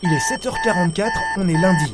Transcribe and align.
Il 0.00 0.12
est 0.12 0.18
7h44, 0.18 1.10
on 1.38 1.48
est 1.48 1.60
lundi. 1.60 1.92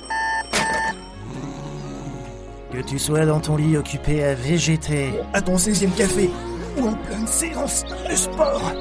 Que 2.70 2.82
tu 2.82 2.98
sois 2.98 3.24
dans 3.24 3.40
ton 3.40 3.56
lit 3.56 3.78
occupé 3.78 4.22
à 4.22 4.34
végéter, 4.34 5.14
à 5.32 5.40
ton 5.40 5.56
16e 5.56 5.90
café, 5.96 6.30
ou 6.76 6.88
en 6.88 6.92
pleine 6.92 7.26
séance 7.26 7.82
de 8.10 8.14
sport, 8.14 8.72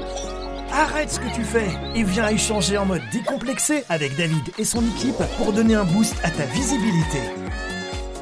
arrête 0.70 1.10
ce 1.10 1.20
que 1.20 1.34
tu 1.34 1.42
fais 1.42 1.70
et 1.94 2.02
viens 2.02 2.28
échanger 2.28 2.76
en 2.76 2.84
mode 2.84 3.00
décomplexé 3.12 3.84
avec 3.88 4.14
David 4.18 4.44
et 4.58 4.64
son 4.64 4.82
équipe 4.82 5.22
pour 5.38 5.54
donner 5.54 5.74
un 5.74 5.84
boost 5.84 6.16
à 6.22 6.28
ta 6.28 6.44
visibilité. 6.44 7.20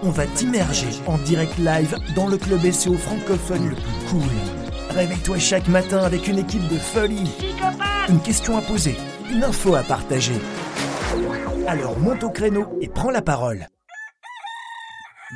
On 0.05 0.11
va 0.11 0.27
t'immerger 0.27 0.91
en 1.07 1.19
direct 1.19 1.59
live 1.59 1.97
dans 2.15 2.29
le 2.29 2.37
club 2.37 2.71
SEO 2.71 2.95
francophone 2.95 3.71
le 3.71 3.75
plus 3.75 4.09
cool. 4.09 4.31
Réveille-toi 4.91 5.41
chaque 5.41 5.67
matin 5.67 5.99
avec 5.99 6.29
une 6.29 6.39
équipe 6.39 6.69
de 6.69 6.79
folie. 6.79 7.29
Une 8.09 8.21
question 8.21 8.57
à 8.57 8.61
poser, 8.61 8.97
une 9.33 9.43
info 9.43 9.75
à 9.75 9.83
partager. 9.83 10.41
Alors 11.67 11.99
monte 11.99 12.23
au 12.23 12.31
créneau 12.31 12.67
et 12.81 12.89
prends 12.89 13.11
la 13.11 13.23
parole. 13.23 13.67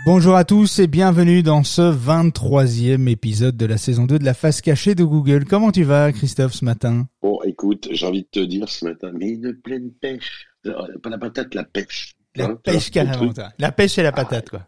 Bonjour 0.05 0.37
à 0.37 0.45
tous 0.45 0.79
et 0.79 0.87
bienvenue 0.87 1.43
dans 1.43 1.63
ce 1.65 1.81
23e 1.83 3.09
épisode 3.09 3.57
de 3.57 3.65
la 3.67 3.79
saison 3.79 4.05
2 4.05 4.19
de 4.19 4.25
la 4.25 4.35
face 4.35 4.61
cachée 4.61 4.95
de 4.95 5.05
Google. 5.05 5.45
Comment 5.47 5.73
tu 5.73 5.85
vas 5.85 6.13
Christophe 6.13 6.53
ce 6.53 6.65
matin? 6.65 7.07
Bon, 7.23 7.39
écoute, 7.45 7.89
j'ai 7.91 8.07
envie 8.07 8.23
de 8.23 8.29
te 8.31 8.41
dire 8.45 8.69
ce 8.69 8.85
matin, 8.85 9.11
mais 9.19 9.31
une 9.31 9.55
pleine 9.55 9.91
pêche. 10.01 10.47
Euh, 10.67 10.73
Pas 11.03 11.09
la 11.11 11.19
patate, 11.19 11.55
la 11.55 11.65
pêche. 11.65 12.15
La 12.35 12.47
Hein, 12.47 12.59
pêche 12.63 12.91
carrément. 12.91 13.33
La 13.59 13.73
pêche 13.73 13.97
et 13.99 14.03
la 14.03 14.13
patate 14.13 14.51
quoi. 14.51 14.67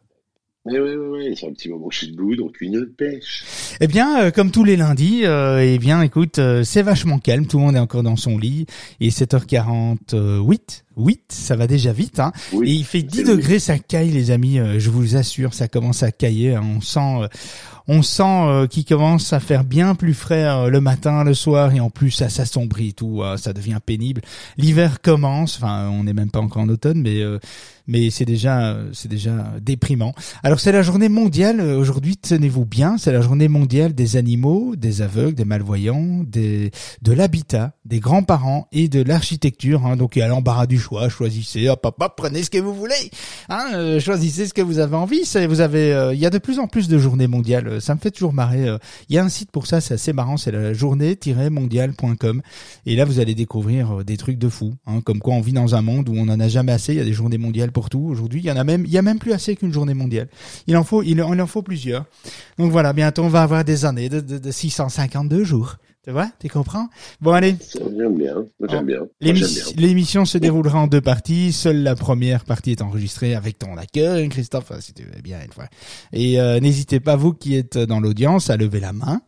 Oui, 0.71 0.79
oui, 0.79 0.91
oui, 0.97 1.09
oui, 1.29 1.37
c'est 1.39 1.47
un 1.49 1.53
petit 1.53 1.69
moment 1.69 1.89
suis 1.91 2.11
debout, 2.11 2.37
donc 2.37 2.61
une 2.61 2.87
pêche. 2.87 3.45
Eh 3.81 3.87
bien, 3.87 4.21
euh, 4.25 4.31
comme 4.31 4.51
tous 4.51 4.65
les 4.65 4.77
lundis, 4.77 5.23
euh, 5.25 5.61
eh 5.65 5.79
bien, 5.79 6.03
écoute, 6.03 6.39
euh, 6.39 6.63
c'est 6.65 6.83
vachement 6.83 7.19
calme. 7.19 7.47
Tout 7.47 7.59
le 7.59 7.65
monde 7.65 7.77
est 7.77 7.81
encore 7.81 8.03
dans 8.03 8.17
son 8.17 8.37
lit. 8.37 8.67
Et 9.01 9.11
7h48, 9.11 10.83
8, 10.97 11.21
ça 11.29 11.57
va 11.57 11.67
déjà 11.67 11.92
vite. 11.92 12.20
Hein. 12.20 12.33
Oui, 12.53 12.70
et 12.70 12.73
il 12.75 12.84
fait 12.84 13.03
10 13.03 13.19
c'est 13.19 13.25
degrés, 13.25 13.59
ça 13.59 13.79
caille, 13.79 14.11
les 14.11 14.31
amis. 14.31 14.59
euh, 14.59 14.79
je 14.79 14.91
vous 14.91 15.17
assure, 15.17 15.55
ça 15.55 15.69
commence 15.69 16.03
à 16.03 16.11
cailler. 16.12 16.55
hein. 16.55 16.62
On 16.77 16.81
sent, 16.81 17.23
euh, 17.23 17.29
on 17.87 18.03
sent 18.03 18.23
euh, 18.25 18.67
qu'il 18.67 18.85
commence 18.85 19.33
à 19.33 19.41
faire 19.41 19.64
bien 19.64 19.95
plus 19.95 20.14
frais 20.14 20.45
euh, 20.45 20.69
le 20.69 20.81
matin, 20.81 21.25
le 21.25 21.35
soir, 21.35 21.75
et 21.75 21.81
en 21.81 21.89
plus 21.91 22.11
ça 22.11 22.29
s'assombrit, 22.29 22.95
tout. 22.95 23.23
euh, 23.23 23.37
ça 23.37 23.53
devient 23.53 23.79
pénible. 23.85 24.20
L'hiver 24.57 25.01
commence. 25.01 25.57
Enfin, 25.57 25.89
on 25.89 26.05
n'est 26.05 26.12
même 26.14 26.31
pas 26.31 26.41
encore 26.41 26.62
en 26.62 26.69
automne, 26.69 27.01
mais 27.01 27.23
euh, 27.23 27.39
mais 27.89 28.11
c'est 28.11 28.25
déjà, 28.25 28.77
c'est 28.92 29.08
déjà 29.08 29.55
déprimant. 29.61 30.14
Alors 30.42 30.61
c'est 30.61 30.72
la 30.72 30.83
journée 30.83 31.08
mondiale 31.08 31.61
euh, 31.61 31.77
aujourd'hui. 31.77 32.17
Tenez-vous 32.17 32.64
bien, 32.64 32.98
c'est 32.98 33.12
la 33.12 33.22
journée 33.22 33.48
mondiale 33.48 33.95
des 33.95 34.17
animaux, 34.17 34.77
des 34.77 35.03
aveugles, 35.03 35.34
des 35.34 35.45
malvoyants, 35.45 36.22
des 36.25 36.70
de 37.03 37.12
l'habitat, 37.12 37.72
des 37.84 38.00
grands-parents 38.00 38.69
et 38.72 38.89
de 38.89 39.03
l'architecture. 39.03 39.86
Hein. 39.86 39.97
Donc 39.97 40.17
il 40.17 40.20
y 40.20 40.22
a 40.22 40.28
l'embarras 40.28 40.67
du 40.67 40.78
choix. 40.78 41.08
Choisissez, 41.08 41.69
hop, 41.69 41.84
hop, 41.84 42.12
prenez 42.17 42.42
ce 42.42 42.50
que 42.50 42.58
vous 42.58 42.75
voulez. 42.75 43.11
Hein, 43.48 43.70
euh, 43.75 44.00
choisissez 44.00 44.47
ce 44.47 44.55
que 44.55 44.62
vous 44.62 44.78
avez 44.78 44.97
envie. 44.97 45.23
Vous 45.48 45.61
avez, 45.61 45.92
euh, 45.92 46.14
il 46.14 46.20
y 46.20 46.27
a 46.27 46.30
de 46.30 46.39
plus 46.39 46.58
en 46.58 46.67
plus 46.67 46.89
de 46.89 46.98
journées 46.98 47.27
mondiales. 47.27 47.69
Euh, 47.69 47.80
Ça 47.80 47.95
me 47.95 48.00
fait 48.00 48.11
toujours 48.11 48.33
marrer. 48.33 48.67
Il 49.08 49.14
y 49.14 49.19
a 49.19 49.25
un 49.25 49.28
site 49.28 49.50
pour 49.50 49.67
ça, 49.67 49.80
c'est 49.80 49.95
assez 49.95 50.12
marrant. 50.12 50.36
C'est 50.36 50.52
la 50.52 50.73
journée-mondiale.com. 50.73 52.42
Et 52.86 52.97
là, 52.97 53.05
vous 53.05 53.20
allez 53.20 53.34
découvrir 53.34 54.05
des 54.05 54.17
trucs 54.17 54.39
de 54.39 54.48
fou. 54.48 54.75
Hein, 54.86 55.00
comme 55.00 55.20
quoi, 55.20 55.34
on 55.34 55.41
vit 55.41 55.52
dans 55.52 55.75
un 55.75 55.83
monde 55.83 56.08
où 56.08 56.14
on 56.17 56.28
en 56.28 56.41
a 56.41 56.48
jamais 56.48 56.73
assez. 56.73 56.92
Il 56.92 56.98
y 56.98 57.02
a 57.02 57.05
des 57.05 57.12
journées 57.12 57.39
mondiales 57.39 57.73
tout. 57.89 58.01
Aujourd'hui, 58.01 58.41
il 58.41 58.47
y 58.47 58.51
en 58.51 58.57
a 58.57 58.65
même, 58.65 58.84
il 58.84 58.91
y 58.91 58.98
a 58.98 59.03
même 59.03 59.19
plus 59.19 59.33
assez 59.33 59.55
qu'une 59.57 59.73
journée 59.73 59.95
mondiale. 59.95 60.29
Il 60.67 60.77
en 60.77 60.84
faut, 60.84 61.03
il, 61.03 61.23
en- 61.23 61.47
faut 61.47 61.62
plusieurs. 61.62 62.05
Donc 62.59 62.70
voilà, 62.73 62.93
bientôt 62.93 63.23
on 63.23 63.29
va 63.29 63.43
avoir 63.43 63.65
des 63.65 63.85
années 63.85 64.09
de, 64.09 64.20
de, 64.20 64.39
de 64.39 64.51
652 64.51 65.45
jours. 65.45 65.77
Tu 66.05 66.12
vois, 66.12 66.31
tu 66.41 66.48
comprends? 66.48 66.89
Bon 67.20 67.33
allez, 67.33 67.57
J'aime 67.98 68.17
bien, 68.17 68.35
j'aime 68.69 68.87
bien. 68.87 69.01
L'émission 69.77 70.25
se 70.25 70.39
déroulera 70.39 70.79
en 70.81 70.87
deux 70.87 71.01
parties. 71.03 71.53
Seule 71.53 71.83
la 71.83 71.95
première 71.95 72.45
partie 72.45 72.70
est 72.70 72.81
enregistrée 72.83 73.35
avec 73.35 73.59
ton 73.59 73.77
accueil, 73.77 74.29
Christophe, 74.31 74.73
si 74.81 74.95
tu 74.95 75.03
veux 75.03 75.20
bien 75.23 75.39
une 75.45 75.53
fois. 75.53 75.67
Et 76.14 76.41
euh, 76.41 76.61
n'hésitez 76.61 76.98
pas, 77.01 77.17
vous 77.17 77.35
qui 77.35 77.57
êtes 77.57 77.77
dans 77.77 78.01
l'audience, 78.01 78.48
à 78.48 78.57
lever 78.57 78.81
la 78.81 78.92
main. 78.95 79.20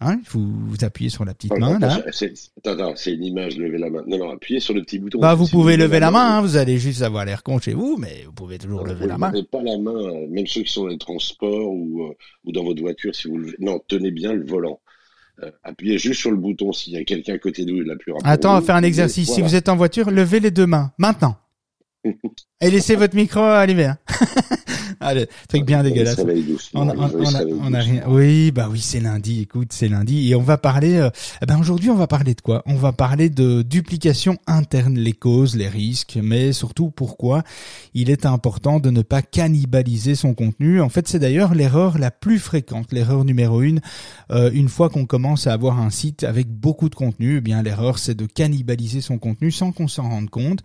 Hein, 0.00 0.20
vous, 0.30 0.52
vous 0.66 0.84
appuyez 0.84 1.08
sur 1.08 1.24
la 1.24 1.32
petite 1.32 1.56
main 1.58 1.78
là. 1.78 1.94
attends, 1.94 2.02
c'est- 2.12 2.32
Attends, 2.58 2.72
attends, 2.72 2.92
c'est 2.96 3.14
une 3.14 3.24
image, 3.24 3.56
levez 3.56 3.78
la 3.78 3.88
main. 3.88 4.02
Non, 4.06 4.18
non, 4.18 4.30
appuyez 4.30 4.60
sur 4.60 4.74
le 4.74 4.82
petit 4.82 4.98
bouton. 4.98 5.18
Bah, 5.20 5.34
vous 5.34 5.48
pouvez 5.48 5.76
lever 5.78 6.00
la 6.00 6.10
main. 6.10 6.36
Hein, 6.36 6.40
vous 6.42 6.56
allez 6.58 6.78
juste 6.78 7.00
avoir 7.02 7.24
l'air 7.24 7.42
con 7.42 7.58
chez 7.58 7.72
vous, 7.72 7.96
mais 7.98 8.24
vous 8.26 8.32
pouvez 8.32 8.58
toujours 8.58 8.84
lever 8.84 9.06
la 9.06 9.14
ne 9.14 9.18
main. 9.18 9.30
levez 9.30 9.44
pas 9.44 9.62
la 9.62 9.78
main, 9.78 9.94
euh, 9.94 10.26
même 10.28 10.46
ceux 10.46 10.62
qui 10.62 10.72
sont 10.72 10.82
dans 10.82 10.88
les 10.88 10.98
transports 10.98 11.70
ou, 11.70 12.02
euh, 12.04 12.14
ou 12.44 12.52
dans 12.52 12.62
votre 12.64 12.80
voiture, 12.82 13.14
si 13.14 13.26
vous 13.28 13.38
levez. 13.38 13.56
Non, 13.58 13.80
tenez 13.88 14.10
bien 14.10 14.34
le 14.34 14.44
volant. 14.46 14.80
Euh, 15.42 15.50
appuyez 15.64 15.98
juste 15.98 16.20
sur 16.20 16.30
le 16.30 16.36
bouton 16.36 16.72
s'il 16.72 16.92
y 16.94 16.96
a 16.98 17.04
quelqu'un 17.04 17.34
à 17.34 17.38
côté 17.38 17.64
de 17.64 17.72
vous, 17.72 17.80
la 17.80 17.96
plus 17.96 18.12
rapide. 18.12 18.26
Attends, 18.28 18.52
on 18.52 18.60
va 18.60 18.62
faire 18.62 18.76
un 18.76 18.82
exercice. 18.82 19.30
Si 19.32 19.40
vous 19.42 19.54
êtes 19.54 19.68
en 19.70 19.76
voiture, 19.76 20.10
levez 20.10 20.40
les 20.40 20.50
deux 20.50 20.66
mains 20.66 20.92
maintenant. 20.98 21.36
Et 22.60 22.70
laissez 22.70 22.96
votre 22.96 23.16
micro 23.16 23.40
allumé. 23.40 23.84
Hein. 23.86 23.98
Allez, 25.00 25.26
truc 25.48 25.64
bien 25.64 25.82
dégueulasse. 25.82 26.20
On 26.74 26.88
a, 26.88 26.94
on, 26.96 27.10
on 27.14 27.34
a, 27.34 27.44
on 27.44 27.74
a 27.74 27.78
rien. 27.80 28.02
Oui, 28.08 28.50
bah 28.50 28.68
oui, 28.70 28.80
c'est 28.80 29.00
lundi. 29.00 29.40
Écoute, 29.42 29.68
c'est 29.72 29.88
lundi 29.88 30.30
et 30.30 30.34
on 30.34 30.42
va 30.42 30.56
parler. 30.56 30.96
euh, 30.96 31.10
eh 31.42 31.46
ben 31.46 31.58
aujourd'hui, 31.58 31.90
on 31.90 31.96
va 31.96 32.06
parler 32.06 32.34
de 32.34 32.40
quoi? 32.40 32.62
On 32.66 32.76
va 32.76 32.92
parler 32.92 33.28
de 33.28 33.62
duplication 33.62 34.38
interne, 34.46 34.96
les 34.98 35.12
causes, 35.12 35.56
les 35.56 35.68
risques, 35.68 36.18
mais 36.22 36.52
surtout 36.52 36.90
pourquoi 36.90 37.42
il 37.94 38.08
est 38.08 38.24
important 38.24 38.80
de 38.80 38.90
ne 38.90 39.02
pas 39.02 39.20
cannibaliser 39.20 40.14
son 40.14 40.32
contenu. 40.32 40.80
En 40.80 40.88
fait, 40.88 41.08
c'est 41.08 41.18
d'ailleurs 41.18 41.54
l'erreur 41.54 41.98
la 41.98 42.10
plus 42.10 42.38
fréquente, 42.38 42.92
l'erreur 42.92 43.24
numéro 43.24 43.62
une. 43.62 43.80
Euh, 44.30 44.50
une 44.52 44.68
fois 44.68 44.88
qu'on 44.88 45.04
commence 45.04 45.46
à 45.46 45.52
avoir 45.52 45.78
un 45.80 45.90
site 45.90 46.24
avec 46.24 46.48
beaucoup 46.48 46.88
de 46.88 46.94
contenu, 46.94 47.38
eh 47.38 47.40
bien 47.40 47.62
l'erreur 47.62 47.98
c'est 47.98 48.14
de 48.14 48.26
cannibaliser 48.26 49.00
son 49.00 49.18
contenu 49.18 49.50
sans 49.50 49.72
qu'on 49.72 49.88
s'en 49.88 50.08
rende 50.08 50.30
compte, 50.30 50.60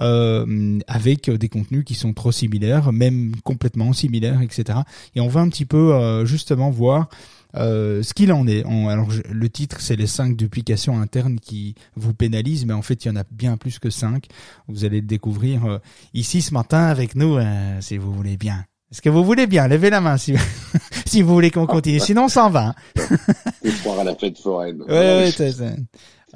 euh, 0.00 0.78
avec 0.86 1.28
des 1.28 1.48
contenus 1.48 1.84
qui 1.84 1.94
sont 1.94 2.12
trop 2.14 2.32
similaires, 2.32 2.92
même 2.92 3.32
complètement 3.44 3.73
similaires, 3.92 4.40
etc. 4.42 4.78
Et 5.14 5.20
on 5.20 5.28
va 5.28 5.40
un 5.40 5.48
petit 5.48 5.64
peu 5.64 5.94
euh, 5.94 6.24
justement 6.24 6.70
voir 6.70 7.08
euh, 7.56 8.02
ce 8.02 8.14
qu'il 8.14 8.32
en 8.32 8.46
est. 8.46 8.64
On- 8.66 8.88
alors 8.88 9.10
je- 9.10 9.22
le 9.30 9.48
titre 9.48 9.80
c'est 9.80 9.96
les 9.96 10.06
cinq 10.06 10.36
duplications 10.36 10.98
internes 11.00 11.38
qui 11.40 11.74
vous 11.96 12.12
pénalisent, 12.14 12.66
mais 12.66 12.72
en 12.72 12.82
fait 12.82 13.04
il 13.04 13.08
y 13.08 13.10
en 13.10 13.16
a 13.16 13.24
bien 13.30 13.56
plus 13.56 13.78
que 13.78 13.90
cinq. 13.90 14.26
Vous 14.68 14.84
allez 14.84 15.00
le 15.00 15.06
découvrir 15.06 15.64
euh, 15.66 15.78
ici 16.14 16.42
ce 16.42 16.52
matin 16.54 16.84
avec 16.84 17.14
nous, 17.14 17.36
euh, 17.36 17.80
si 17.80 17.96
vous 17.96 18.12
voulez 18.12 18.36
bien. 18.36 18.64
Est-ce 18.90 19.02
que 19.02 19.08
vous 19.10 19.24
voulez 19.24 19.46
bien? 19.46 19.66
Levez 19.68 19.90
la 19.90 20.00
main 20.00 20.16
si, 20.16 20.34
si 21.06 21.22
vous 21.22 21.32
voulez 21.32 21.50
qu'on 21.50 21.66
continue. 21.66 22.00
Sinon 22.00 22.24
on 22.24 22.28
s'en 22.28 22.50
va. 22.50 22.74
Faut 22.96 23.70
croire 23.82 24.00
à 24.00 24.04
la 24.04 24.14
fête 24.14 24.38
foraine. 24.38 24.82
Ouais, 24.82 24.88
ouais, 24.88 25.30
c'est 25.36 25.52
ça. 25.52 25.64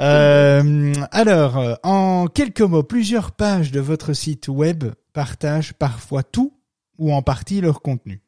Euh, 0.01 0.93
alors, 1.11 1.79
en 1.83 2.27
quelques 2.33 2.61
mots, 2.61 2.83
plusieurs 2.85 3.33
pages 3.33 3.73
de 3.73 3.81
votre 3.81 4.13
site 4.13 4.47
web 4.49 4.85
partagent 5.13 5.73
parfois 5.75 6.23
tout 6.23 6.53
ou 6.99 7.13
en 7.13 7.23
partie 7.23 7.61
leur 7.61 7.81
contenu. 7.83 8.21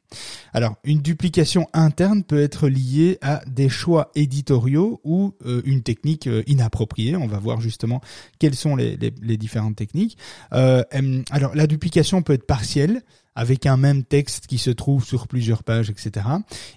Alors, 0.53 0.75
une 0.83 1.01
duplication 1.01 1.67
interne 1.71 2.23
peut 2.23 2.41
être 2.41 2.67
liée 2.67 3.17
à 3.21 3.41
des 3.47 3.69
choix 3.69 4.11
éditoriaux 4.15 4.99
ou 5.05 5.33
euh, 5.45 5.61
une 5.63 5.83
technique 5.83 6.27
euh, 6.27 6.43
inappropriée. 6.47 7.15
On 7.15 7.27
va 7.27 7.39
voir 7.39 7.61
justement 7.61 8.01
quelles 8.37 8.55
sont 8.55 8.75
les, 8.75 8.97
les- 8.97 9.37
différentes 9.37 9.77
techniques. 9.77 10.17
Euh, 10.53 10.83
alors, 11.31 11.55
la 11.55 11.65
duplication 11.67 12.21
peut 12.21 12.33
être 12.33 12.45
partielle, 12.45 13.01
avec 13.35 13.65
un 13.65 13.77
même 13.77 14.03
texte 14.03 14.47
qui 14.47 14.57
se 14.57 14.69
trouve 14.69 15.05
sur 15.05 15.27
plusieurs 15.27 15.63
pages, 15.63 15.89
etc. 15.89 16.25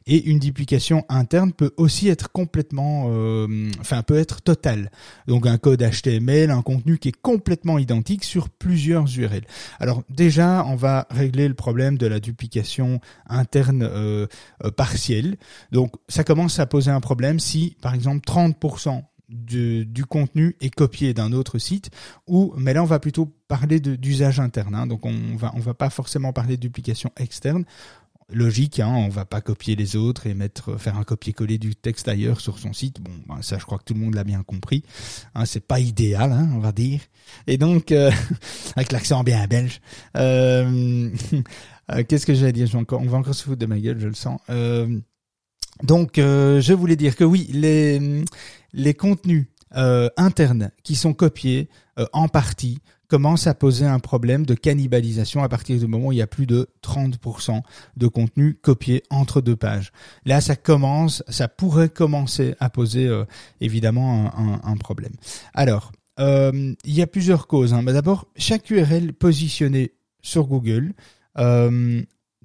Et 0.06 0.24
une 0.24 0.38
duplication 0.38 1.04
interne 1.08 1.52
peut 1.52 1.72
aussi 1.76 2.08
être 2.08 2.30
complètement, 2.30 3.06
euh, 3.08 3.70
enfin 3.80 4.02
peut 4.02 4.18
être 4.18 4.42
totale. 4.42 4.90
Donc 5.26 5.46
un 5.46 5.58
code 5.58 5.82
HTML, 5.82 6.50
un 6.50 6.62
contenu 6.62 6.98
qui 6.98 7.08
est 7.08 7.20
complètement 7.20 7.78
identique 7.78 8.24
sur 8.24 8.48
plusieurs 8.48 9.06
URL. 9.18 9.44
Alors 9.80 10.02
déjà, 10.08 10.64
on 10.66 10.76
va 10.76 11.06
régler 11.10 11.48
le 11.48 11.54
problème 11.54 11.98
de 11.98 12.06
la 12.06 12.20
duplication 12.20 13.00
interne 13.28 13.82
euh, 13.82 14.26
euh, 14.64 14.70
partielle. 14.70 15.36
Donc 15.72 15.92
ça 16.08 16.24
commence 16.24 16.58
à 16.58 16.66
poser 16.66 16.90
un 16.90 17.00
problème 17.00 17.40
si, 17.40 17.76
par 17.80 17.94
exemple, 17.94 18.24
30% 18.26 19.02
du, 19.34 20.04
contenu 20.08 20.56
est 20.60 20.70
copié 20.70 21.14
d'un 21.14 21.32
autre 21.32 21.58
site 21.58 21.90
ou 22.26 22.54
mais 22.56 22.74
là 22.74 22.82
on 22.82 22.86
va 22.86 22.98
plutôt 22.98 23.26
parler 23.48 23.80
d'usage 23.80 24.40
interne 24.40 24.74
hein. 24.74 24.86
donc 24.86 25.04
on 25.06 25.36
va 25.36 25.52
on 25.54 25.60
va 25.60 25.74
pas 25.74 25.90
forcément 25.90 26.32
parler 26.32 26.56
de 26.56 26.62
duplication 26.62 27.10
externe 27.16 27.64
logique, 28.30 28.80
hein, 28.80 28.92
on 28.94 29.08
va 29.08 29.24
pas 29.24 29.40
copier 29.40 29.76
les 29.76 29.96
autres 29.96 30.26
et 30.26 30.34
mettre 30.34 30.78
faire 30.78 30.98
un 30.98 31.04
copier-coller 31.04 31.58
du 31.58 31.74
texte 31.74 32.08
ailleurs 32.08 32.40
sur 32.40 32.58
son 32.58 32.72
site. 32.72 33.00
Bon, 33.00 33.12
ben, 33.28 33.42
ça, 33.42 33.58
je 33.58 33.64
crois 33.64 33.78
que 33.78 33.84
tout 33.84 33.94
le 33.94 34.00
monde 34.00 34.14
l'a 34.14 34.24
bien 34.24 34.42
compris. 34.42 34.82
Hein, 35.34 35.44
c'est 35.46 35.66
pas 35.66 35.80
idéal, 35.80 36.32
hein, 36.32 36.48
on 36.54 36.58
va 36.58 36.72
dire. 36.72 37.00
Et 37.46 37.58
donc, 37.58 37.92
euh, 37.92 38.10
avec 38.76 38.92
l'accent 38.92 39.24
bien 39.24 39.46
belge. 39.46 39.80
Euh, 40.16 41.10
euh, 41.92 42.04
Qu'est-ce 42.08 42.26
que 42.26 42.34
j'allais 42.34 42.52
dire? 42.52 42.74
Encore, 42.74 43.00
On 43.00 43.06
va 43.06 43.18
encore 43.18 43.34
se 43.34 43.44
foutre 43.44 43.58
de 43.58 43.66
ma 43.66 43.78
gueule, 43.78 44.00
je 44.00 44.08
le 44.08 44.14
sens. 44.14 44.40
Donc, 45.82 46.18
euh, 46.18 46.60
je 46.60 46.72
voulais 46.72 46.96
dire 46.96 47.16
que 47.16 47.24
oui, 47.24 47.48
les 47.52 48.24
les 48.72 48.94
contenus 48.94 49.46
euh, 49.76 50.08
internes 50.16 50.70
qui 50.82 50.94
sont 50.94 51.14
copiés 51.14 51.68
euh, 51.98 52.06
en 52.12 52.28
partie 52.28 52.80
commencent 53.08 53.46
à 53.46 53.54
poser 53.54 53.84
un 53.84 54.00
problème 54.00 54.46
de 54.46 54.54
cannibalisation 54.54 55.42
à 55.42 55.48
partir 55.48 55.78
du 55.78 55.86
moment 55.86 56.08
où 56.08 56.12
il 56.12 56.18
y 56.18 56.22
a 56.22 56.26
plus 56.26 56.46
de 56.46 56.68
30% 56.82 57.60
de 57.96 58.06
contenu 58.08 58.54
copié 58.54 59.02
entre 59.10 59.40
deux 59.40 59.56
pages. 59.56 59.92
Là, 60.24 60.40
ça 60.40 60.56
commence, 60.56 61.22
ça 61.28 61.46
pourrait 61.46 61.90
commencer 61.90 62.54
à 62.60 62.70
poser 62.70 63.08
évidemment 63.60 64.32
un, 64.64 64.76
problème. 64.76 65.12
Alors, 65.52 65.92
il 66.18 66.74
y 66.86 67.02
a 67.02 67.06
plusieurs 67.06 67.46
causes. 67.46 67.74
Hein. 67.74 67.84
D'abord, 67.84 68.26
chaque 68.36 68.70
URL 68.70 69.12
positionnée 69.12 69.92
sur 70.22 70.46
Google 70.46 70.94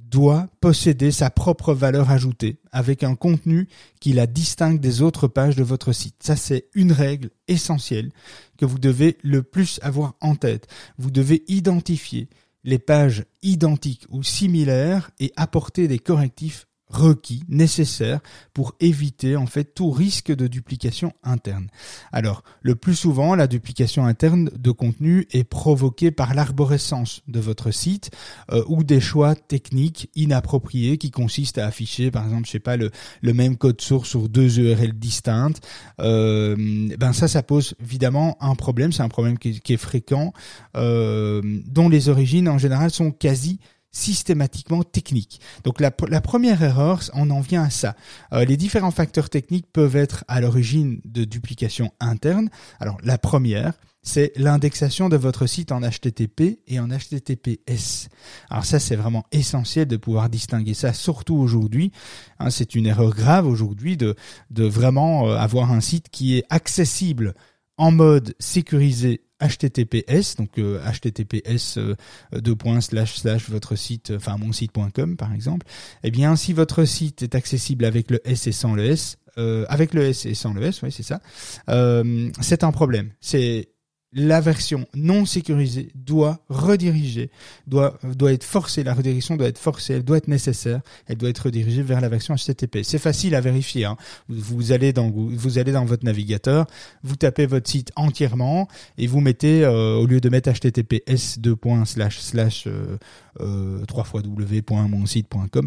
doit 0.10 0.48
posséder 0.60 1.12
sa 1.12 1.30
propre 1.30 1.74
valeur 1.74 2.10
ajoutée 2.10 2.60
avec 2.72 3.04
un 3.04 3.16
contenu 3.16 3.68
qui 4.00 4.14
la 4.14 4.28
distingue 4.28 4.80
des 4.80 5.02
autres 5.02 5.28
pages 5.28 5.56
de 5.56 5.64
votre 5.64 5.92
site. 5.92 6.16
Ça, 6.22 6.36
c'est 6.36 6.66
une 6.74 6.92
règle 6.92 7.30
essentielle 7.48 8.12
que 8.58 8.66
vous 8.66 8.80
devez 8.80 9.18
le 9.24 9.44
plus 9.44 9.80
avoir 9.84 10.16
en 10.22 10.36
tête. 10.36 10.68
Vous 10.98 11.12
devez 11.12 11.44
identifier 11.48 12.30
les 12.64 12.80
pages 12.80 13.26
identiques 13.42 14.06
ou 14.10 14.24
similaires 14.24 15.12
et 15.20 15.32
apporter 15.36 15.88
des 15.88 16.00
correctifs 16.00 16.68
requis, 16.90 17.44
nécessaires 17.48 18.20
pour 18.54 18.76
éviter 18.80 19.36
en 19.36 19.46
fait 19.46 19.76
tout 19.76 19.92
risque 19.92 20.34
de 20.34 20.48
duplication 20.48 21.14
interne. 21.24 21.68
Alors, 22.12 22.44
le 22.62 22.76
plus 22.76 22.96
souvent, 22.96 23.36
la 23.36 23.48
duplication 23.48 24.06
interne 24.06 24.50
de 24.58 24.72
contenu 24.72 25.28
est 25.32 25.44
provoquée 25.44 26.12
par 26.12 26.34
l'arborescence 26.34 27.22
de 27.28 27.40
votre 27.40 27.72
site 27.72 28.12
euh, 28.52 28.64
ou 28.68 28.84
des 28.84 29.00
choix 29.00 29.36
techniques 29.36 30.10
inappropriés 30.16 30.98
qui 30.98 31.12
consistent 31.12 31.60
à 31.60 31.68
afficher, 31.68 32.12
par 32.12 32.26
exemple, 32.26 32.46
je 32.48 32.52
sais 32.52 32.60
pas, 32.60 32.78
le, 32.78 32.92
le 33.22 33.34
même 33.34 33.58
code 33.58 33.82
source 33.82 34.10
sur 34.10 34.30
deux 34.30 34.60
URL 34.60 34.94
distinctes. 34.94 35.66
Euh, 36.00 36.56
ben 36.98 37.14
ça, 37.14 37.28
ça 37.28 37.44
pose 37.44 37.76
évidemment 37.82 38.38
un 38.42 38.56
problème. 38.56 38.92
C'est 38.92 39.04
un 39.04 39.10
problème 39.10 39.38
qui, 39.38 39.60
qui 39.60 39.74
est 39.74 39.78
fréquent, 39.78 40.34
euh, 40.76 41.42
dont 41.66 41.90
les 41.90 42.10
origines 42.10 42.50
en 42.50 42.58
général 42.58 42.92
sont 42.92 43.12
quasi 43.12 43.60
systématiquement 43.92 44.84
technique. 44.84 45.42
Donc 45.64 45.80
la, 45.80 45.92
première 45.92 46.62
erreur, 46.62 47.02
on 47.14 47.30
en 47.30 47.42
vient 47.42 47.64
à 47.64 47.70
ça. 47.70 47.96
Euh, 48.34 48.46
les 48.46 48.58
différents 48.58 48.92
facteurs 48.92 49.30
techniques 49.30 49.72
peuvent 49.72 49.96
être 49.96 50.24
à 50.28 50.42
l'origine 50.42 51.02
de 51.06 51.24
duplication 51.24 51.92
interne. 52.00 52.50
Alors 52.80 52.98
la 53.04 53.18
première, 53.18 53.74
c'est 54.02 54.32
l'indexation 54.38 55.10
de 55.10 55.18
votre 55.18 55.46
site 55.46 55.72
en 55.72 55.82
HTTP 55.82 56.60
et 56.68 56.80
en 56.80 56.88
HTTPS. 56.88 58.10
Alors 58.50 58.66
ça, 58.66 58.80
c'est 58.80 58.96
vraiment 58.96 59.26
essentiel 59.32 59.88
de 59.88 59.98
pouvoir 59.98 60.30
distinguer 60.30 60.74
ça, 60.74 60.94
surtout 60.94 61.36
aujourd'hui. 61.36 61.92
Hein, 62.40 62.50
c'est 62.50 62.76
une 62.76 62.86
erreur 62.86 63.14
grave 63.14 63.48
aujourd'hui 63.48 63.98
de, 63.98 64.16
de 64.52 64.66
vraiment 64.66 65.28
euh, 65.28 65.36
avoir 65.36 65.72
un 65.72 65.82
site 65.82 66.10
qui 66.10 66.38
est 66.38 66.46
accessible 66.50 67.34
en 67.78 67.92
mode 67.92 68.36
sécurisé 68.40 69.22
HTTPS, 69.42 70.36
donc 70.38 70.58
euh, 70.58 70.80
HTTPS 70.84 71.78
euh, 71.78 71.96
deux 72.34 72.56
points 72.56 72.82
slash 72.82 73.16
slash 73.16 73.50
votre 73.50 73.76
site, 73.76 74.14
enfin 74.16 74.38
mon 74.38 74.52
site.com 74.52 75.16
par 75.18 75.34
exemple, 75.34 75.66
eh 76.04 76.12
bien 76.12 76.36
si 76.36 76.54
votre 76.54 76.86
site 76.86 77.24
est 77.24 77.36
accessible 77.36 77.86
avec 77.86 78.12
le 78.12 78.20
S 78.28 78.48
et 78.48 78.52
sans 78.52 78.74
le 78.74 78.86
S, 78.86 79.18
euh, 79.38 79.66
avec 79.70 79.94
le 79.94 80.04
S 80.04 80.26
et 80.26 80.34
sans 80.34 80.54
le 80.54 80.64
S, 80.64 80.82
oui 80.84 80.92
c'est 80.92 81.04
ça, 81.04 81.22
euh, 81.70 82.30
c'est 82.42 82.64
un 82.64 82.72
problème. 82.72 83.12
C'est 83.22 83.70
la 84.12 84.42
version 84.42 84.88
non 84.96 85.26
sécurisée 85.26 85.92
doit 85.94 86.40
rediriger, 86.50 87.30
doit, 87.68 88.00
doit 88.04 88.34
être 88.34 88.44
forcée, 88.44 88.84
la 88.84 88.94
redirection 88.94 89.36
doit 89.36 89.48
être 89.48 89.60
forcée, 89.60 89.94
elle 89.94 90.04
doit 90.04 90.18
être 90.18 90.28
nécessaire, 90.28 90.82
elle 91.08 91.18
doit 91.18 91.30
être 91.30 91.46
redirigée 91.46 91.84
vers 91.84 92.02
la 92.02 92.10
version 92.10 92.36
HTTP. 92.36 92.80
C'est 92.84 92.98
facile 92.98 93.36
à 93.36 93.42
vérifier. 93.42 93.86
Hein. 93.86 93.98
Vous, 94.28 94.72
allez 94.72 94.94
dans, 94.94 95.12
vous 95.12 95.58
allez 95.60 95.72
dans 95.72 95.86
votre 95.86 96.06
navigateur, 96.06 96.66
vous 97.04 97.16
tapez 97.16 97.46
votre 97.46 97.70
site 97.70 97.92
entièrement 97.96 98.68
et 98.98 99.06
vous 99.06 99.22
mettez, 99.22 99.64
euh, 99.64 99.96
au 99.96 100.08
lieu 100.08 100.20
de 100.20 100.30
mettre 100.30 100.50
https 100.50 101.40
2 101.40 101.56
slash 101.86 102.20
slash 102.20 102.66
euh, 102.68 102.98
euh, 103.42 103.86
3 103.86 104.04
fois 104.06 104.22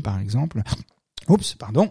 par 0.02 0.18
exemple. 0.18 0.62
Oups, 1.28 1.54
pardon. 1.54 1.90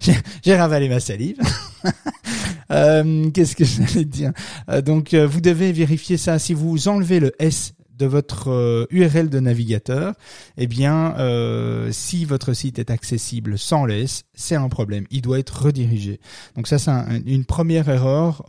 J'ai 0.44 0.56
ravalé 0.56 0.88
ma 0.88 0.98
salive. 0.98 1.38
Euh, 2.72 3.30
qu'est-ce 3.30 3.56
que 3.56 3.64
j'allais 3.64 4.04
dire 4.04 4.32
euh, 4.70 4.82
Donc, 4.82 5.14
euh, 5.14 5.26
vous 5.26 5.40
devez 5.40 5.72
vérifier 5.72 6.16
ça. 6.16 6.38
Si 6.38 6.54
vous 6.54 6.88
enlevez 6.88 7.20
le 7.20 7.32
S 7.38 7.74
de 7.98 8.06
votre 8.06 8.88
URL 8.90 9.28
de 9.28 9.38
navigateur, 9.38 10.14
eh 10.56 10.66
bien, 10.66 11.14
si 11.92 12.24
votre 12.24 12.52
site 12.52 12.80
est 12.80 12.90
accessible 12.90 13.56
sans 13.56 13.84
le 13.84 13.94
S, 13.94 14.24
c'est 14.34 14.56
un 14.56 14.68
problème. 14.68 15.04
Il 15.12 15.20
doit 15.20 15.38
être 15.38 15.66
redirigé. 15.66 16.18
Donc 16.56 16.66
ça, 16.66 16.78
c'est 16.78 16.90
une 17.26 17.44
première 17.44 17.88
erreur. 17.88 18.44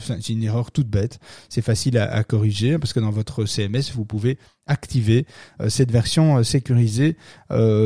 c'est 0.00 0.30
une 0.30 0.42
erreur 0.42 0.72
toute 0.72 0.88
bête. 0.88 1.20
C'est 1.50 1.62
facile 1.62 1.98
à, 1.98 2.24
corriger 2.24 2.76
parce 2.78 2.92
que 2.92 2.98
dans 2.98 3.12
votre 3.12 3.44
CMS, 3.44 3.92
vous 3.94 4.06
pouvez 4.06 4.38
activer 4.66 5.24
cette 5.68 5.92
version 5.92 6.42
sécurisée 6.42 7.16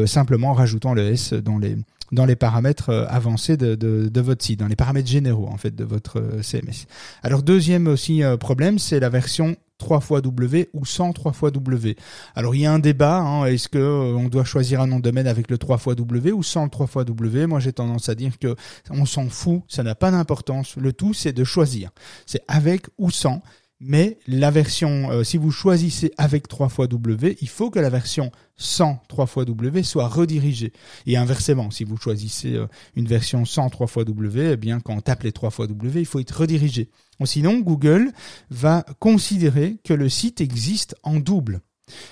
simplement 0.06 0.50
en 0.50 0.54
rajoutant 0.54 0.94
le 0.94 1.11
S 1.11 1.34
dans 1.34 1.58
les 1.58 1.76
dans 2.12 2.25
les 2.25 2.37
paramètres 2.37 2.90
euh, 2.90 3.06
avancés 3.08 3.56
de, 3.56 3.75
de, 3.75 4.20
votre 4.20 4.44
site, 4.44 4.60
dans 4.60 4.66
les 4.66 4.76
paramètres 4.76 5.08
généraux 5.08 5.49
en 5.49 5.56
fait 5.56 5.75
de 5.75 5.84
votre 5.84 6.20
euh, 6.20 6.43
CMS. 6.43 6.87
Alors 7.22 7.43
deuxième 7.43 7.87
aussi 7.87 8.22
euh, 8.22 8.37
problème, 8.37 8.78
c'est 8.78 9.00
la 9.00 9.08
version 9.08 9.56
3 9.78 10.00
fois 10.00 10.20
W 10.20 10.70
ou 10.72 10.84
100 10.84 11.12
3 11.12 11.32
fois 11.32 11.50
W. 11.50 11.96
Alors 12.34 12.55
il 12.55 12.62
y 12.62 12.66
a 12.66 12.72
un 12.72 12.78
débat, 12.78 13.19
hein, 13.19 13.44
est-ce 13.44 13.69
que 13.69 13.78
on 13.78 14.28
doit 14.28 14.44
choisir 14.44 14.81
un 14.81 14.87
nom 14.87 14.96
de 14.96 15.02
domaine 15.02 15.28
avec 15.28 15.50
le 15.50 15.58
3 15.58 15.78
fois 15.78 15.94
W 15.94 16.32
ou 16.32 16.43
sans 16.43 16.64
le 16.64 16.70
3 16.70 16.87
fois 16.87 17.05
W? 17.05 17.46
Moi 17.46 17.60
j'ai 17.60 17.72
tendance 17.72 18.08
à 18.08 18.14
dire 18.14 18.38
que 18.38 18.56
on 18.90 19.06
s'en 19.06 19.28
fout, 19.28 19.62
ça 19.69 19.82
n'a 19.82 19.94
pas 19.94 20.11
d'importance. 20.11 20.76
Le 20.76 20.93
tout 20.93 21.14
c'est 21.14 21.32
de 21.32 21.44
choisir. 21.44 21.90
C'est 22.26 22.43
avec 22.49 22.87
ou 22.99 23.11
sans. 23.11 23.43
Mais 23.80 24.19
la 24.26 24.50
version, 24.50 25.22
si 25.22 25.36
vous 25.36 25.52
choisissez 25.52 26.12
avec 26.19 26.48
3 26.48 26.69
fois 26.69 26.88
W, 26.88 27.38
il 27.40 27.48
faut 27.48 27.70
que 27.70 27.78
la 27.78 27.90
version 27.90 28.32
100 28.58 29.02
3 29.08 29.26
fois 29.26 29.44
W 29.44 29.82
soit 29.82 30.08
redirigé. 30.08 30.72
Et 31.06 31.16
inversement, 31.16 31.70
si 31.70 31.84
vous 31.84 31.96
choisissez 31.96 32.54
euh, 32.54 32.66
une 32.96 33.06
version 33.06 33.44
100 33.44 33.70
3 33.70 33.86
fois 33.86 34.04
W, 34.04 34.52
eh 34.52 34.56
bien, 34.56 34.80
quand 34.80 34.94
on 34.94 35.00
tape 35.00 35.22
les 35.22 35.32
3 35.32 35.50
fois 35.50 35.66
W, 35.66 36.00
il 36.00 36.06
faut 36.06 36.20
être 36.20 36.40
redirigé. 36.40 36.90
Sinon, 37.25 37.58
Google 37.58 38.12
va 38.50 38.84
considérer 38.98 39.78
que 39.82 39.94
le 39.94 40.08
site 40.08 40.40
existe 40.40 40.94
en 41.02 41.16
double. 41.16 41.60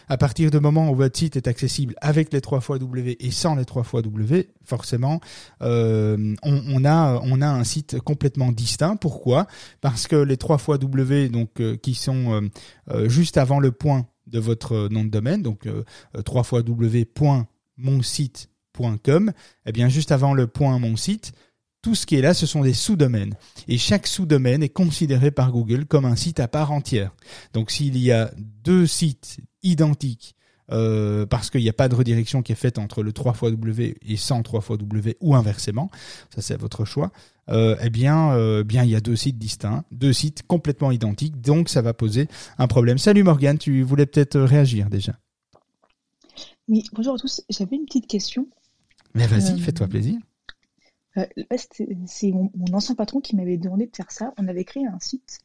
À 0.08 0.16
partir 0.16 0.50
du 0.50 0.60
moment 0.60 0.90
où 0.90 0.94
votre 0.94 1.18
site 1.18 1.36
est 1.36 1.48
accessible 1.48 1.94
avec 2.00 2.32
les 2.32 2.40
3 2.40 2.60
fois 2.60 2.78
W 2.78 3.16
et 3.20 3.30
sans 3.30 3.54
les 3.54 3.64
3 3.64 3.82
fois 3.82 4.02
W, 4.02 4.48
forcément, 4.64 5.20
euh, 5.62 6.34
on, 6.42 6.84
a, 6.84 7.46
un 7.46 7.64
site 7.64 8.00
complètement 8.00 8.52
distinct. 8.52 8.96
Pourquoi? 8.96 9.46
Parce 9.80 10.06
que 10.06 10.16
les 10.16 10.36
3 10.36 10.58
fois 10.58 10.78
W, 10.78 11.28
donc, 11.28 11.60
euh, 11.60 11.76
qui 11.76 11.94
sont 11.94 12.48
juste 13.08 13.36
avant 13.36 13.60
le 13.60 13.72
point 13.72 14.06
de 14.26 14.38
votre 14.38 14.88
nom 14.90 15.04
de 15.04 15.10
domaine, 15.10 15.42
donc 15.42 15.66
euh, 15.66 15.84
3 16.24 16.42
fois 16.42 16.62
w.monsite.com, 16.62 19.32
eh 19.66 19.72
bien 19.72 19.88
juste 19.88 20.12
avant 20.12 20.34
le 20.34 20.46
point 20.46 20.78
mon 20.78 20.94
site, 20.96 21.32
tout 21.86 21.94
ce 21.94 22.04
qui 22.04 22.16
est 22.16 22.20
là, 22.20 22.34
ce 22.34 22.46
sont 22.46 22.62
des 22.62 22.74
sous-domaines. 22.74 23.34
Et 23.68 23.78
chaque 23.78 24.08
sous-domaine 24.08 24.60
est 24.60 24.68
considéré 24.68 25.30
par 25.30 25.52
Google 25.52 25.84
comme 25.84 26.04
un 26.04 26.16
site 26.16 26.40
à 26.40 26.48
part 26.48 26.72
entière. 26.72 27.14
Donc 27.52 27.70
s'il 27.70 27.96
y 27.96 28.10
a 28.10 28.32
deux 28.64 28.88
sites 28.88 29.36
identiques, 29.62 30.34
euh, 30.72 31.26
parce 31.26 31.48
qu'il 31.48 31.60
n'y 31.60 31.68
a 31.68 31.72
pas 31.72 31.88
de 31.88 31.94
redirection 31.94 32.42
qui 32.42 32.50
est 32.50 32.56
faite 32.56 32.80
entre 32.80 33.04
le 33.04 33.12
3 33.12 33.34
fois 33.34 33.52
W 33.52 33.98
et 34.04 34.16
100 34.16 34.42
3 34.42 34.62
fois 34.62 34.76
W 34.78 35.16
ou 35.20 35.36
inversement, 35.36 35.88
ça 36.34 36.42
c'est 36.42 36.60
votre 36.60 36.84
choix, 36.84 37.12
euh, 37.50 37.76
eh 37.80 37.88
bien, 37.88 38.32
euh, 38.32 38.64
bien, 38.64 38.82
il 38.82 38.90
y 38.90 38.96
a 38.96 39.00
deux 39.00 39.14
sites 39.14 39.38
distincts, 39.38 39.84
deux 39.92 40.12
sites 40.12 40.42
complètement 40.44 40.90
identiques, 40.90 41.40
donc 41.40 41.68
ça 41.68 41.82
va 41.82 41.94
poser 41.94 42.26
un 42.58 42.66
problème. 42.66 42.98
Salut 42.98 43.22
Morgane, 43.22 43.58
tu 43.58 43.84
voulais 43.84 44.06
peut-être 44.06 44.40
réagir 44.40 44.90
déjà. 44.90 45.12
Oui, 46.66 46.82
bonjour 46.92 47.14
à 47.14 47.18
tous. 47.18 47.42
J'avais 47.48 47.76
une 47.76 47.84
petite 47.84 48.08
question. 48.08 48.48
Mais 49.14 49.28
vas-y, 49.28 49.60
fais-toi 49.60 49.86
plaisir. 49.86 50.18
C'est 52.06 52.32
mon, 52.32 52.50
ancien 52.72 52.94
patron 52.94 53.20
qui 53.20 53.36
m'avait 53.36 53.56
demandé 53.56 53.86
de 53.86 53.96
faire 53.96 54.10
ça. 54.10 54.32
On 54.38 54.48
avait 54.48 54.64
créé 54.64 54.86
un 54.86 55.00
site 55.00 55.38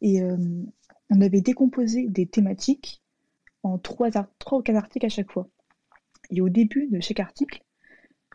et 0.00 0.22
on 0.22 1.20
avait 1.20 1.40
décomposé 1.40 2.08
des 2.08 2.26
thématiques 2.26 3.02
en 3.62 3.78
trois, 3.78 4.10
trois 4.38 4.58
ou 4.58 4.62
quatre 4.62 4.76
articles 4.76 5.06
à 5.06 5.10
chaque 5.10 5.30
fois. 5.30 5.48
Et 6.30 6.40
au 6.40 6.48
début 6.48 6.88
de 6.88 7.00
chaque 7.00 7.20
article, 7.20 7.62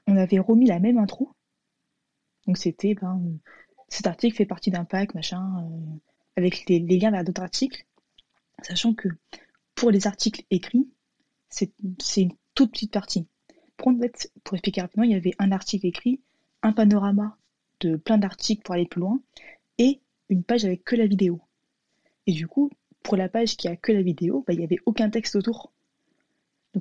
on 0.05 0.15
avait 0.15 0.39
remis 0.39 0.67
la 0.67 0.79
même 0.79 0.97
intro 0.97 1.31
donc 2.47 2.57
c'était, 2.57 2.95
ben, 2.95 3.21
cet 3.89 4.07
article 4.07 4.35
fait 4.35 4.45
partie 4.45 4.71
d'un 4.71 4.85
pack, 4.85 5.13
machin, 5.13 5.43
euh, 5.61 5.97
avec 6.37 6.67
les, 6.69 6.79
liens 6.79 7.11
vers 7.11 7.23
d'autres 7.23 7.43
articles, 7.43 7.85
sachant 8.63 8.93
que 8.93 9.09
pour 9.75 9.91
les 9.91 10.07
articles 10.07 10.43
écrits, 10.49 10.89
c'est 11.49 11.73
une 12.17 12.31
toute 12.55 12.71
petite 12.71 12.93
partie. 12.93 13.27
Pour 13.75 13.93
expliquer 14.53 14.81
rapidement, 14.81 15.03
il 15.03 15.11
y 15.11 15.15
avait 15.15 15.35
un 15.37 15.51
article 15.51 15.85
écrit, 15.85 16.21
un 16.63 16.73
panorama 16.73 17.37
de 17.79 17.95
plein 17.95 18.17
d'articles 18.17 18.63
pour 18.63 18.75
aller 18.75 18.87
plus 18.87 19.01
loin, 19.01 19.21
et 19.77 20.01
une 20.29 20.43
page 20.43 20.65
avec 20.65 20.83
que 20.83 20.95
la 20.95 21.05
vidéo. 21.05 21.41
Et 22.25 22.33
du 22.33 22.47
coup, 22.47 22.69
pour 23.03 23.15
la 23.15 23.29
page 23.29 23.55
qui 23.55 23.67
a 23.67 23.75
que 23.75 23.91
la 23.91 24.01
vidéo, 24.01 24.43
bah, 24.45 24.53
il 24.53 24.59
n'y 24.59 24.65
avait 24.65 24.79
aucun 24.85 25.09
texte 25.09 25.35
autour. 25.35 25.71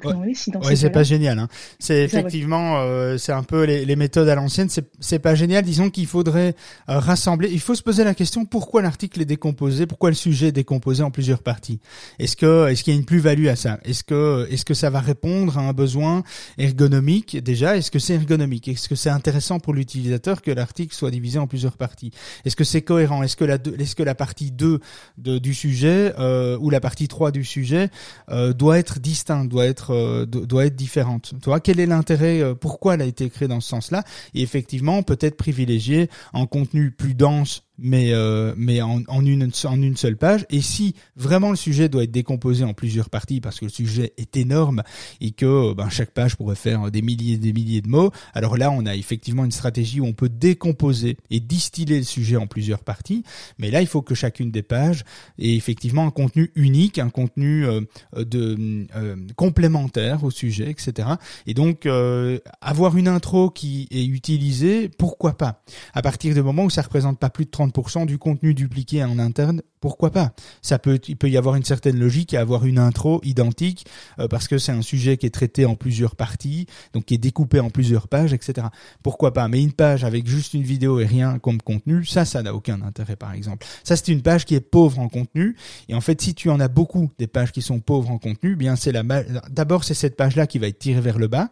Donc, 0.03 0.21
Ouais. 0.21 0.33
si 0.35 0.51
dans 0.51 0.61
Ouais, 0.61 0.71
ces 0.71 0.77
c'est 0.77 0.91
pas 0.91 1.03
génial. 1.03 1.39
Hein. 1.39 1.49
C'est 1.79 2.03
effectivement, 2.03 2.81
euh, 2.81 3.19
c'est 3.19 3.33
un 3.33 3.43
peu 3.43 3.65
les, 3.65 3.85
les 3.85 3.97
méthodes 3.97 4.29
à 4.29 4.35
l'ancienne. 4.35 4.69
C'est 5.01 5.19
pas 5.19 5.35
génial. 5.35 5.65
Disons 5.65 5.91
qu'il 5.91 6.07
faudrait 6.07 6.55
euh, 6.89 6.99
rassembler. 6.99 7.49
Il 7.53 7.61
faut 7.61 7.75
se 7.75 7.83
poser 7.83 8.05
la 8.05 8.15
question 8.15 8.45
pourquoi 8.45 8.83
l'article 8.83 9.21
est 9.21 9.27
décomposé, 9.27 9.87
pourquoi 9.87 10.11
le 10.11 10.17
sujet 10.17 10.49
est 10.49 10.53
décomposé 10.53 11.03
en 11.03 11.11
plusieurs 11.11 11.43
parties? 11.43 11.81
Est-ce 12.19 12.37
que 12.37 12.69
est-ce 12.69 12.83
qu'il 12.85 12.93
y 12.93 12.97
a 12.97 12.99
une 12.99 13.05
plus-value 13.07 13.47
à 13.49 13.57
ça? 13.57 13.79
Est-ce 13.85 14.05
que 14.05 14.47
est-ce 14.51 14.65
que 14.65 14.75
ça 14.75 14.91
va 14.91 15.01
répondre 15.01 15.59
à 15.59 15.63
un 15.63 15.73
besoin 15.73 16.23
ergonomique? 16.59 17.43
Déjà 17.43 17.77
Est-ce 17.77 17.91
que 17.91 17.99
c'est 17.99 18.15
ergonomique? 18.15 18.69
Est-ce 18.69 18.89
que 18.89 18.95
c'est 18.95 19.11
intéressant 19.11 19.61
pour 19.61 19.75
l'utilisateur 19.75 20.43
que 20.43 20.51
l'article 20.51 20.95
soit 20.95 21.11
divisé 21.11 21.39
en 21.39 21.47
plusieurs 21.47 21.77
parties? 21.77 22.11
Est-ce 22.45 22.57
que 22.57 22.65
c'est 22.65 22.83
cohérent? 22.83 23.23
Est-ce 23.23 23.37
que 23.37 23.45
la 23.45 23.59
est-ce 23.79 23.95
que 23.95 24.03
la 24.03 24.15
partie 24.15 24.51
2 24.51 24.81
de, 25.19 25.39
du 25.39 25.55
sujet 25.55 26.13
euh, 26.19 26.57
ou 26.61 26.71
la 26.71 26.81
partie 26.81 27.09
3 27.09 27.31
du 27.31 27.45
sujet 27.45 27.91
euh, 28.31 28.53
doit 28.53 28.79
être 28.79 28.99
distincte, 29.01 29.49
doit 29.51 29.67
être 29.67 29.86
euh, 29.91 30.27
do- 30.27 30.47
doit 30.47 30.67
être 30.67 30.77
différente. 30.77 31.33
Tu 31.43 31.45
vois 31.45 31.61
quel 31.61 31.81
est 31.81 31.87
l'intérêt 31.87 32.41
euh, 32.41 32.55
Pourquoi 32.55 32.95
elle 32.95 33.03
a 33.03 33.07
été 33.07 33.29
créée 33.31 33.49
dans 33.49 33.61
ce 33.61 33.69
sens-là? 33.69 34.05
Et 34.35 34.43
effectivement, 34.43 35.03
peut-être 35.03 35.37
privilégier 35.37 36.09
un 36.33 36.47
contenu 36.47 36.91
plus 36.91 37.15
dense 37.15 37.63
mais 37.79 38.13
euh, 38.13 38.55
mais 38.57 38.83
en, 38.83 39.03
en 39.09 39.25
une 39.25 39.51
en 39.65 39.83
une 39.83 39.97
seule 39.97 40.17
page. 40.17 40.47
Et 40.51 40.61
si 40.61 40.95
vraiment 41.17 41.51
le 41.51 41.57
sujet 41.57 41.89
doit 41.89 42.05
être 42.05 42.11
décomposé 42.11 42.65
en 42.65 42.75
plusieurs 42.75 43.11
parties 43.11 43.41
parce 43.41 43.59
que 43.59 43.67
le 43.67 43.71
sujet 43.71 44.13
est 44.17 44.37
énorme 44.37 44.83
et 45.21 45.33
que 45.33 45.47
euh, 45.47 45.75
ben, 45.75 45.89
chaque 45.89 46.11
page 46.11 46.37
pourrait 46.37 46.57
faire 46.57 46.91
des 46.91 47.03
milliers 47.03 47.35
et 47.35 47.39
des 47.39 47.53
milliers 47.53 47.81
de 47.81 47.89
mots 47.89 48.11
alors 48.35 48.57
là 48.57 48.71
on 48.71 48.87
a 48.87 48.95
effectivement 48.95 49.45
une 49.45 49.53
stratégie 49.53 50.01
où 50.01 50.07
on 50.07 50.13
peut 50.13 50.29
décomposer 50.29 51.17
et 51.31 51.41
distiller 51.41 51.99
le 51.99 52.05
sujet 52.05 52.37
en 52.37 52.47
plusieurs 52.47 52.85
parties. 52.85 53.25
Mais 53.59 53.71
là 53.71 53.81
il 53.81 53.87
faut 53.87 54.03
que 54.03 54.15
chacune 54.15 54.51
des 54.51 54.63
pages 54.63 55.05
ait 55.39 55.55
effectivement 55.55 56.07
un 56.07 56.11
contenu 56.11 56.51
unique 56.55 56.99
un 56.99 57.11
contenu 57.11 57.67
euh, 57.67 57.81
de 58.17 58.87
euh, 58.97 59.17
complémentaire 59.37 60.25
au 60.25 60.31
sujet 60.31 60.71
etc 60.71 61.09
et 61.47 61.55
donc 61.55 61.87
euh, 61.87 62.39
avoir 62.61 62.97
une 62.97 63.09
intro 63.09 63.51
qui 63.51 63.89
est 63.91 64.05
utilisée 64.05 64.89
pourquoi 64.89 65.37
pas? 65.37 65.63
À 65.95 66.03
partir 66.03 66.35
du 66.35 66.43
moment 66.43 66.65
où 66.65 66.71
ça 66.71 66.83
représente 66.83 67.19
pas 67.19 67.31
plus 67.31 67.45
de 67.45 67.51
30% 67.51 67.66
du 68.07 68.19
contenu 68.19 68.55
dupliqué 68.55 69.05
en 69.05 69.19
interne, 69.19 69.63
pourquoi 69.81 70.11
pas? 70.11 70.33
Ça 70.63 70.79
peut, 70.79 70.99
il 71.07 71.17
peut 71.17 71.31
y 71.31 71.37
avoir 71.37 71.55
une 71.55 71.65
certaine 71.65 71.99
logique 71.99 72.35
à 72.35 72.41
avoir 72.41 72.65
une 72.65 72.79
intro 72.79 73.21
identique 73.23 73.87
euh, 74.19 74.27
parce 74.27 74.49
que 74.49 74.59
c'est 74.59 74.73
un 74.73 74.83
sujet 74.83 75.17
qui 75.17 75.27
est 75.27 75.31
traité 75.31 75.65
en 75.65 75.77
plusieurs 75.77 76.17
parties, 76.17 76.67
donc 76.93 77.05
qui 77.05 77.15
est 77.15 77.19
découpé 77.19 77.61
en 77.61 77.71
plusieurs 77.71 78.09
pages, 78.09 78.33
etc. 78.33 78.67
Pourquoi 79.03 79.33
pas? 79.33 79.47
Mais 79.49 79.63
une 79.63 79.73
page 79.73 80.03
avec 80.03 80.27
juste 80.27 80.55
une 80.55 80.63
vidéo 80.63 80.99
et 80.99 81.07
rien 81.07 81.39
comme 81.39 81.61
contenu, 81.63 82.05
ça, 82.05 82.25
ça 82.25 82.43
n'a 82.43 82.55
aucun 82.55 82.83
intérêt, 82.83 83.17
par 83.17 83.33
exemple. 83.33 83.67
Ça, 83.85 83.97
c'est 83.97 84.09
une 84.09 84.23
page 84.23 84.45
qui 84.45 84.55
est 84.55 84.61
pauvre 84.61 84.99
en 84.99 85.09
contenu. 85.09 85.57
Et 85.89 85.95
en 85.95 86.01
fait, 86.01 86.21
si 86.21 86.35
tu 86.35 86.51
en 86.51 86.59
as 86.59 86.69
beaucoup 86.69 87.11
des 87.19 87.27
pages 87.27 87.53
qui 87.53 87.63
sont 87.63 87.79
pauvres 87.79 88.11
en 88.11 88.19
contenu, 88.19 88.53
eh 88.53 88.57
bien 88.57 88.77
c'est 88.77 88.93
la 88.93 89.03
d'abord 89.51 89.85
c'est 89.85 89.95
cette 89.95 90.17
page-là 90.17 90.47
qui 90.47 90.59
va 90.59 90.67
être 90.67 90.79
tirée 90.79 91.01
vers 91.01 91.19
le 91.19 91.29
bas. 91.29 91.51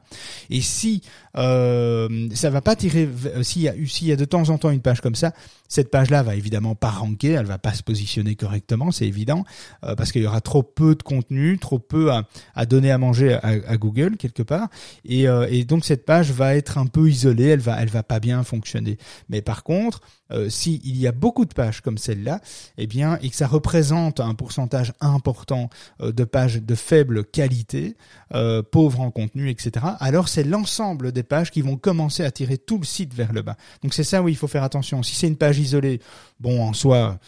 Et 0.50 0.60
si 0.60 1.02
euh, 1.36 2.28
ça 2.34 2.50
va 2.50 2.60
pas 2.60 2.74
tirer, 2.74 3.08
s'il 3.42 3.62
y 3.62 3.68
a 3.68 3.74
y 3.76 4.12
a 4.12 4.16
de 4.16 4.24
temps 4.24 4.48
en 4.50 4.58
temps 4.58 4.70
une 4.70 4.80
page 4.80 5.00
comme 5.00 5.14
ça, 5.14 5.32
cette 5.68 5.90
page-là 6.04 6.22
va 6.22 6.36
évidemment 6.36 6.74
pas 6.74 6.90
ranker, 6.90 7.32
elle 7.32 7.46
va 7.46 7.58
pas 7.58 7.72
se 7.72 7.82
positionner 7.82 8.34
correctement, 8.34 8.90
c'est 8.90 9.06
évident, 9.06 9.44
euh, 9.84 9.94
parce 9.94 10.12
qu'il 10.12 10.22
y 10.22 10.26
aura 10.26 10.40
trop 10.40 10.62
peu 10.62 10.94
de 10.94 11.02
contenu, 11.02 11.58
trop 11.58 11.78
peu 11.78 12.10
à, 12.12 12.66
donner 12.66 12.90
à 12.90 12.98
manger 12.98 13.34
à, 13.34 13.48
à 13.66 13.76
Google 13.76 14.16
quelque 14.16 14.42
part, 14.42 14.68
et, 15.04 15.28
euh, 15.28 15.46
et 15.50 15.64
donc 15.64 15.84
cette 15.84 16.04
page 16.04 16.30
va 16.30 16.56
être 16.56 16.76
un 16.76 16.86
peu 16.86 17.08
isolée, 17.08 17.46
elle 17.46 17.60
va, 17.60 17.80
elle 17.80 17.88
va 17.88 18.02
pas 18.02 18.20
bien 18.20 18.42
fonctionner. 18.44 18.98
Mais 19.30 19.40
par 19.40 19.64
contre, 19.64 20.02
euh, 20.34 20.48
si 20.48 20.80
il 20.84 20.96
y 20.96 21.06
a 21.06 21.12
beaucoup 21.12 21.44
de 21.44 21.54
pages 21.54 21.80
comme 21.80 21.98
celle-là, 21.98 22.40
eh 22.76 22.86
bien, 22.86 23.18
et 23.22 23.30
que 23.30 23.36
ça 23.36 23.46
représente 23.46 24.20
un 24.20 24.34
pourcentage 24.34 24.92
important 25.00 25.70
euh, 26.00 26.12
de 26.12 26.24
pages 26.24 26.60
de 26.60 26.74
faible 26.74 27.24
qualité, 27.24 27.96
euh, 28.34 28.62
pauvres 28.62 29.00
en 29.00 29.10
contenu, 29.10 29.50
etc., 29.50 29.86
alors 30.00 30.28
c'est 30.28 30.44
l'ensemble 30.44 31.12
des 31.12 31.22
pages 31.22 31.50
qui 31.50 31.62
vont 31.62 31.76
commencer 31.76 32.24
à 32.24 32.30
tirer 32.30 32.58
tout 32.58 32.78
le 32.78 32.84
site 32.84 33.14
vers 33.14 33.32
le 33.32 33.42
bas. 33.42 33.56
Donc 33.82 33.94
c'est 33.94 34.04
ça 34.04 34.22
où 34.22 34.28
il 34.28 34.36
faut 34.36 34.48
faire 34.48 34.64
attention. 34.64 35.02
Si 35.02 35.14
c'est 35.14 35.28
une 35.28 35.36
page 35.36 35.58
isolée, 35.58 36.00
bon, 36.40 36.62
en 36.62 36.72
soi, 36.72 37.18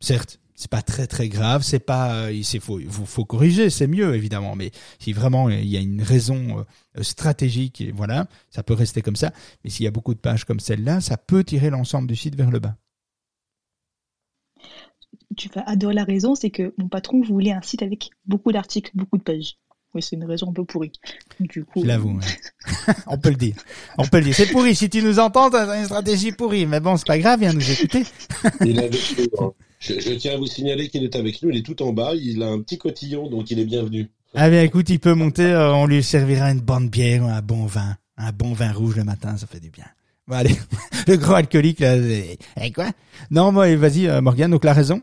certes, 0.00 0.38
c'est 0.54 0.70
pas 0.70 0.82
très 0.82 1.06
très 1.06 1.28
grave, 1.28 1.62
c'est 1.62 1.80
pas, 1.80 2.30
il 2.30 2.44
c'est- 2.44 2.60
faut, 2.60 2.78
faut, 2.88 3.04
faut 3.06 3.24
corriger, 3.24 3.70
c'est 3.70 3.86
mieux 3.88 4.14
évidemment. 4.14 4.54
Mais 4.54 4.70
si 4.98 5.12
vraiment 5.12 5.48
il 5.50 5.66
y 5.68 5.76
a 5.76 5.80
une 5.80 6.02
raison 6.02 6.64
euh, 6.98 7.02
stratégique, 7.02 7.80
et 7.80 7.90
voilà, 7.92 8.26
ça 8.50 8.62
peut 8.62 8.74
rester 8.74 9.02
comme 9.02 9.16
ça. 9.16 9.32
Mais 9.64 9.70
s'il 9.70 9.84
y 9.84 9.88
a 9.88 9.90
beaucoup 9.90 10.14
de 10.14 10.20
pages 10.20 10.44
comme 10.44 10.60
celle-là, 10.60 11.00
ça 11.00 11.16
peut 11.16 11.42
tirer 11.44 11.70
l'ensemble 11.70 12.06
du 12.08 12.16
site 12.16 12.36
vers 12.36 12.50
le 12.50 12.60
bas. 12.60 12.76
Tu 15.36 15.48
vas 15.48 15.62
adorer 15.66 15.94
la 15.94 16.04
raison, 16.04 16.34
c'est 16.34 16.50
que 16.50 16.74
mon 16.78 16.88
patron 16.88 17.20
voulait 17.22 17.52
un 17.52 17.62
site 17.62 17.82
avec 17.82 18.10
beaucoup 18.26 18.52
d'articles, 18.52 18.92
beaucoup 18.94 19.18
de 19.18 19.22
pages. 19.22 19.56
Oui, 19.94 20.02
c'est 20.02 20.16
une 20.16 20.24
raison 20.24 20.50
un 20.50 20.52
peu 20.52 20.64
pourrie. 20.64 20.92
Du 21.38 21.64
coup, 21.64 21.82
Je 21.82 21.86
l'avoue. 21.86 22.18
ouais. 22.18 22.24
On 23.06 23.16
peut 23.18 23.30
le 23.30 23.36
dire. 23.36 23.54
On 23.96 24.06
peut 24.06 24.18
le 24.18 24.24
dire. 24.24 24.34
C'est 24.34 24.50
pourri. 24.50 24.74
Si 24.74 24.90
tu 24.90 25.02
nous 25.02 25.18
entends, 25.20 25.50
t'as 25.50 25.78
une 25.78 25.84
stratégie 25.84 26.32
pourrie. 26.32 26.66
Mais 26.66 26.80
bon, 26.80 26.96
c'est 26.96 27.06
pas 27.06 27.18
grave, 27.18 27.40
viens 27.40 27.52
nous 27.52 27.70
écouter. 27.70 28.04
Il 28.64 28.78
hein. 28.80 29.50
Je, 29.84 30.00
je 30.00 30.10
tiens 30.14 30.34
à 30.34 30.36
vous 30.36 30.46
signaler 30.46 30.88
qu'il 30.88 31.04
est 31.04 31.16
avec 31.16 31.42
nous. 31.42 31.50
Il 31.50 31.56
est 31.58 31.62
tout 31.62 31.82
en 31.82 31.92
bas. 31.92 32.12
Il 32.14 32.42
a 32.42 32.46
un 32.48 32.60
petit 32.60 32.78
cotillon, 32.78 33.28
donc 33.28 33.50
il 33.50 33.58
est 33.58 33.64
bienvenu. 33.64 34.10
Ah 34.34 34.50
bien, 34.50 34.62
écoute, 34.62 34.88
il 34.90 34.98
peut 34.98 35.14
monter. 35.14 35.44
euh, 35.44 35.72
on 35.74 35.86
lui 35.86 36.02
servira 36.02 36.50
une 36.50 36.60
bonne 36.60 36.88
bière, 36.88 37.22
ou 37.24 37.28
un 37.28 37.40
bon 37.42 37.66
vin, 37.66 37.96
un 38.16 38.32
bon 38.32 38.52
vin 38.52 38.72
rouge 38.72 38.96
le 38.96 39.04
matin, 39.04 39.36
ça 39.36 39.46
fait 39.46 39.60
du 39.60 39.70
bien. 39.70 39.84
Bon, 40.26 40.34
allez, 40.36 40.56
le 41.06 41.16
gros 41.16 41.34
alcoolique 41.34 41.80
là. 41.80 41.96
c'est- 42.00 42.38
Eh 42.60 42.72
quoi? 42.72 42.90
Non, 43.30 43.52
moi, 43.52 43.74
vas-y, 43.76 44.08
euh, 44.08 44.20
Morgane. 44.20 44.50
Donc 44.50 44.64
la 44.64 44.72
raison, 44.72 45.00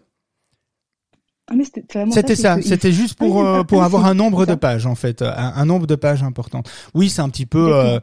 Ah, 1.47 1.53
mais 1.55 1.63
c'était 1.65 1.83
vraiment 1.93 2.11
c'était 2.11 2.35
c'est 2.35 2.41
ça. 2.43 2.61
C'était 2.61 2.91
juste 2.91 3.15
pour 3.17 3.41
Ah, 3.45 3.59
euh, 3.59 3.63
pour 3.63 3.83
avoir 3.83 4.05
un 4.05 4.13
nombre 4.13 4.45
de 4.45 4.55
pages 4.55 4.85
en 4.85 4.95
fait, 4.95 5.21
un, 5.21 5.53
un 5.55 5.65
nombre 5.65 5.85
de 5.87 5.95
pages 5.95 6.23
importantes. 6.23 6.69
Oui, 6.93 7.09
c'est 7.09 7.21
un 7.21 7.29
petit 7.29 7.45
peu. 7.45 7.99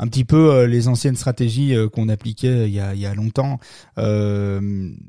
Euh, 0.00 0.04
un 0.04 0.08
petit 0.08 0.24
peu 0.24 0.52
euh, 0.52 0.66
les 0.66 0.88
anciennes 0.88 1.16
stratégies 1.16 1.74
euh, 1.74 1.88
qu'on 1.88 2.08
appliquait 2.08 2.68
il 2.68 2.74
y 2.74 2.80
a, 2.80 2.94
il 2.94 3.00
y 3.00 3.06
a 3.06 3.14
longtemps. 3.14 3.58
Euh, 3.98 4.60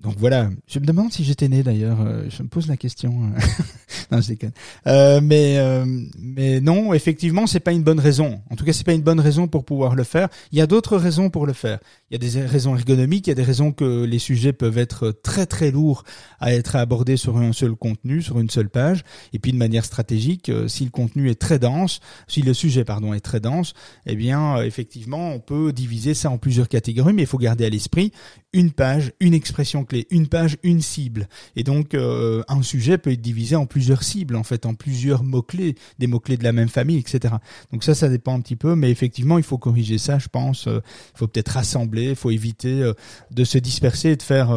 donc 0.01 0.15
voilà, 0.17 0.49
je 0.67 0.79
me 0.79 0.85
demande 0.85 1.11
si 1.11 1.23
j'étais 1.23 1.47
né 1.47 1.63
d'ailleurs. 1.63 2.01
euh, 2.01 2.25
je 2.29 2.43
me 2.43 2.47
pose 2.47 2.67
la 2.67 2.77
question. 2.77 3.13
euh. 3.35 3.39
non, 4.11 4.21
je 4.21 4.29
déconne. 4.29 4.51
Euh, 4.87 5.21
mais 5.21 5.57
euh, 5.57 5.85
mais 6.19 6.59
non, 6.61 6.93
effectivement, 6.93 7.47
c'est 7.47 7.59
pas 7.59 7.71
une 7.71 7.83
bonne 7.83 7.99
raison. 7.99 8.41
En 8.49 8.55
tout 8.55 8.65
cas, 8.65 8.73
c'est 8.73 8.83
pas 8.85 8.93
une 8.93 9.01
bonne 9.01 9.19
raison 9.19 9.47
pour 9.47 9.65
pouvoir 9.65 9.95
le 9.95 10.03
faire. 10.03 10.27
Il 10.51 10.57
y 10.57 10.61
a 10.61 10.67
d'autres 10.67 10.97
raisons 10.97 11.29
pour 11.29 11.45
le 11.45 11.53
faire. 11.53 11.79
Il 12.09 12.21
y 12.21 12.27
a 12.27 12.31
des 12.31 12.45
raisons 12.45 12.75
ergonomiques, 12.75 13.27
il 13.27 13.29
y 13.29 13.33
a 13.33 13.35
des 13.35 13.43
raisons 13.43 13.71
que 13.71 14.03
les 14.03 14.19
sujets 14.19 14.53
peuvent 14.53 14.77
être 14.77 15.11
très 15.11 15.45
très 15.45 15.71
lourds 15.71 16.03
à 16.39 16.53
être 16.53 16.75
abordés 16.75 17.17
sur 17.17 17.37
un 17.37 17.53
seul 17.53 17.75
contenu, 17.75 18.21
sur 18.21 18.39
une 18.39 18.49
seule 18.49 18.69
page. 18.69 19.03
Et 19.33 19.39
puis 19.39 19.51
de 19.51 19.57
manière 19.57 19.85
stratégique, 19.85 20.49
euh, 20.49 20.67
si 20.67 20.83
le 20.83 20.89
contenu 20.89 21.29
est 21.29 21.39
très 21.39 21.59
dense, 21.59 21.99
si 22.27 22.41
le 22.41 22.53
sujet 22.53 22.83
pardon 22.83 23.13
est 23.13 23.19
très 23.19 23.39
dense, 23.39 23.73
eh 24.07 24.15
bien 24.15 24.57
euh, 24.57 24.63
effectivement 24.79 25.31
on 25.31 25.39
peut 25.39 25.73
diviser 25.73 26.13
ça 26.13 26.29
en 26.29 26.37
plusieurs 26.37 26.69
catégories, 26.69 27.13
mais 27.13 27.23
il 27.23 27.27
faut 27.27 27.37
garder 27.37 27.65
à 27.65 27.69
l'esprit 27.69 28.13
une 28.53 28.71
page, 28.71 29.11
une 29.19 29.33
expression 29.33 29.83
clé, 29.83 30.07
une 30.09 30.27
page, 30.27 30.57
une 30.63 30.81
cible. 30.81 31.27
Et 31.55 31.63
donc 31.63 31.93
euh, 31.93 32.43
un 32.47 32.61
sujet 32.61 32.97
peut 32.97 33.11
être 33.11 33.21
divisé 33.21 33.55
en 33.55 33.65
plusieurs 33.65 34.03
cibles, 34.03 34.35
en 34.35 34.43
fait, 34.43 34.65
en 34.65 34.73
plusieurs 34.73 35.23
mots 35.23 35.41
clés, 35.41 35.75
des 35.99 36.07
mots 36.07 36.19
clés 36.21 36.37
de 36.37 36.43
la 36.45 36.53
même 36.53 36.69
famille, 36.69 36.97
etc. 36.97 37.35
Donc 37.73 37.83
ça, 37.83 37.93
ça 37.93 38.07
dépend 38.07 38.33
un 38.33 38.41
petit 38.41 38.55
peu, 38.55 38.75
mais 38.75 38.89
effectivement 38.89 39.37
il 39.37 39.43
faut 39.43 39.57
corriger 39.57 39.97
ça, 39.97 40.17
je 40.17 40.29
pense. 40.29 40.67
Euh, 40.67 40.79
Il 41.15 41.17
faut 41.17 41.27
peut-être 41.27 41.49
rassembler, 41.49 42.09
il 42.09 42.15
faut 42.15 42.31
éviter 42.31 42.81
euh, 42.81 42.93
de 43.31 43.43
se 43.43 43.57
disperser 43.57 44.11
et 44.11 44.15
de 44.15 44.23
faire 44.23 44.49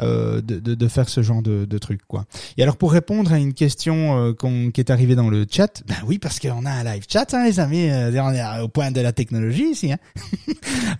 euh, 0.00 0.40
de, 0.40 0.58
de, 0.58 0.74
de 0.74 0.88
faire 0.88 1.08
ce 1.08 1.22
genre 1.22 1.42
de, 1.42 1.64
de 1.66 1.78
trucs 1.78 2.04
quoi. 2.06 2.24
Et 2.56 2.62
alors 2.62 2.76
pour 2.76 2.92
répondre 2.92 3.32
à 3.32 3.38
une 3.38 3.52
question 3.54 4.16
euh, 4.18 4.32
qu'on- 4.32 4.70
qui 4.70 4.80
est 4.80 4.90
arrivée 4.90 5.14
dans 5.14 5.28
le 5.28 5.44
chat, 5.50 5.82
ben 5.86 5.96
oui 6.06 6.18
parce 6.18 6.40
qu'on 6.40 6.64
a 6.64 6.70
un 6.70 6.84
live 6.84 7.04
chat 7.08 7.32
hein, 7.34 7.44
les 7.44 7.60
amis, 7.60 7.90
euh, 7.90 8.10
on 8.22 8.32
est 8.32 8.60
au 8.62 8.68
point 8.68 8.90
de 8.90 9.00
la 9.00 9.12
technologie 9.12 9.70
ici. 9.72 9.92
Hein. 9.92 9.98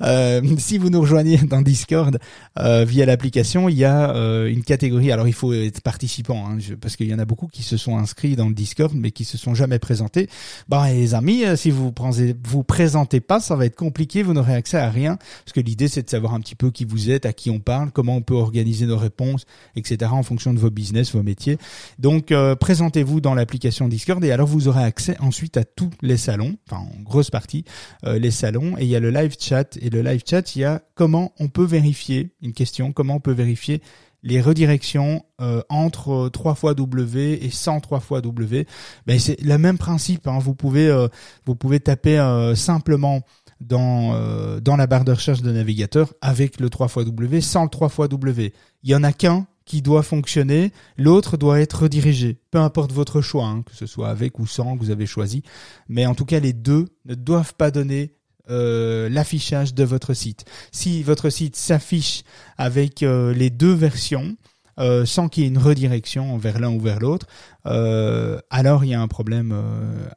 Euh, 0.03 0.41
si 0.59 0.79
vous 0.79 0.91
nous 0.91 1.01
rejoignez 1.01 1.37
dans 1.39 1.61
Discord 1.63 2.19
euh, 2.59 2.85
via 2.85 3.07
l'application, 3.07 3.69
il 3.69 3.77
y 3.77 3.85
a 3.85 4.15
euh, 4.17 4.49
une 4.51 4.63
catégorie. 4.63 5.13
Alors 5.13 5.29
il 5.29 5.33
faut 5.35 5.53
être 5.53 5.81
participant 5.81 6.47
hein, 6.49 6.57
je- 6.59 6.75
parce 6.75 6.97
qu'il 6.97 7.09
y 7.09 7.15
en 7.15 7.19
a 7.19 7.25
beaucoup 7.25 7.47
qui 7.47 7.63
se 7.63 7.77
sont 7.77 7.97
inscrits 7.99 8.35
dans 8.35 8.49
le 8.49 8.55
Discord 8.55 8.93
mais 8.95 9.11
qui 9.11 9.25
se 9.25 9.39
sont 9.39 9.55
jamais 9.55 9.79
présentés. 9.79 10.29
Bon 10.69 10.83
les 10.85 11.15
amis, 11.15 11.45
si 11.57 11.71
vous 11.71 11.93
prenez, 11.93 12.35
vous 12.45 12.65
présentez 12.65 13.21
pas, 13.21 13.39
ça 13.41 13.55
va 13.55 13.67
être 13.67 13.77
compliqué, 13.77 14.23
vous 14.23 14.33
n'aurez 14.33 14.55
accès 14.55 14.79
à 14.79 14.91
rien 14.91 15.17
parce 15.45 15.53
que 15.55 15.61
l'idée 15.61 15.89
c'est 15.89 16.03
de 16.03 16.11
savoir 16.11 16.35
un 16.35 16.41
petit 16.41 16.55
peu 16.57 16.71
qui 16.71 16.85
vous 16.85 17.11
êtes, 17.11 17.25
à 17.27 17.33
qui 17.33 17.51
on 17.51 17.61
parle, 17.61 17.91
comment 17.93 18.17
on 18.17 18.23
peut 18.23 18.35
organiser 18.35 18.82
nos 18.87 18.97
réponses, 18.97 19.45
etc. 19.77 20.11
en 20.13 20.23
fonction 20.23 20.55
de 20.55 20.59
vos 20.59 20.71
business, 20.71 21.15
vos 21.15 21.23
métiers. 21.23 21.59
Donc 21.99 22.33
euh, 22.33 22.55
présentez-vous 22.55 23.21
dans 23.21 23.35
l'application 23.35 23.89
Discord 23.89 24.23
et 24.25 24.33
alors 24.33 24.47
vous 24.47 24.69
aurez 24.69 24.85
accès 24.85 25.17
ensuite 25.21 25.57
à 25.57 25.65
tous 25.65 25.91
les 26.03 26.17
salons, 26.17 26.57
enfin 26.69 26.83
en 26.83 27.03
grosse 27.03 27.31
partie 27.31 27.65
euh, 28.05 28.19
les 28.19 28.31
salons 28.31 28.77
et 28.79 28.83
il 28.83 28.89
y 28.89 28.97
a 28.97 29.01
le 29.01 29.11
live 29.11 29.37
chat 29.39 29.77
et 29.81 29.91
le 29.91 30.03
live 30.03 30.23
chat 30.29 30.57
il 30.57 30.61
y 30.61 30.65
a 30.65 30.83
comment 30.95 31.33
on 31.39 31.49
peut 31.49 31.65
vérifier 31.65 32.33
une 32.43 32.53
question, 32.53 32.93
comment 32.93 33.17
on 33.17 33.21
peut 33.21 33.33
vérifier 33.33 33.83
les 34.25 34.41
redirections 34.41 35.25
euh, 35.41 35.63
entre 35.69 36.29
3 36.29 36.55
fois 36.55 36.75
W 36.75 37.45
et 37.45 37.51
103 37.51 37.99
fois 37.99 38.21
W. 38.21 38.67
Ben 39.05 39.19
c'est 39.19 39.41
le 39.41 39.59
même 39.59 39.79
principe. 39.79 40.29
Hein. 40.29 40.39
Vous 40.39 40.55
pouvez 40.55 41.09
vous 41.45 41.57
pouvez 41.57 41.81
taper 41.81 42.53
simplement 42.55 43.23
dans 43.63 44.15
euh, 44.15 44.61
dans 44.61 44.77
la 44.77 44.87
barre 44.87 45.05
de 45.05 45.13
recherche 45.13 45.43
de 45.43 45.53
navigateur 45.53 46.13
avec 46.21 46.61
le 46.61 46.71
3 46.71 46.89
fois 46.89 47.05
W 47.05 47.41
sans 47.41 47.65
le 47.65 47.71
3 47.71 47.89
fois 47.89 48.09
W. 48.09 48.53
Il 48.83 48.91
y 48.91 48.95
en 48.95 49.05
a 49.05 49.13
qu'un 49.13 49.47
qui 49.65 49.83
doit 49.83 50.03
fonctionner, 50.03 50.73
l'autre 50.97 51.37
doit 51.37 51.61
être 51.61 51.83
redirigé. 51.83 52.39
Peu 52.51 52.59
importe 52.59 52.93
votre 52.93 53.21
choix, 53.21 53.47
hein, 53.47 53.63
que 53.63 53.75
ce 53.75 53.87
soit 53.87 54.09
avec 54.09 54.39
ou 54.39 54.47
sans, 54.47 54.77
que 54.77 54.83
vous 54.83 54.91
avez 54.91 55.07
choisi. 55.07 55.43
Mais 55.89 56.07
en 56.07 56.15
tout 56.15 56.25
cas, 56.25 56.41
les 56.41 56.53
deux 56.53 56.87
ne 57.05 57.15
doivent 57.15 57.55
pas 57.55 57.71
donner 57.71 58.15
euh, 58.51 59.09
l'affichage 59.09 59.73
de 59.73 59.85
votre 59.85 60.15
site. 60.15 60.45
Si 60.73 61.03
votre 61.03 61.31
site 61.31 61.55
s'affiche 61.55 62.25
avec 62.59 63.03
euh, 63.03 63.33
les 63.33 63.51
deux 63.51 63.73
versions, 63.73 64.37
euh, 64.81 65.07
sans 65.07 65.29
qu'il 65.29 65.45
y 65.45 65.47
ait 65.47 65.49
une 65.49 65.59
redirection 65.59 66.37
vers 66.39 66.59
l'un 66.59 66.71
ou 66.71 66.81
vers 66.81 66.99
l'autre, 66.99 67.27
alors 67.65 68.85
il 68.85 68.91
y 68.91 68.95
a 68.95 69.01
un 69.01 69.09
problème 69.09 69.55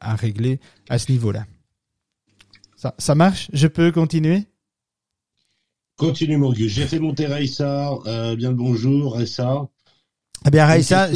à 0.00 0.16
régler 0.16 0.58
à 0.88 0.98
ce 0.98 1.12
niveau-là. 1.12 1.44
Ça, 2.76 2.94
ça 2.98 3.14
marche? 3.14 3.48
Je 3.52 3.66
peux 3.66 3.90
continuer? 3.90 4.44
Continue 5.96 6.36
mon 6.36 6.52
J'ai 6.52 6.86
fait 6.86 6.98
monter 6.98 7.26
Raissa. 7.26 7.90
bien 8.36 8.50
le 8.50 8.54
bonjour 8.54 9.14
Raissa. 9.14 9.68
Eh 10.46 10.50
bien 10.50 10.66
Raissa, 10.66 11.08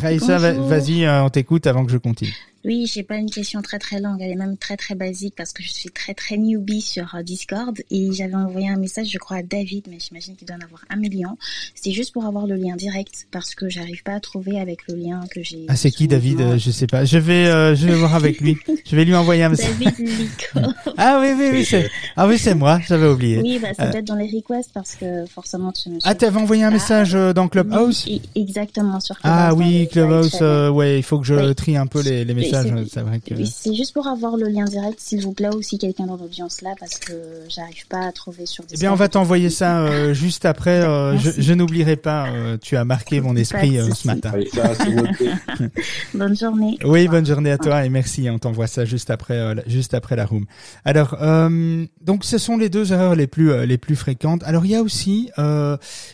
Raissa 0.00 0.38
vas-y, 0.52 1.08
on 1.08 1.28
t'écoute 1.28 1.66
avant 1.66 1.84
que 1.84 1.90
je 1.90 1.98
continue. 1.98 2.34
Oui, 2.68 2.84
j'ai 2.84 3.02
pas 3.02 3.16
une 3.16 3.30
question 3.30 3.62
très 3.62 3.78
très 3.78 3.98
longue, 3.98 4.18
elle 4.20 4.30
est 4.30 4.34
même 4.36 4.58
très 4.58 4.76
très 4.76 4.94
basique 4.94 5.32
parce 5.34 5.54
que 5.54 5.62
je 5.62 5.70
suis 5.70 5.88
très 5.88 6.12
très 6.12 6.36
newbie 6.36 6.82
sur 6.82 7.14
euh, 7.14 7.22
Discord 7.22 7.74
et 7.90 8.12
j'avais 8.12 8.34
envoyé 8.34 8.68
un 8.68 8.76
message, 8.76 9.08
je 9.10 9.16
crois, 9.16 9.38
à 9.38 9.42
David, 9.42 9.86
mais 9.90 9.96
j'imagine 9.98 10.36
qu'il 10.36 10.46
doit 10.46 10.58
en 10.58 10.64
avoir 10.66 10.84
un 10.90 10.96
million. 10.96 11.38
C'était 11.74 11.92
juste 11.92 12.12
pour 12.12 12.26
avoir 12.26 12.46
le 12.46 12.56
lien 12.56 12.76
direct 12.76 13.26
parce 13.30 13.54
que 13.54 13.70
j'arrive 13.70 14.02
pas 14.02 14.12
à 14.12 14.20
trouver 14.20 14.60
avec 14.60 14.86
le 14.86 14.96
lien 14.96 15.22
que 15.30 15.42
j'ai. 15.42 15.64
Ah, 15.68 15.76
c'est 15.76 15.90
qui 15.90 16.08
David 16.08 16.42
euh, 16.42 16.58
Je 16.58 16.70
sais 16.70 16.86
pas. 16.86 17.06
Je 17.06 17.16
vais 17.16 17.46
euh, 17.46 17.74
je 17.74 17.86
vais 17.86 17.94
voir 17.94 18.14
avec 18.14 18.38
lui. 18.38 18.58
je 18.84 18.96
vais 18.96 19.06
lui 19.06 19.14
envoyer 19.14 19.44
un 19.44 19.48
message. 19.48 19.70
David 19.80 19.98
Lico. 20.00 20.70
ah 20.98 21.20
oui 21.22 21.28
oui 21.38 21.48
oui 21.50 21.64
c'est 21.64 21.88
ah 22.16 22.28
oui 22.28 22.36
c'est 22.36 22.54
moi, 22.54 22.80
j'avais 22.86 23.08
oublié. 23.08 23.40
Oui, 23.42 23.58
bah 23.62 23.68
c'est 23.78 23.92
peut-être 23.92 24.04
dans 24.04 24.14
les 24.14 24.26
requests 24.26 24.72
parce 24.74 24.94
que 24.94 25.24
forcément 25.24 25.72
tu 25.72 25.88
me. 25.88 26.00
Ah, 26.04 26.14
t'avais 26.14 26.38
envoyé 26.38 26.64
un 26.64 26.70
message 26.70 27.14
dans 27.14 27.48
Clubhouse? 27.48 28.06
Exactement 28.34 29.00
sur 29.00 29.18
Clubhouse. 29.18 29.40
Ah 29.40 29.54
oui, 29.54 29.88
Clubhouse. 29.90 30.42
ouais, 30.74 30.98
il 30.98 31.02
faut 31.02 31.18
que 31.18 31.26
je 31.26 31.54
trie 31.54 31.78
un 31.78 31.86
peu 31.86 32.02
les, 32.02 32.26
les 32.26 32.34
messages. 32.34 32.57
C'est 32.62 33.00
vrai 33.00 33.20
que. 33.20 33.44
C'est 33.44 33.74
juste 33.74 33.92
pour 33.92 34.06
avoir 34.06 34.36
le 34.36 34.48
lien 34.48 34.64
direct, 34.64 34.98
s'il 35.00 35.22
vous 35.22 35.32
plaît, 35.32 35.54
ou 35.54 35.62
si 35.62 35.78
quelqu'un 35.78 36.06
dans 36.06 36.16
l'audience 36.16 36.62
là, 36.62 36.74
parce 36.78 36.98
que 36.98 37.12
j'arrive 37.48 37.86
pas 37.88 38.06
à 38.06 38.12
trouver 38.12 38.46
sur. 38.46 38.64
Eh 38.70 38.76
bien, 38.76 38.92
on 38.92 38.96
va 38.96 39.08
t'envoyer 39.08 39.50
ça 39.50 39.80
euh, 39.80 40.14
juste 40.28 40.44
après. 40.44 40.82
Euh, 40.84 41.16
je, 41.18 41.30
je 41.40 41.52
n'oublierai 41.54 41.96
pas. 41.96 42.28
Euh, 42.28 42.56
tu 42.60 42.76
as 42.76 42.84
marqué 42.84 43.20
mon 43.20 43.36
esprit 43.36 43.78
ce 43.94 44.06
matin. 44.06 44.32
bonne 46.14 46.36
journée. 46.36 46.78
Oui, 46.84 47.08
bonne 47.08 47.26
journée 47.26 47.50
à 47.50 47.58
toi 47.58 47.84
et 47.84 47.88
merci. 47.88 48.28
On 48.30 48.38
t'envoie 48.38 48.66
ça 48.66 48.84
juste 48.84 49.10
après, 49.10 49.54
juste 49.66 49.94
après 49.94 50.16
la 50.16 50.26
room. 50.26 50.46
Alors, 50.84 51.16
donc, 52.00 52.24
ce 52.24 52.38
sont 52.38 52.56
les 52.56 52.68
deux 52.68 52.92
erreurs 52.92 53.14
les 53.14 53.26
plus 53.26 53.66
les 53.66 53.78
plus 53.78 53.96
fréquentes. 53.96 54.42
Alors, 54.44 54.64
il 54.64 54.72
y 54.72 54.76
a 54.76 54.82
aussi 54.82 55.30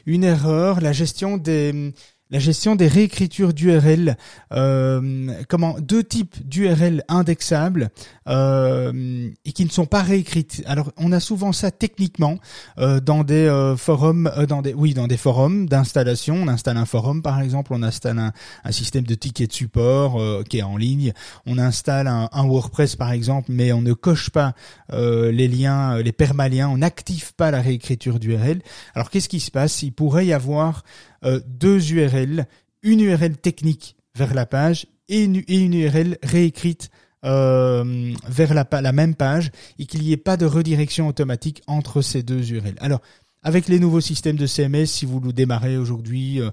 une 0.06 0.24
erreur, 0.24 0.80
la 0.80 0.92
gestion 0.92 1.36
des 1.36 1.92
la 2.34 2.40
gestion 2.40 2.74
des 2.74 2.88
réécritures 2.88 3.54
d'URL, 3.54 4.16
euh, 4.52 5.32
comment 5.48 5.76
deux 5.78 6.02
types 6.02 6.44
d'URL 6.44 7.04
indexables 7.06 7.90
euh, 8.26 9.30
et 9.44 9.52
qui 9.52 9.64
ne 9.64 9.70
sont 9.70 9.86
pas 9.86 10.02
réécrites. 10.02 10.60
Alors 10.66 10.90
on 10.96 11.12
a 11.12 11.20
souvent 11.20 11.52
ça 11.52 11.70
techniquement 11.70 12.38
euh, 12.78 12.98
dans 12.98 13.22
des 13.22 13.46
euh, 13.46 13.76
forums, 13.76 14.28
euh, 14.36 14.46
dans 14.46 14.62
des 14.62 14.74
oui 14.74 14.94
dans 14.94 15.06
des 15.06 15.16
forums 15.16 15.68
d'installation. 15.68 16.34
On 16.34 16.48
installe 16.48 16.76
un 16.76 16.86
forum 16.86 17.22
par 17.22 17.40
exemple, 17.40 17.72
on 17.72 17.84
installe 17.84 18.18
un, 18.18 18.72
système 18.72 19.04
de 19.04 19.14
ticket 19.14 19.46
de 19.46 19.52
support 19.52 20.20
qui 20.48 20.58
est 20.58 20.62
en 20.62 20.76
ligne. 20.76 21.12
On 21.46 21.56
installe 21.58 22.08
un, 22.08 22.28
un, 22.32 22.44
WordPress 22.44 22.96
par 22.96 23.12
exemple, 23.12 23.52
mais 23.52 23.72
on 23.72 23.80
ne 23.80 23.92
coche 23.92 24.30
pas 24.30 24.54
les 24.90 25.46
liens, 25.46 25.98
les 25.98 26.12
permaliens, 26.12 26.68
on 26.68 26.78
n'active 26.78 27.32
pas 27.34 27.52
la 27.52 27.60
réécriture 27.60 28.18
d'URL. 28.18 28.60
Alors 28.96 29.10
qu'est-ce 29.10 29.28
qui 29.28 29.38
se 29.38 29.52
passe? 29.52 29.82
Il 29.82 29.92
pourrait 29.92 30.26
y 30.26 30.32
avoir 30.32 30.82
euh, 31.24 31.40
deux 31.46 31.92
URL, 31.92 32.46
une 32.82 33.00
URL 33.00 33.36
technique 33.36 33.96
vers 34.16 34.34
la 34.34 34.46
page 34.46 34.86
et 35.08 35.24
une, 35.24 35.74
URL 35.74 36.18
réécrite 36.22 36.90
euh, 37.24 38.12
vers 38.28 38.54
la, 38.54 38.92
même 38.92 39.14
page 39.14 39.50
et 39.78 39.86
qu'il 39.86 40.02
n'y 40.02 40.12
ait 40.12 40.16
pas 40.16 40.36
de 40.36 40.46
redirection 40.46 41.08
automatique 41.08 41.62
entre 41.66 42.02
ces 42.02 42.22
deux 42.22 42.52
URL. 42.52 42.74
Alors, 42.80 43.00
avec 43.42 43.68
les 43.68 43.78
nouveaux 43.78 44.00
systèmes 44.00 44.36
de 44.36 44.46
CMS, 44.46 44.86
si 44.86 45.04
vous 45.04 45.20
le 45.20 45.32
démarrez 45.32 45.76
aujourd'hui, 45.76 46.40
euh, 46.40 46.50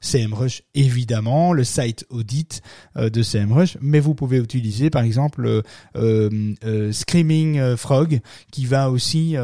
CMrush 0.00 0.62
évidemment, 0.74 1.52
le 1.52 1.64
site 1.64 2.06
audit 2.08 2.62
de 2.96 3.22
CMrush, 3.22 3.78
mais 3.80 3.98
vous 4.00 4.14
pouvez 4.14 4.38
utiliser 4.38 4.90
par 4.90 5.02
exemple 5.02 5.62
Screaming 5.94 7.76
Frog 7.76 8.20
qui 8.50 8.66
va 8.66 8.90
aussi 8.90 9.36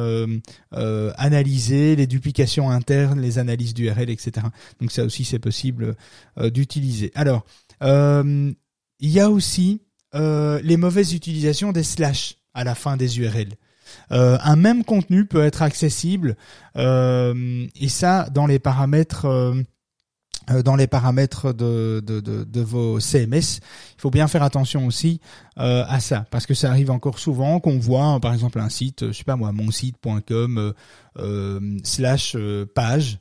analyser 0.72 1.88
les 1.96 2.07
duplications 2.07 2.70
internes, 2.70 3.20
les 3.20 3.38
analyses 3.38 3.74
d'URL, 3.74 4.11
etc. 4.11 4.46
Donc 4.81 4.92
ça 4.92 5.05
aussi 5.05 5.24
c'est 5.24 5.38
possible 5.38 5.94
euh, 6.38 6.51
d'utiliser. 6.51 7.11
Alors, 7.14 7.44
euh, 7.83 8.53
il 9.01 9.11
y 9.11 9.20
a 9.20 9.31
aussi 9.31 9.83
euh, 10.14 10.61
les 10.62 10.77
mauvaises 10.77 11.14
utilisations 11.14 11.72
des 11.72 11.83
slash 11.83 12.37
à 12.55 12.64
la 12.64 12.74
fin 12.74 12.96
des 12.96 13.20
URL. 13.20 13.55
un 14.11 14.57
même 14.57 14.85
contenu 14.85 15.27
peut 15.27 15.44
être 15.44 15.62
accessible 15.62 16.37
et 16.74 17.88
ça 17.88 18.29
dans 18.31 18.46
les 18.46 18.59
paramètres 18.59 19.55
dans 20.64 20.76
les 20.76 20.87
paramètres 20.87 21.52
de, 21.52 22.02
de, 22.04 22.20
de, 22.20 22.44
de, 22.44 22.61
vos 22.61 23.00
CMS, 23.00 23.61
il 23.61 24.00
faut 24.00 24.11
bien 24.11 24.28
faire 24.28 24.42
attention 24.42 24.87
aussi 24.87 25.20
euh, 25.58 25.84
à 25.88 26.00
ça, 26.00 26.26
parce 26.30 26.46
que 26.46 26.54
ça 26.54 26.70
arrive 26.70 26.90
encore 26.90 27.18
souvent 27.18 27.61
qu'on 27.61 27.78
voit, 27.78 28.18
par 28.20 28.32
exemple, 28.32 28.58
un 28.58 28.68
site, 28.68 29.08
je 29.08 29.12
sais 29.12 29.24
pas 29.24 29.37
moi, 29.37 29.52
monsite.com 29.52 30.58
euh, 30.58 30.72
euh, 31.18 31.78
slash 31.84 32.37
page, 32.74 33.18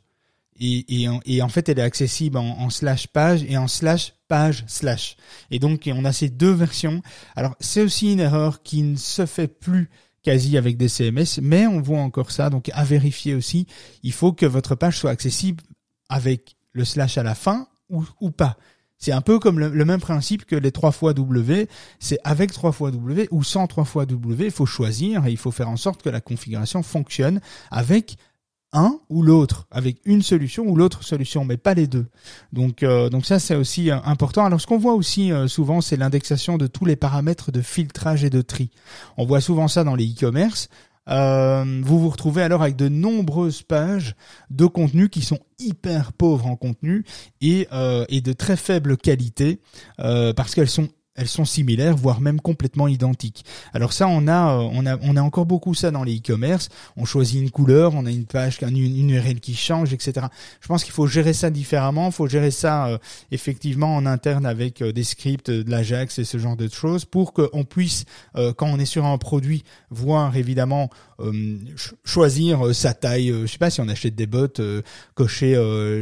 et, 0.60 1.02
et, 1.02 1.08
en, 1.08 1.20
et, 1.26 1.42
en, 1.42 1.50
fait, 1.50 1.70
elle 1.70 1.80
est 1.80 1.84
accessible 1.84 2.38
en, 2.38 2.60
en, 2.60 2.70
slash 2.70 3.08
page 3.08 3.44
et 3.44 3.58
en 3.58 3.68
slash 3.68 4.14
page 4.28 4.64
slash. 4.68 5.16
Et 5.52 5.60
donc, 5.60 5.88
on 5.94 6.04
a 6.04 6.12
ces 6.12 6.30
deux 6.30 6.52
versions. 6.52 7.02
Alors, 7.36 7.56
c'est 7.60 7.82
aussi 7.82 8.14
une 8.14 8.20
erreur 8.20 8.64
qui 8.64 8.82
ne 8.82 8.96
se 8.96 9.28
fait 9.28 9.48
plus 9.48 9.90
quasi 10.24 10.58
avec 10.58 10.76
des 10.76 10.90
CMS, 10.90 11.40
mais 11.42 11.68
on 11.68 11.80
voit 11.80 12.00
encore 12.00 12.32
ça, 12.32 12.50
donc 12.50 12.70
à 12.74 12.84
vérifier 12.84 13.34
aussi. 13.34 13.66
Il 14.04 14.12
faut 14.12 14.34
que 14.34 14.46
votre 14.46 14.76
page 14.76 14.98
soit 14.98 15.12
accessible 15.12 15.64
avec 16.10 16.57
le 16.78 16.86
slash 16.86 17.18
à 17.18 17.24
la 17.24 17.36
fin 17.36 17.68
ou, 17.90 18.06
ou 18.22 18.32
pas. 18.32 18.56
C'est 19.00 19.12
un 19.12 19.22
peu 19.22 19.38
comme 19.38 19.60
le, 19.60 19.86
même 19.86 20.00
principe 20.00 20.46
que 20.46 20.56
les 20.56 20.72
3 20.72 20.92
fois 20.92 21.14
W, 21.14 21.68
c'est 22.00 22.18
avec 22.24 22.52
3 22.52 22.72
fois 22.72 22.90
W 22.92 23.28
ou 23.30 23.44
sans 23.44 23.68
3 23.68 23.84
fois 23.86 24.06
W, 24.06 24.46
il 24.46 24.52
faut 24.52 24.66
choisir 24.66 25.26
et 25.28 25.32
il 25.32 25.38
faut 25.38 25.52
faire 25.52 25.70
en 25.70 25.78
sorte 25.78 26.02
que 26.02 26.10
la 26.10 26.20
configuration 26.20 26.82
fonctionne 26.82 27.40
avec 27.70 28.18
un 28.74 29.00
ou 29.10 29.22
l'autre, 29.22 29.68
avec 29.72 30.00
une 30.06 30.24
solution 30.24 30.66
ou 30.68 30.76
l'autre 30.76 31.04
solution, 31.04 31.46
mais 31.46 31.58
pas 31.58 31.76
les 31.76 31.88
deux. 31.88 32.08
Donc, 32.54 32.84
euh, 32.84 33.10
donc 33.10 33.26
ça 33.26 33.40
c'est 33.40 33.56
aussi 33.56 33.92
euh, 33.92 33.98
important. 34.04 34.46
Alors 34.46 34.60
ce 34.60 34.68
qu'on 34.68 34.80
voit 34.80 34.96
aussi 34.96 35.32
euh, 35.32 35.48
souvent, 35.48 35.80
c'est 35.80 35.96
l'indexation 35.96 36.58
de 36.58 36.68
tous 36.68 36.86
les 36.86 36.96
paramètres 36.96 37.52
de 37.52 37.62
filtrage 37.62 38.24
et 38.24 38.30
de 38.30 38.42
tri. 38.42 38.72
On 39.16 39.26
voit 39.26 39.42
souvent 39.42 39.68
ça 39.68 39.84
dans 39.84 39.96
les 39.96 40.12
e-commerce. 40.12 40.70
Vous 41.08 42.00
vous 42.00 42.10
retrouvez 42.10 42.44
alors 42.44 42.62
avec 42.62 42.76
de 42.76 42.90
nombreuses 42.90 43.62
pages 43.64 44.16
de 44.50 44.66
contenu 44.66 45.10
qui 45.10 45.22
sont 45.22 45.40
hyper 45.60 46.14
pauvres 46.14 46.48
en 46.48 46.56
contenu 46.56 47.06
et, 47.42 47.68
et 48.10 48.22
de 48.22 48.34
très 48.34 48.58
faible 48.58 48.98
qualité 48.98 49.60
parce 49.98 50.54
qu'elles 50.54 50.70
sont 50.70 50.90
elles 51.18 51.28
sont 51.28 51.46
similaires, 51.46 51.98
voire 51.98 52.22
même 52.22 52.40
complètement 52.40 52.88
identiques. 52.88 53.44
Alors 53.74 53.92
ça, 53.92 54.08
on 54.08 54.28
a, 54.28 54.54
euh, 54.54 54.70
on 54.72 54.86
a, 54.86 54.98
on 55.02 55.18
a 55.18 55.22
encore 55.22 55.46
beaucoup 55.46 55.74
ça 55.74 55.92
dans 55.92 56.04
les 56.04 56.18
e-commerce. 56.18 56.70
On 56.96 57.06
choisit 57.06 57.42
une 57.42 57.50
couleur, 57.50 57.96
on 57.96 58.06
a 58.06 58.12
une 58.12 58.26
page, 58.26 58.60
une, 58.62 59.10
URL 59.10 59.40
qui 59.40 59.56
change, 59.56 59.94
etc. 59.94 60.28
Je 60.62 60.68
pense 60.68 60.84
qu'il 60.84 60.94
faut 60.94 61.08
gérer 61.08 61.34
ça 61.34 61.50
différemment. 61.50 62.08
Il 62.08 62.14
faut 62.14 62.28
gérer 62.28 62.52
ça 62.52 62.88
euh, 62.88 62.98
effectivement 63.32 63.96
en 63.96 64.06
interne 64.06 64.46
avec 64.46 64.82
euh, 64.82 64.94
des 64.94 65.04
scripts, 65.04 65.50
de 65.50 65.70
l'Ajax 65.70 66.20
et 66.20 66.24
ce 66.24 66.38
genre 66.38 66.56
de 66.56 66.68
choses 66.70 67.06
pour 67.06 67.34
qu'on 67.34 67.64
puisse, 67.64 68.06
quand 68.36 68.68
on 68.68 68.80
est 68.80 68.86
sur 68.86 69.06
un 69.06 69.18
produit, 69.18 69.64
voir 69.90 70.36
évidemment 70.36 70.90
choisir 72.04 72.74
sa 72.76 72.94
taille. 72.94 73.34
je 73.42 73.48
sais 73.48 73.58
pas 73.58 73.70
si 73.70 73.82
on 73.82 73.88
achète 73.88 74.16
des 74.16 74.28
bottes, 74.28 74.62
cocher 75.16 75.56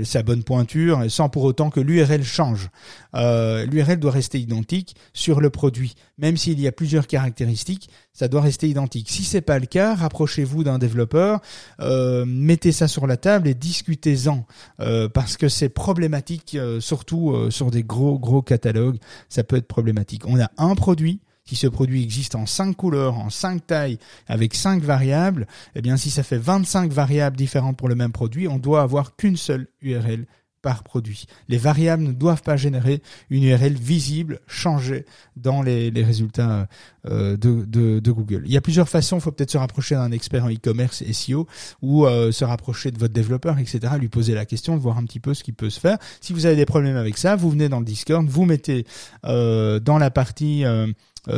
sa 0.04 0.23
bonne 0.23 0.43
pointure, 0.43 1.06
sans 1.10 1.30
pour 1.30 1.43
autant 1.43 1.69
que 1.69 1.80
l'URL 1.80 2.23
change. 2.23 2.69
L'URL 3.13 3.97
doit 3.99 4.12
rester 4.12 4.39
identique 4.39 4.95
sur 5.13 5.41
le 5.41 5.49
produit. 5.49 5.95
Même 6.17 6.38
s'il 6.38 6.60
y 6.60 6.67
a 6.67 6.71
plusieurs 6.71 7.08
caractéristiques, 7.08 7.89
ça 8.13 8.30
doit 8.30 8.41
rester 8.41 8.69
identique. 8.69 9.10
Si 9.10 9.23
c'est 9.23 9.41
pas 9.41 9.60
le 9.60 9.65
cas, 9.65 9.93
rapprochez-vous 9.93 10.63
d'un 10.63 10.80
développeur, 10.80 11.41
euh, 11.82 12.23
mettez 12.25 12.71
ça 12.71 12.88
sur 12.88 13.08
la 13.08 13.17
table 13.17 13.49
et 13.49 13.54
discutez-en 13.54 14.45
euh, 14.80 15.10
parce 15.10 15.36
que 15.36 15.49
c'est 15.49 15.69
problématique, 15.69 16.56
euh, 16.56 16.80
surtout 16.80 17.36
sur 17.49 17.71
des 17.71 17.84
gros 17.84 18.17
gros 18.17 18.41
catalogues, 18.41 18.97
ça 19.28 19.43
peut 19.43 19.58
être 19.58 19.67
problématique. 19.67 20.25
On 20.28 20.39
a 20.39 20.49
un 20.58 20.75
produit. 20.75 21.19
Si 21.47 21.55
ce 21.55 21.67
produit 21.67 22.01
existe 22.01 22.34
en 22.34 22.47
cinq 22.47 22.75
couleurs, 22.75 23.19
en 23.19 23.29
cinq 23.29 23.67
tailles, 23.67 23.99
avec 24.27 24.55
cinq 24.55 24.81
variables, 24.81 25.45
eh 25.75 25.81
bien, 25.84 25.95
si 25.95 26.10
ça 26.10 26.23
fait 26.23 26.39
25 26.39 26.91
variables 26.91 27.38
différentes 27.38 27.77
pour 27.77 27.88
le 27.88 27.93
même 27.93 28.12
produit, 28.12 28.47
on 28.47 28.58
doit 28.58 28.81
avoir 28.81 29.15
qu'une 29.15 29.38
seule 29.38 29.67
URL 29.81 30.25
produit. 30.73 31.25
Les 31.47 31.58
variables 31.58 32.04
ne 32.04 32.12
doivent 32.12 32.41
pas 32.41 32.58
générer 32.58 33.01
une 33.30 33.43
URL 33.43 33.73
visible, 33.73 34.39
changée 34.47 35.06
dans 35.36 35.62
les, 35.62 35.91
résultats 35.95 36.67
euh, 37.08 37.38
de, 37.38 38.12
Google. 38.12 38.43
Il 38.45 38.51
y 38.51 38.58
a 38.58 38.62
plusieurs 38.62 38.89
façons, 38.89 39.17
il 39.17 39.21
faut 39.21 39.32
peut-être 39.32 39.51
se 39.51 39.58
rapprocher 39.58 39.95
d'un 39.95 40.12
expert 40.12 40.45
en 40.45 40.49
e-commerce 40.49 41.04
SEO 41.12 41.47
ou 41.82 42.06
euh, 42.06 42.32
se 42.32 42.43
rapprocher 42.43 42.91
de 42.91 42.97
votre 42.97 43.13
développeur, 43.13 43.60
etc., 43.60 43.80
lui 43.99 44.10
poser 44.10 44.34
la 44.34 44.45
question, 44.45 44.78
voir 44.78 44.97
un 44.97 45.04
petit 45.06 45.19
peu 45.19 45.34
ce 45.34 45.43
qui 45.43 45.51
peut 45.51 45.69
se 45.69 45.80
faire. 45.80 45.97
Si 46.21 46.34
vous 46.34 46.45
avez 46.45 46.56
des 46.56 46.65
problèmes 46.65 46.97
avec 46.97 47.17
ça, 47.17 47.36
vous 47.36 47.49
venez 47.49 47.69
dans 47.69 47.80
le 47.80 47.86
Discord, 47.86 48.25
vous 48.28 48.45
mettez 48.45 48.86
euh, 49.25 49.80
dans 49.80 49.97
la 49.97 50.12
partie... 50.12 50.63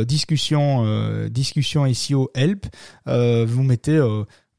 discussion 0.05 0.83
discussion 1.29 1.87
SEO 1.93 2.29
help 2.35 2.65
vous 3.05 3.63
mettez 3.63 4.01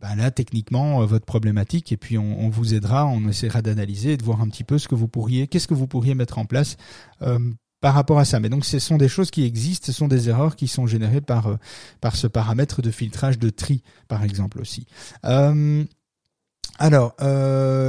ben 0.01 0.15
là 0.15 0.31
techniquement 0.31 1.03
euh, 1.03 1.07
votre 1.07 1.27
problématique 1.27 1.93
et 1.93 1.97
puis 1.97 2.19
on, 2.19 2.41
on 2.41 2.49
vous 2.49 2.75
aidera, 2.75 3.07
on 3.07 3.29
essaiera 3.29 3.63
d'analyser 3.63 4.13
et 4.13 4.17
de 4.17 4.23
voir 4.23 4.41
un 4.41 4.49
petit 4.49 4.65
peu 4.65 4.79
ce 4.79 4.89
que 4.89 4.95
vous 4.95 5.09
pourriez, 5.09 5.47
qu'est-ce 5.47 5.69
que 5.69 5.75
vous 5.75 5.87
pourriez 5.87 6.15
mettre 6.15 6.39
en 6.39 6.45
place 6.45 6.77
euh, 7.23 7.39
par 7.81 7.95
rapport 7.95 8.19
à 8.19 8.25
ça. 8.25 8.41
Mais 8.41 8.49
donc 8.49 8.65
ce 8.65 8.79
sont 8.79 8.97
des 8.97 9.09
choses 9.09 9.31
qui 9.31 9.45
existent, 9.45 9.87
ce 9.87 9.93
sont 9.93 10.09
des 10.09 10.29
erreurs 10.29 10.57
qui 10.57 10.69
sont 10.69 10.87
générées 10.87 11.21
par 11.21 11.49
euh, 11.49 11.57
par 12.01 12.17
ce 12.17 12.27
paramètre 12.27 12.83
de 12.83 12.91
filtrage 12.91 13.39
de 13.39 13.51
tri 13.51 13.83
par 14.07 14.23
exemple 14.23 14.61
aussi. 14.61 14.87
alors, 16.81 17.17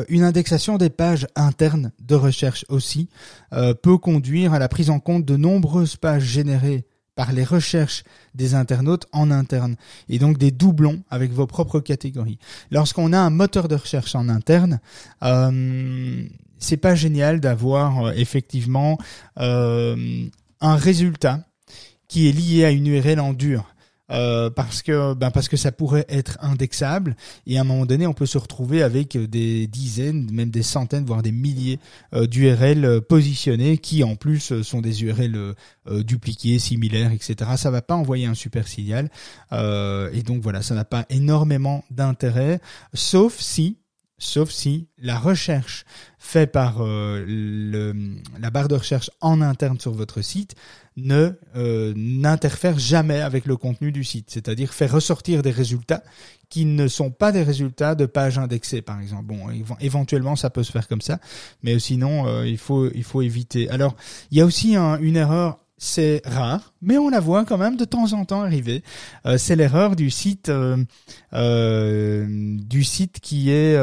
une 0.10 0.24
indexation 0.24 0.78
des 0.78 0.90
pages 0.90 1.28
internes 1.36 1.92
de 2.00 2.16
recherche 2.16 2.66
aussi 2.70 3.08
peut 3.84 4.00
conduire 4.00 4.54
à 4.54 4.60
la 4.60 4.68
prise 4.68 4.90
en 4.90 5.00
compte 5.00 5.26
de 5.26 5.38
nombreuses 5.38 5.96
pages 5.96 6.24
générées 6.24 6.88
par 7.20 7.34
les 7.34 7.44
recherches 7.44 8.06
des 8.34 8.56
internautes 8.56 9.06
en 9.12 9.30
interne 9.30 9.76
et 10.08 10.20
donc 10.20 10.38
des 10.38 10.52
doublons 10.52 11.04
avec 11.10 11.34
vos 11.34 11.48
propres 11.48 11.82
catégories. 11.82 12.40
Lorsqu'on 12.72 13.12
a 13.12 13.20
un 13.20 13.30
moteur 13.30 13.68
de 13.68 13.76
recherche 13.76 14.16
en 14.16 14.30
interne, 14.30 14.80
euh, 15.24 16.24
c'est 16.60 16.78
pas 16.78 16.96
génial 16.96 17.42
d'avoir 17.42 18.06
euh, 18.06 18.12
effectivement 18.16 18.98
euh, 19.38 20.30
un 20.62 20.76
résultat 20.78 21.44
qui 22.08 22.30
est 22.30 22.32
lié 22.32 22.64
à 22.64 22.72
une 22.72 22.88
URL 22.88 23.20
en 23.20 23.34
dur. 23.34 23.66
Euh, 24.12 24.50
parce 24.50 24.82
que 24.82 25.14
ben 25.14 25.32
parce 25.32 25.48
que 25.48 25.58
ça 25.58 25.72
pourrait 25.72 26.06
être 26.10 26.38
indexable. 26.42 27.16
Et 27.46 27.58
à 27.58 27.62
un 27.62 27.64
moment 27.64 27.86
donné 27.86 28.08
on 28.08 28.14
peut 28.14 28.26
se 28.26 28.38
retrouver 28.38 28.82
avec 28.82 29.18
des 29.18 29.68
dizaines 29.68 30.32
même 30.32 30.50
des 30.50 30.64
centaines 30.64 31.06
voire 31.06 31.22
des 31.22 31.32
milliers 31.32 31.80
euh, 32.14 32.26
d'URL 32.26 33.02
positionnés 33.02 33.78
qui 33.78 34.04
en 34.04 34.16
plus 34.16 34.62
sont 34.62 34.82
des 34.82 35.04
URL 35.04 35.36
euh, 35.36 36.04
dupliqués 36.04 36.60
similaires 36.60 37.12
etc 37.12 37.52
ça 37.56 37.72
va 37.72 37.82
pas 37.82 37.96
envoyer 37.96 38.26
un 38.26 38.34
super 38.34 38.68
signal 38.68 39.10
et 39.52 40.24
donc 40.24 40.42
voilà 40.42 40.62
ça 40.62 40.76
n'a 40.76 40.86
pas 40.86 41.06
énormément 41.10 41.84
d'intérêt 41.92 42.60
sauf 42.94 43.40
si 43.40 43.78
sauf 44.20 44.52
si 44.52 44.88
la 44.98 45.18
recherche 45.18 45.86
faite 46.20 46.52
par 46.52 46.80
le, 46.80 47.94
la 48.40 48.50
barre 48.52 48.68
de 48.68 48.76
recherche 48.76 49.10
en 49.22 49.42
interne 49.42 49.80
sur 49.80 49.94
votre 49.94 50.22
site 50.22 50.56
ne 51.04 51.32
euh, 51.56 51.94
n'interfère 51.96 52.78
jamais 52.78 53.22
avec 53.22 53.46
le 53.46 53.58
contenu 53.58 53.92
du 53.92 54.04
site, 54.04 54.30
c'est-à-dire 54.30 54.74
faire 54.74 54.92
ressortir 54.92 55.42
des 55.42 55.52
résultats 55.52 56.04
qui 56.50 56.66
ne 56.66 56.88
sont 56.88 57.12
pas 57.12 57.32
des 57.32 57.44
résultats 57.44 57.96
de 57.96 58.06
pages 58.06 58.40
indexées, 58.40 58.82
par 58.82 59.00
exemple. 59.00 59.26
Bon, 59.26 59.48
éventuellement 59.80 60.36
ça 60.36 60.50
peut 60.50 60.64
se 60.64 60.72
faire 60.72 60.88
comme 60.88 61.02
ça, 61.02 61.20
mais 61.64 61.80
sinon 61.80 62.28
euh, 62.28 62.48
il 62.48 62.58
faut 62.58 62.90
il 62.92 63.04
faut 63.04 63.22
éviter. 63.22 63.70
Alors 63.70 63.96
il 64.32 64.38
y 64.38 64.42
a 64.42 64.46
aussi 64.46 64.76
une 64.76 65.16
erreur. 65.16 65.60
C'est 65.82 66.22
rare, 66.26 66.74
mais 66.82 66.98
on 66.98 67.10
la 67.10 67.20
voit 67.20 67.46
quand 67.46 67.58
même 67.58 67.78
de 67.78 67.86
temps 67.86 68.14
en 68.14 68.26
temps 68.26 68.42
arriver. 68.42 68.84
Euh, 69.26 69.38
c'est 69.38 69.56
l'erreur 69.56 69.96
du 69.96 70.10
site, 70.12 70.52
du 71.32 72.84
site 72.84 73.20
qui 73.22 73.50
est 73.50 73.80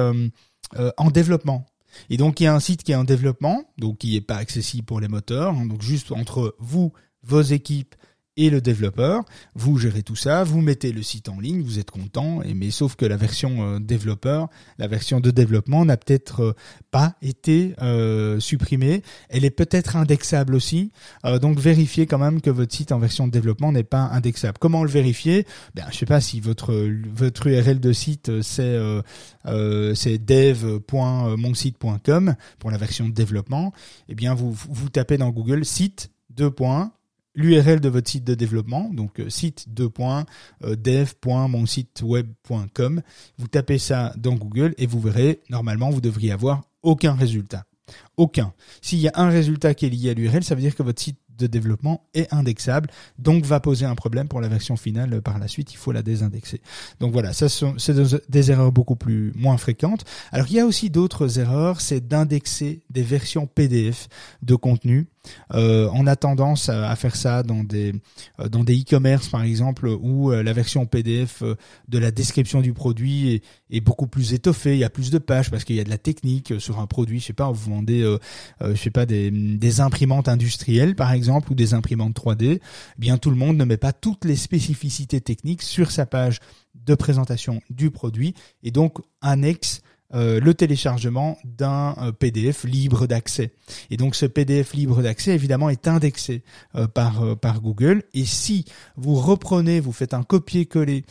en 0.98 1.10
développement. 1.10 1.66
Et 2.10 2.16
donc 2.16 2.40
il 2.40 2.44
y 2.44 2.46
a 2.46 2.54
un 2.54 2.60
site 2.60 2.82
qui 2.82 2.92
est 2.92 2.96
en 2.96 3.04
développement, 3.04 3.64
donc 3.78 3.98
qui 3.98 4.14
n'est 4.14 4.20
pas 4.20 4.36
accessible 4.36 4.84
pour 4.84 5.00
les 5.00 5.08
moteurs, 5.08 5.54
hein, 5.54 5.66
donc 5.66 5.82
juste 5.82 6.12
entre 6.12 6.54
vous 6.58 6.92
vos 7.22 7.42
équipes 7.42 7.94
et 8.36 8.50
le 8.50 8.60
développeur. 8.60 9.24
Vous 9.54 9.78
gérez 9.78 10.02
tout 10.02 10.16
ça, 10.16 10.44
vous 10.44 10.60
mettez 10.60 10.92
le 10.92 11.02
site 11.02 11.28
en 11.28 11.40
ligne, 11.40 11.62
vous 11.62 11.78
êtes 11.78 11.90
content, 11.90 12.42
et 12.42 12.54
mais 12.54 12.70
sauf 12.70 12.96
que 12.96 13.06
la 13.06 13.16
version 13.16 13.62
euh, 13.62 13.78
développeur, 13.78 14.48
la 14.78 14.88
version 14.88 15.20
de 15.20 15.30
développement 15.30 15.84
n'a 15.84 15.96
peut-être 15.96 16.42
euh, 16.42 16.52
pas 16.90 17.14
été 17.22 17.74
euh, 17.80 18.40
supprimée. 18.40 19.02
Elle 19.28 19.44
est 19.44 19.50
peut-être 19.50 19.94
indexable 19.96 20.54
aussi, 20.54 20.90
donc 21.40 21.58
vérifiez 21.58 22.06
quand 22.06 22.18
même 22.18 22.40
que 22.40 22.50
votre 22.50 22.74
site 22.74 22.92
en 22.92 22.98
version 22.98 23.26
de 23.26 23.32
développement 23.32 23.72
n'est 23.72 23.84
pas 23.84 24.08
indexable. 24.12 24.58
Comment 24.58 24.84
le 24.84 24.90
vérifier? 24.90 25.46
Ben 25.74 25.84
je 25.90 25.96
sais 25.96 26.06
pas 26.06 26.20
si 26.20 26.40
votre 26.40 26.74
votre 27.12 27.46
URL 27.46 27.80
de 27.80 27.92
site 27.92 28.42
c'est 28.42 28.78
c'est 29.94 30.18
dev.monsite.com 30.18 32.34
pour 32.58 32.70
la 32.70 32.78
version 32.78 33.08
de 33.08 33.14
développement. 33.14 33.72
Eh 34.08 34.14
bien 34.14 34.34
vous 34.34 34.52
vous 34.52 34.88
tapez 34.88 35.18
dans 35.18 35.30
Google 35.30 35.64
site 35.64 36.10
deux 36.30 36.50
points 36.50 36.92
l'URL 37.36 37.78
de 37.80 37.88
votre 37.88 38.10
site 38.10 38.24
de 38.24 38.34
développement, 38.34 38.90
donc 38.92 39.20
euh, 39.20 39.30
site 39.30 39.68
2. 39.68 39.88
Euh, 40.64 40.74
dev.monsiteweb.com. 40.74 43.02
Vous 43.38 43.48
tapez 43.48 43.78
ça 43.78 44.12
dans 44.16 44.34
Google 44.34 44.74
et 44.78 44.86
vous 44.86 45.00
verrez, 45.00 45.42
normalement, 45.48 45.90
vous 45.90 46.00
devriez 46.00 46.32
avoir 46.32 46.64
aucun 46.82 47.14
résultat. 47.14 47.66
Aucun. 48.16 48.52
S'il 48.82 48.98
y 48.98 49.06
a 49.08 49.12
un 49.14 49.28
résultat 49.28 49.74
qui 49.74 49.86
est 49.86 49.90
lié 49.90 50.10
à 50.10 50.14
l'URL, 50.14 50.42
ça 50.42 50.56
veut 50.56 50.60
dire 50.60 50.74
que 50.74 50.82
votre 50.82 51.00
site 51.00 51.20
de 51.38 51.46
développement 51.46 52.04
est 52.14 52.32
indexable, 52.32 52.90
donc 53.18 53.44
va 53.44 53.60
poser 53.60 53.86
un 53.86 53.94
problème 53.94 54.28
pour 54.28 54.40
la 54.40 54.48
version 54.48 54.76
finale 54.76 55.14
euh, 55.14 55.20
par 55.20 55.38
la 55.38 55.48
suite, 55.48 55.72
il 55.72 55.76
faut 55.76 55.92
la 55.92 56.02
désindexer. 56.02 56.60
Donc 57.00 57.12
voilà, 57.12 57.32
ça 57.32 57.48
c'est 57.48 57.94
des 58.28 58.50
erreurs 58.50 58.72
beaucoup 58.72 58.96
plus 58.96 59.32
moins 59.36 59.56
fréquentes. 59.56 60.04
Alors 60.32 60.46
il 60.48 60.54
y 60.54 60.60
a 60.60 60.66
aussi 60.66 60.90
d'autres 60.90 61.38
erreurs, 61.38 61.80
c'est 61.80 62.06
d'indexer 62.06 62.82
des 62.90 63.02
versions 63.02 63.46
PDF 63.46 64.08
de 64.42 64.54
contenu 64.54 65.08
euh, 65.54 65.88
on 65.92 66.06
a 66.06 66.16
tendance 66.16 66.68
à, 66.68 66.94
faire 66.96 67.16
ça 67.16 67.42
dans 67.42 67.64
des 67.64 67.94
euh, 68.40 68.48
dans 68.48 68.64
des 68.64 68.80
e-commerce 68.80 69.28
par 69.28 69.42
exemple 69.42 69.88
où 69.88 70.32
euh, 70.32 70.42
la 70.42 70.52
version 70.52 70.86
PDF 70.86 71.42
de 71.88 71.98
la 71.98 72.10
description 72.10 72.60
du 72.60 72.72
produit 72.72 73.42
est, 73.70 73.80
beaucoup 73.80 74.06
plus 74.06 74.32
étoffée, 74.32 74.72
il 74.74 74.78
y 74.78 74.84
a 74.84 74.90
plus 74.90 75.10
de 75.10 75.18
pages 75.18 75.50
parce 75.50 75.64
qu'il 75.64 75.76
y 75.76 75.80
a 75.80 75.84
de 75.84 75.90
la 75.90 75.98
technique 75.98 76.54
sur 76.58 76.80
un 76.80 76.86
produit, 76.86 77.20
je 77.20 77.26
sais 77.26 77.32
pas, 77.32 77.50
vous 77.50 77.70
vendez 77.74 78.16
je 78.60 78.74
sais 78.74 78.90
pas 78.90 79.06
des 79.06 79.80
imprimantes 79.80 80.28
industrielles 80.28 80.94
par 80.94 81.12
exemple 81.12 81.25
ou 81.50 81.54
des 81.54 81.74
imprimantes 81.74 82.16
3D, 82.16 82.44
eh 82.44 82.60
bien 82.98 83.18
tout 83.18 83.30
le 83.30 83.36
monde 83.36 83.56
ne 83.56 83.64
met 83.64 83.76
pas 83.76 83.92
toutes 83.92 84.24
les 84.24 84.36
spécificités 84.36 85.20
techniques 85.20 85.62
sur 85.62 85.90
sa 85.90 86.06
page 86.06 86.40
de 86.74 86.94
présentation 86.94 87.60
du 87.70 87.90
produit. 87.90 88.34
Et 88.62 88.70
donc 88.70 88.98
annexe 89.20 89.82
euh, 90.14 90.38
le 90.38 90.54
téléchargement 90.54 91.36
d'un 91.44 91.96
euh, 91.98 92.12
PDF 92.12 92.64
libre 92.64 93.06
d'accès. 93.06 93.52
Et 93.90 93.96
donc 93.96 94.14
ce 94.14 94.24
PDF 94.24 94.72
libre 94.72 95.02
d'accès 95.02 95.32
évidemment 95.32 95.68
est 95.68 95.88
indexé 95.88 96.44
euh, 96.76 96.86
par 96.86 97.36
par 97.38 97.60
Google. 97.60 98.04
Et 98.14 98.24
si 98.24 98.64
vous 98.96 99.16
reprenez, 99.16 99.80
vous 99.80 99.92
faites 99.92 100.14
un 100.14 100.22
copier-coller 100.22 101.04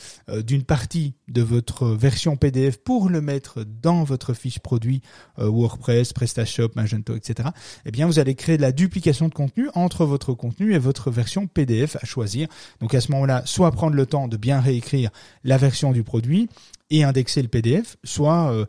d'une 0.43 0.63
partie 0.63 1.15
de 1.27 1.41
votre 1.41 1.87
version 1.87 2.37
PDF 2.37 2.77
pour 2.77 3.09
le 3.09 3.21
mettre 3.21 3.63
dans 3.63 4.03
votre 4.03 4.33
fiche 4.33 4.59
produit 4.59 5.01
WordPress, 5.37 6.13
PrestaShop, 6.13 6.69
Magento, 6.75 7.15
etc. 7.15 7.49
Eh 7.85 7.91
bien 7.91 8.07
vous 8.07 8.19
allez 8.19 8.35
créer 8.35 8.57
de 8.57 8.61
la 8.61 8.71
duplication 8.71 9.27
de 9.27 9.33
contenu 9.33 9.69
entre 9.75 10.05
votre 10.05 10.33
contenu 10.33 10.73
et 10.73 10.79
votre 10.79 11.11
version 11.11 11.47
PDF 11.47 11.97
à 11.97 12.05
choisir. 12.05 12.47
Donc 12.79 12.93
à 12.93 13.01
ce 13.01 13.11
moment-là, 13.11 13.43
soit 13.45 13.71
prendre 13.71 13.95
le 13.95 14.05
temps 14.05 14.27
de 14.27 14.37
bien 14.37 14.61
réécrire 14.61 15.09
la 15.43 15.57
version 15.57 15.91
du 15.91 16.03
produit, 16.03 16.49
et 16.89 17.03
indexer 17.03 17.41
le 17.41 17.47
PDF, 17.47 17.97
soit 18.03 18.51
euh, 18.51 18.65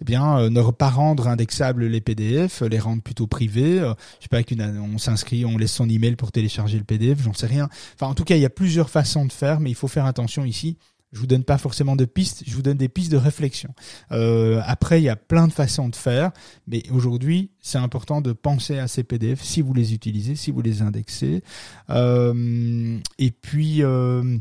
eh 0.00 0.04
bien 0.04 0.38
euh, 0.38 0.50
ne 0.50 0.62
pas 0.70 0.90
rendre 0.90 1.28
indexables 1.28 1.86
les 1.86 2.00
PDF, 2.00 2.62
les 2.62 2.78
rendre 2.78 3.02
plutôt 3.02 3.26
privés. 3.26 3.80
Euh, 3.80 3.94
je 4.18 4.24
sais 4.24 4.28
pas 4.28 4.42
qu'une 4.42 4.62
on 4.62 4.98
s'inscrit, 4.98 5.44
on 5.44 5.56
laisse 5.56 5.72
son 5.72 5.88
email 5.88 6.16
pour 6.16 6.32
télécharger 6.32 6.78
le 6.78 6.84
PDF, 6.84 7.22
j'en 7.22 7.32
sais 7.32 7.46
rien. 7.46 7.68
Enfin 7.94 8.06
en 8.06 8.14
tout 8.14 8.24
cas, 8.24 8.36
il 8.36 8.42
y 8.42 8.46
a 8.46 8.50
plusieurs 8.50 8.90
façons 8.90 9.24
de 9.24 9.32
faire, 9.32 9.60
mais 9.60 9.70
il 9.70 9.76
faut 9.76 9.88
faire 9.88 10.06
attention 10.06 10.44
ici. 10.44 10.76
Je 11.14 11.20
vous 11.20 11.28
donne 11.28 11.44
pas 11.44 11.58
forcément 11.58 11.94
de 11.94 12.06
pistes, 12.06 12.42
je 12.44 12.54
vous 12.56 12.62
donne 12.62 12.76
des 12.76 12.88
pistes 12.88 13.12
de 13.12 13.16
réflexion. 13.16 13.72
Euh, 14.10 14.60
après, 14.66 15.00
il 15.00 15.04
y 15.04 15.08
a 15.08 15.14
plein 15.14 15.46
de 15.46 15.52
façons 15.52 15.88
de 15.88 15.94
faire, 15.94 16.32
mais 16.66 16.82
aujourd'hui, 16.90 17.52
c'est 17.60 17.78
important 17.78 18.20
de 18.20 18.32
penser 18.32 18.80
à 18.80 18.88
ces 18.88 19.04
PDF 19.04 19.40
si 19.40 19.62
vous 19.62 19.72
les 19.74 19.94
utilisez, 19.94 20.34
si 20.34 20.50
vous 20.50 20.60
les 20.60 20.82
indexez. 20.82 21.44
Euh, 21.90 22.98
et 23.18 23.30
puis 23.30 23.84
euh, 23.84 24.38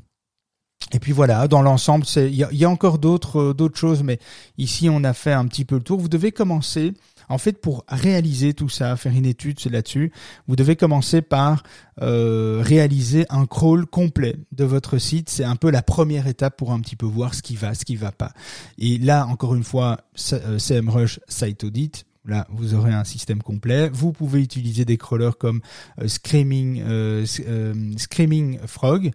et 0.91 1.00
puis 1.00 1.12
voilà, 1.12 1.48
dans 1.48 1.62
l'ensemble, 1.62 2.06
il 2.15 2.36
y, 2.36 2.65
a 2.65 2.69
encore 2.69 3.00
d'autres 3.00 3.39
euh, 3.39 3.54
d'autres 3.54 3.78
choses, 3.78 4.04
mais 4.04 4.19
ici 4.58 4.89
on 4.89 5.04
a 5.04 5.13
fait 5.13 5.32
un 5.32 5.46
petit 5.48 5.65
peu 5.65 5.76
le 5.76 5.82
tour. 5.82 6.00
Vous 6.00 6.10
devez 6.10 6.32
commencer, 6.32 6.93
en 7.30 7.38
fait, 7.38 7.62
pour 7.62 7.86
réaliser 7.88 8.54
tout 8.54 8.69
ça, 8.69 8.96
faire 8.96 9.13
une 9.13 9.26
étude 9.26 9.60
là-dessus, 9.72 10.12
vous 10.48 10.56
devez 10.56 10.76
commencer 10.76 11.22
par 11.22 11.63
euh, 12.02 12.62
réaliser 12.63 13.26
un 13.30 13.46
crawl 13.46 13.86
complet 13.86 14.36
de 14.52 14.65
votre 14.65 14.98
site. 14.98 15.30
C'est 15.30 15.46
un 15.46 15.56
peu 15.56 15.72
la 15.72 15.82
première 15.82 16.28
étape 16.28 16.58
pour 16.58 16.72
un 16.72 16.80
petit 16.80 16.96
peu 16.96 17.06
voir 17.06 17.34
ce 17.34 17.41
qui 17.41 17.56
va, 17.56 17.74
ce 17.74 17.86
qui 17.86 17.96
va 17.96 18.12
pas. 18.12 18.32
Et 18.78 18.98
là, 18.98 19.26
encore 19.28 19.56
une 19.56 19.63
fois, 19.63 19.98
CMrush 20.15 21.17
euh, 21.17 21.22
Site 21.28 21.63
Audit, 21.63 22.06
Là, 22.26 22.48
vous 22.50 22.74
aurez 22.74 22.94
un 22.94 23.04
système 23.04 23.44
complet. 23.44 23.90
Vous 23.90 24.14
pouvez 24.14 24.42
utiliser 24.42 24.86
des 24.86 24.96
crawlers 24.96 25.38
comme 25.38 25.60
euh, 26.00 26.08
Screaming, 26.08 26.82
euh, 26.82 27.26
euh, 27.48 27.92
Screaming 27.98 28.60
Frog, 28.66 29.12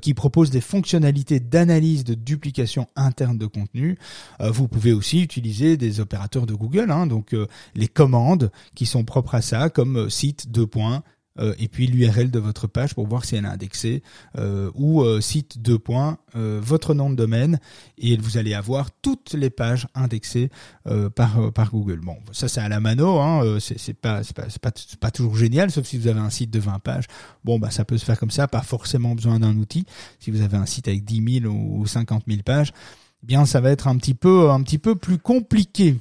qui 0.00 0.14
propose 0.14 0.50
des 0.50 0.60
fonctionnalités 0.60 1.40
d'analyse 1.40 2.04
de 2.04 2.14
duplication 2.14 2.86
interne 2.94 3.36
de 3.36 3.46
contenu. 3.46 3.98
vous 4.40 4.68
pouvez 4.68 4.92
aussi 4.92 5.22
utiliser 5.22 5.76
des 5.76 6.00
opérateurs 6.00 6.46
de 6.46 6.54
Google, 6.54 6.90
hein, 6.90 7.06
donc 7.06 7.34
les 7.74 7.88
commandes 7.88 8.50
qui 8.74 8.86
sont 8.86 9.04
propres 9.04 9.34
à 9.34 9.42
ça, 9.42 9.68
comme 9.68 10.08
site 10.08 10.50
2 10.50 10.66
euh, 11.38 11.54
et 11.58 11.68
puis 11.68 11.86
l'URL 11.86 12.30
de 12.30 12.38
votre 12.38 12.66
page 12.66 12.94
pour 12.94 13.06
voir 13.06 13.24
si 13.24 13.36
elle 13.36 13.44
est 13.44 13.48
indexée 13.48 14.02
euh, 14.36 14.70
ou 14.74 15.02
euh, 15.02 15.20
site 15.20 15.60
2 15.60 15.78
points 15.78 16.18
votre 16.34 16.94
nom 16.94 17.10
de 17.10 17.14
domaine 17.14 17.60
et 17.98 18.16
vous 18.16 18.38
allez 18.38 18.54
avoir 18.54 18.90
toutes 18.90 19.34
les 19.34 19.50
pages 19.50 19.86
indexées 19.94 20.48
par 21.14 21.52
par 21.52 21.70
Google. 21.70 22.00
Bon, 22.00 22.16
ça 22.32 22.48
c'est 22.48 22.62
à 22.62 22.70
la 22.70 22.80
mano, 22.80 23.20
hein, 23.20 23.58
c'est 23.60 23.92
pas 23.92 24.22
c'est 24.24 24.34
pas 24.34 24.48
c'est 24.48 24.58
pas, 24.58 24.72
pas 25.00 25.10
toujours 25.10 25.36
génial 25.36 25.70
sauf 25.70 25.84
si 25.84 25.98
vous 25.98 26.06
avez 26.06 26.20
un 26.20 26.30
site 26.30 26.50
de 26.50 26.58
20 26.58 26.78
pages. 26.78 27.04
Bon 27.44 27.58
bah 27.58 27.70
ça 27.70 27.84
peut 27.84 27.98
se 27.98 28.06
faire 28.06 28.18
comme 28.18 28.30
ça, 28.30 28.48
pas 28.48 28.62
forcément 28.62 29.14
besoin 29.14 29.40
d'un 29.40 29.56
outil. 29.58 29.84
Si 30.20 30.30
vous 30.30 30.40
avez 30.40 30.56
un 30.56 30.64
site 30.64 30.88
avec 30.88 31.04
10 31.04 31.40
000 31.42 31.54
ou 31.54 31.86
50 31.86 32.24
000 32.26 32.40
pages, 32.42 32.72
eh 33.22 33.26
bien 33.26 33.44
ça 33.44 33.60
va 33.60 33.70
être 33.70 33.88
un 33.88 33.96
petit 33.96 34.14
peu 34.14 34.50
un 34.50 34.62
petit 34.62 34.78
peu 34.78 34.94
plus 34.94 35.18
compliqué. 35.18 35.96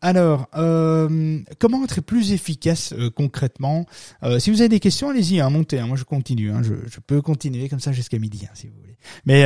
Alors, 0.00 0.48
euh, 0.56 1.38
comment 1.58 1.84
être 1.84 2.00
plus 2.00 2.32
efficace 2.32 2.92
euh, 2.92 3.10
concrètement 3.10 3.86
euh, 4.22 4.38
Si 4.38 4.50
vous 4.50 4.60
avez 4.60 4.68
des 4.68 4.80
questions, 4.80 5.10
allez-y, 5.10 5.40
hein, 5.40 5.50
montez. 5.50 5.78
Hein, 5.78 5.86
moi, 5.86 5.96
je 5.96 6.04
continue. 6.04 6.50
Hein, 6.50 6.62
je, 6.62 6.74
je, 6.86 7.00
peux 7.00 7.22
continuer 7.22 7.68
comme 7.68 7.80
ça 7.80 7.92
jusqu'à 7.92 8.18
midi, 8.18 8.44
hein, 8.44 8.52
si 8.54 8.66
vous 8.66 8.74
voulez. 8.80 8.96
Mais 9.26 9.44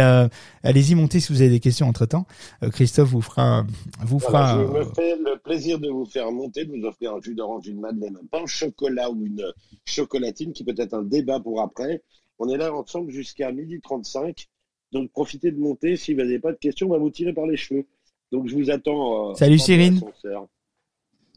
allez-y, 0.63 0.95
montez 0.95 1.19
si 1.21 1.33
vous 1.33 1.41
avez 1.41 1.51
des 1.51 1.61
questions 1.61 1.89
entre 1.89 2.05
temps. 2.05 2.27
Christophe 2.73 3.09
vous 3.09 3.23
fera, 3.23 3.65
vous 4.01 4.19
fera. 4.19 4.59
je 4.59 4.71
me 4.71 4.85
fais 4.95 5.17
le 5.17 5.39
plaisir 5.39 5.79
de 5.79 5.89
vous 5.89 6.05
faire 6.05 6.31
monter, 6.31 6.67
de 6.67 6.73
vous 6.77 6.85
offrir 6.85 7.15
un 7.15 7.21
jus 7.23 7.35
d'orange, 7.35 7.67
une 7.67 7.81
madeleine, 7.81 8.19
un 8.23 8.27
pain 8.31 8.43
au 8.43 8.47
chocolat 8.47 9.11
ou 9.11 9.25
une 9.25 9.43
chocolatine, 9.87 10.53
qui 10.53 10.63
peut 10.63 10.75
être 10.77 10.93
un 10.93 11.03
débat 11.03 11.41
pour 11.41 11.63
après. 11.63 12.03
On 12.39 12.51
est 12.51 12.59
là 12.59 12.71
ensemble 12.75 13.11
jusqu'à 13.11 13.51
midi 13.51 13.81
35. 13.83 14.47
Donc 14.93 15.11
profitez 15.11 15.51
de 15.51 15.59
monter. 15.59 15.97
Si 15.97 16.15
vous 16.15 16.21
n'avez 16.21 16.39
pas 16.39 16.53
de 16.53 16.59
questions, 16.59 16.87
on 16.87 16.91
va 16.91 16.99
vous 16.99 17.11
tirer 17.11 17.33
par 17.33 17.47
les 17.47 17.57
cheveux. 17.57 17.87
Donc 18.33 18.49
je 18.49 18.55
vous 18.55 18.71
attends. 18.71 19.31
Euh, 19.31 19.35
Salut 19.35 19.59
Cyrine. 19.59 20.01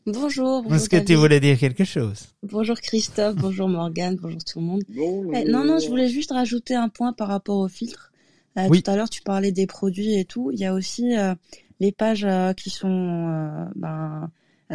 Bonjour. 0.05 0.65
Est-ce 0.73 0.89
que 0.89 0.97
tu 0.97 1.15
voulais 1.15 1.39
dire 1.39 1.57
quelque 1.57 1.83
chose? 1.83 2.27
Bonjour 2.41 2.79
Christophe, 2.79 3.35
bonjour 3.35 3.67
Morgane, 3.67 4.15
bonjour 4.15 4.43
tout 4.43 4.59
le 4.59 4.65
monde. 4.65 4.81
Eh, 4.89 5.43
non, 5.45 5.65
non, 5.65 5.77
je 5.77 5.87
voulais 5.87 6.07
juste 6.07 6.31
rajouter 6.31 6.73
un 6.73 6.89
point 6.89 7.13
par 7.13 7.27
rapport 7.27 7.57
au 7.57 7.67
filtre. 7.67 8.11
Euh, 8.57 8.67
Tout 8.69 8.81
à 8.89 8.95
l'heure, 8.95 9.09
tu 9.09 9.21
parlais 9.21 9.51
des 9.51 9.67
produits 9.67 10.17
et 10.17 10.25
tout. 10.25 10.51
Il 10.51 10.59
y 10.59 10.65
a 10.65 10.73
aussi 10.73 11.15
euh, 11.15 11.35
les 11.79 11.91
pages 11.91 12.25
euh, 12.25 12.53
qui 12.53 12.69
sont, 12.69 13.67
ben, 13.75 14.31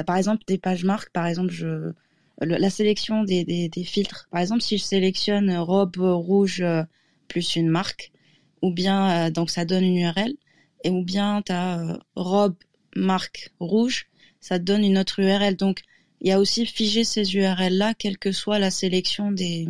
par 0.06 0.16
exemple, 0.16 0.44
des 0.46 0.58
pages 0.58 0.84
marques. 0.84 1.10
Par 1.10 1.26
exemple, 1.26 1.50
je, 1.50 1.92
la 2.40 2.70
sélection 2.70 3.24
des, 3.24 3.44
des, 3.44 3.68
des, 3.68 3.84
filtres. 3.84 4.28
Par 4.30 4.40
exemple, 4.40 4.62
si 4.62 4.78
je 4.78 4.84
sélectionne 4.84 5.56
robe 5.56 5.96
rouge 5.96 6.64
plus 7.28 7.56
une 7.56 7.68
marque, 7.68 8.12
ou 8.64 8.72
bien 8.72 9.30
donc 9.30 9.50
ça 9.50 9.64
donne 9.64 9.84
une 9.84 9.98
URL 9.98 10.34
et 10.84 10.90
ou 10.90 11.02
bien 11.02 11.42
tu 11.44 11.50
as 11.50 11.80
euh, 11.80 11.96
robe 12.14 12.54
marque 12.94 13.50
rouge, 13.58 14.06
ça 14.40 14.58
te 14.58 14.64
donne 14.64 14.84
une 14.84 14.98
autre 14.98 15.18
URL. 15.18 15.56
Donc 15.56 15.80
il 16.20 16.28
y 16.28 16.32
a 16.32 16.38
aussi 16.38 16.64
figé 16.64 17.02
ces 17.02 17.34
URL 17.34 17.76
là, 17.76 17.94
quelle 17.94 18.18
que 18.18 18.30
soit 18.30 18.58
la 18.58 18.70
sélection 18.70 19.32
des 19.32 19.66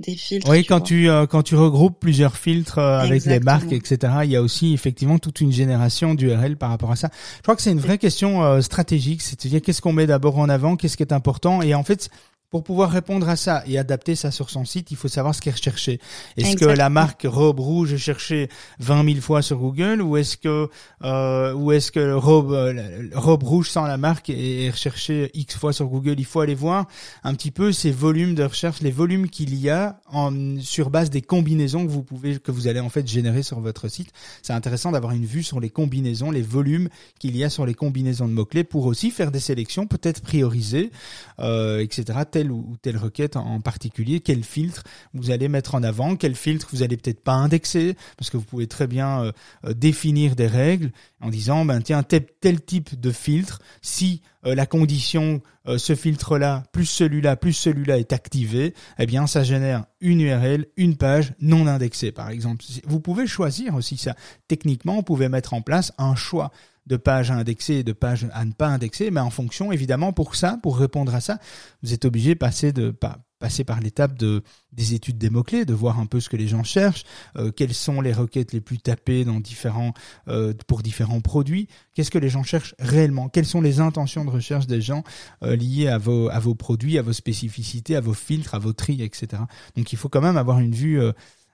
des 0.00 0.16
filtres. 0.16 0.50
Oui, 0.50 0.64
quand 0.64 0.80
tu 0.80 1.08
euh, 1.08 1.26
quand 1.26 1.44
tu 1.44 1.54
regroupes 1.54 1.98
plusieurs 2.00 2.36
filtres 2.36 2.78
euh, 2.78 2.98
avec 2.98 3.24
les 3.24 3.38
marques, 3.40 3.72
etc. 3.72 4.12
Il 4.24 4.30
y 4.30 4.36
a 4.36 4.42
aussi 4.42 4.74
effectivement 4.74 5.18
toute 5.18 5.40
une 5.40 5.52
génération 5.52 6.14
d'URL 6.14 6.56
par 6.56 6.70
rapport 6.70 6.90
à 6.90 6.96
ça. 6.96 7.10
Je 7.36 7.42
crois 7.42 7.54
que 7.56 7.62
c'est 7.62 7.72
une 7.72 7.80
vraie 7.80 7.98
question 7.98 8.60
stratégique, 8.60 9.22
c'est-à-dire 9.22 9.62
qu'est-ce 9.62 9.80
qu'on 9.80 9.92
met 9.92 10.06
d'abord 10.06 10.38
en 10.38 10.48
avant, 10.48 10.76
qu'est-ce 10.76 10.96
qui 10.96 11.04
est 11.04 11.12
important, 11.12 11.62
et 11.62 11.74
en 11.74 11.84
fait 11.84 12.10
pour 12.54 12.62
pouvoir 12.62 12.92
répondre 12.92 13.28
à 13.28 13.34
ça 13.34 13.64
et 13.66 13.78
adapter 13.78 14.14
ça 14.14 14.30
sur 14.30 14.48
son 14.48 14.64
site, 14.64 14.92
il 14.92 14.96
faut 14.96 15.08
savoir 15.08 15.34
ce 15.34 15.40
qui 15.40 15.48
est 15.48 15.52
recherché. 15.52 15.98
Est-ce 16.36 16.54
que 16.54 16.64
la 16.64 16.88
marque 16.88 17.26
robe 17.28 17.58
rouge 17.58 17.92
est 17.92 17.98
cherchée 17.98 18.48
20 18.78 19.04
000 19.06 19.20
fois 19.20 19.42
sur 19.42 19.58
Google 19.58 20.00
ou 20.00 20.16
est-ce 20.16 20.36
que 20.36 20.68
euh, 21.02 21.52
ou 21.52 21.72
est-ce 21.72 21.90
que 21.90 22.12
robe 22.12 22.52
euh, 22.52 23.08
robe 23.12 23.42
rouge 23.42 23.70
sans 23.70 23.86
la 23.86 23.96
marque 23.96 24.30
est 24.30 24.70
recherchée 24.70 25.32
x 25.34 25.56
fois 25.56 25.72
sur 25.72 25.86
Google? 25.86 26.14
Il 26.18 26.24
faut 26.24 26.38
aller 26.38 26.54
voir 26.54 26.86
un 27.24 27.34
petit 27.34 27.50
peu 27.50 27.72
ces 27.72 27.90
volumes 27.90 28.36
de 28.36 28.44
recherche, 28.44 28.82
les 28.82 28.92
volumes 28.92 29.28
qu'il 29.28 29.56
y 29.56 29.68
a 29.68 29.98
en, 30.12 30.60
sur 30.60 30.90
base 30.90 31.10
des 31.10 31.22
combinaisons 31.22 31.84
que 31.84 31.90
vous 31.90 32.04
pouvez 32.04 32.38
que 32.38 32.52
vous 32.52 32.68
allez 32.68 32.78
en 32.78 32.88
fait 32.88 33.04
générer 33.08 33.42
sur 33.42 33.58
votre 33.58 33.88
site. 33.88 34.12
C'est 34.42 34.52
intéressant 34.52 34.92
d'avoir 34.92 35.12
une 35.12 35.26
vue 35.26 35.42
sur 35.42 35.58
les 35.58 35.70
combinaisons, 35.70 36.30
les 36.30 36.42
volumes 36.42 36.88
qu'il 37.18 37.36
y 37.36 37.42
a 37.42 37.50
sur 37.50 37.66
les 37.66 37.74
combinaisons 37.74 38.28
de 38.28 38.32
mots 38.32 38.44
clés 38.44 38.62
pour 38.62 38.86
aussi 38.86 39.10
faire 39.10 39.32
des 39.32 39.40
sélections, 39.40 39.88
peut-être 39.88 40.20
prioriser, 40.22 40.92
euh, 41.40 41.80
etc 41.80 42.20
ou, 42.50 42.76
telle 42.82 42.96
requête 42.96 43.36
en 43.36 43.60
particulier, 43.60 44.20
quel 44.20 44.44
filtre 44.44 44.82
vous 45.12 45.30
allez 45.30 45.48
mettre 45.48 45.74
en 45.74 45.82
avant, 45.82 46.16
quel 46.16 46.34
filtre 46.34 46.68
vous 46.72 46.82
allez 46.82 46.96
peut-être 46.96 47.22
pas 47.22 47.34
indexer, 47.34 47.96
parce 48.16 48.30
que 48.30 48.36
vous 48.36 48.44
pouvez 48.44 48.66
très 48.66 48.86
bien 48.86 49.22
euh, 49.22 49.32
euh, 49.64 49.74
définir 49.74 50.36
des 50.36 50.46
règles 50.46 50.90
en 51.20 51.30
disant, 51.30 51.64
ben 51.64 51.80
tiens, 51.80 52.02
tel, 52.02 52.60
type 52.60 53.00
de 53.00 53.10
filtre, 53.10 53.60
si 53.82 54.22
euh, 54.46 54.54
la 54.54 54.66
condition, 54.66 55.40
ce 55.78 55.94
filtre-là, 55.94 56.64
plus 56.72 56.84
celui-là, 56.84 57.36
plus 57.36 57.54
celui-là 57.54 57.98
est 57.98 58.12
activé, 58.12 58.74
eh 58.98 59.06
bien 59.06 59.26
ça 59.26 59.42
génère 59.42 59.86
une 60.02 60.20
URL, 60.20 60.66
une 60.76 60.96
page 60.96 61.32
non 61.40 61.66
indexée, 61.66 62.12
par 62.12 62.28
exemple. 62.28 62.62
Vous 62.86 63.00
pouvez 63.00 63.26
choisir 63.26 63.74
aussi 63.74 63.96
ça. 63.96 64.14
Techniquement, 64.46 64.96
vous 64.96 65.02
pouvez 65.02 65.30
mettre 65.30 65.54
en 65.54 65.62
place 65.62 65.92
un 65.96 66.16
choix 66.16 66.52
de 66.86 66.96
pages 66.96 67.30
à 67.30 67.34
indexer 67.34 67.74
et 67.74 67.84
de 67.84 67.92
pages 67.92 68.26
à 68.32 68.44
ne 68.44 68.52
pas 68.52 68.68
indexer, 68.68 69.10
mais 69.10 69.20
en 69.20 69.30
fonction, 69.30 69.72
évidemment, 69.72 70.12
pour 70.12 70.36
ça, 70.36 70.58
pour 70.62 70.78
répondre 70.78 71.14
à 71.14 71.20
ça, 71.20 71.38
vous 71.82 71.94
êtes 71.94 72.04
obligé 72.04 72.34
de 72.34 72.38
passer 72.38 72.72
de 72.72 72.94
passer 73.38 73.64
par 73.64 73.80
l'étape 73.80 74.16
de 74.18 74.42
des 74.72 74.94
études 74.94 75.18
des 75.18 75.28
mots 75.28 75.42
clés, 75.42 75.64
de 75.64 75.74
voir 75.74 75.98
un 76.00 76.06
peu 76.06 76.18
ce 76.20 76.28
que 76.28 76.36
les 76.36 76.48
gens 76.48 76.62
cherchent, 76.62 77.04
euh, 77.36 77.50
quelles 77.50 77.74
sont 77.74 78.00
les 78.00 78.12
requêtes 78.12 78.52
les 78.52 78.60
plus 78.60 78.78
tapées 78.78 79.24
dans 79.24 79.38
différents 79.40 79.92
euh, 80.28 80.54
pour 80.66 80.82
différents 80.82 81.20
produits, 81.20 81.68
qu'est-ce 81.94 82.10
que 82.10 82.18
les 82.18 82.30
gens 82.30 82.42
cherchent 82.42 82.74
réellement, 82.78 83.28
quelles 83.28 83.46
sont 83.46 83.60
les 83.60 83.80
intentions 83.80 84.24
de 84.24 84.30
recherche 84.30 84.66
des 84.66 84.80
gens 84.80 85.04
euh, 85.42 85.56
liées 85.56 85.88
à 85.88 85.98
vos 85.98 86.28
à 86.30 86.38
vos 86.38 86.54
produits, 86.54 86.98
à 86.98 87.02
vos 87.02 87.12
spécificités, 87.12 87.96
à 87.96 88.00
vos 88.00 88.14
filtres, 88.14 88.54
à 88.54 88.58
vos 88.58 88.72
tris, 88.72 89.02
etc. 89.02 89.42
Donc 89.76 89.92
il 89.92 89.96
faut 89.96 90.08
quand 90.08 90.22
même 90.22 90.38
avoir 90.38 90.60
une 90.60 90.74
vue 90.74 91.00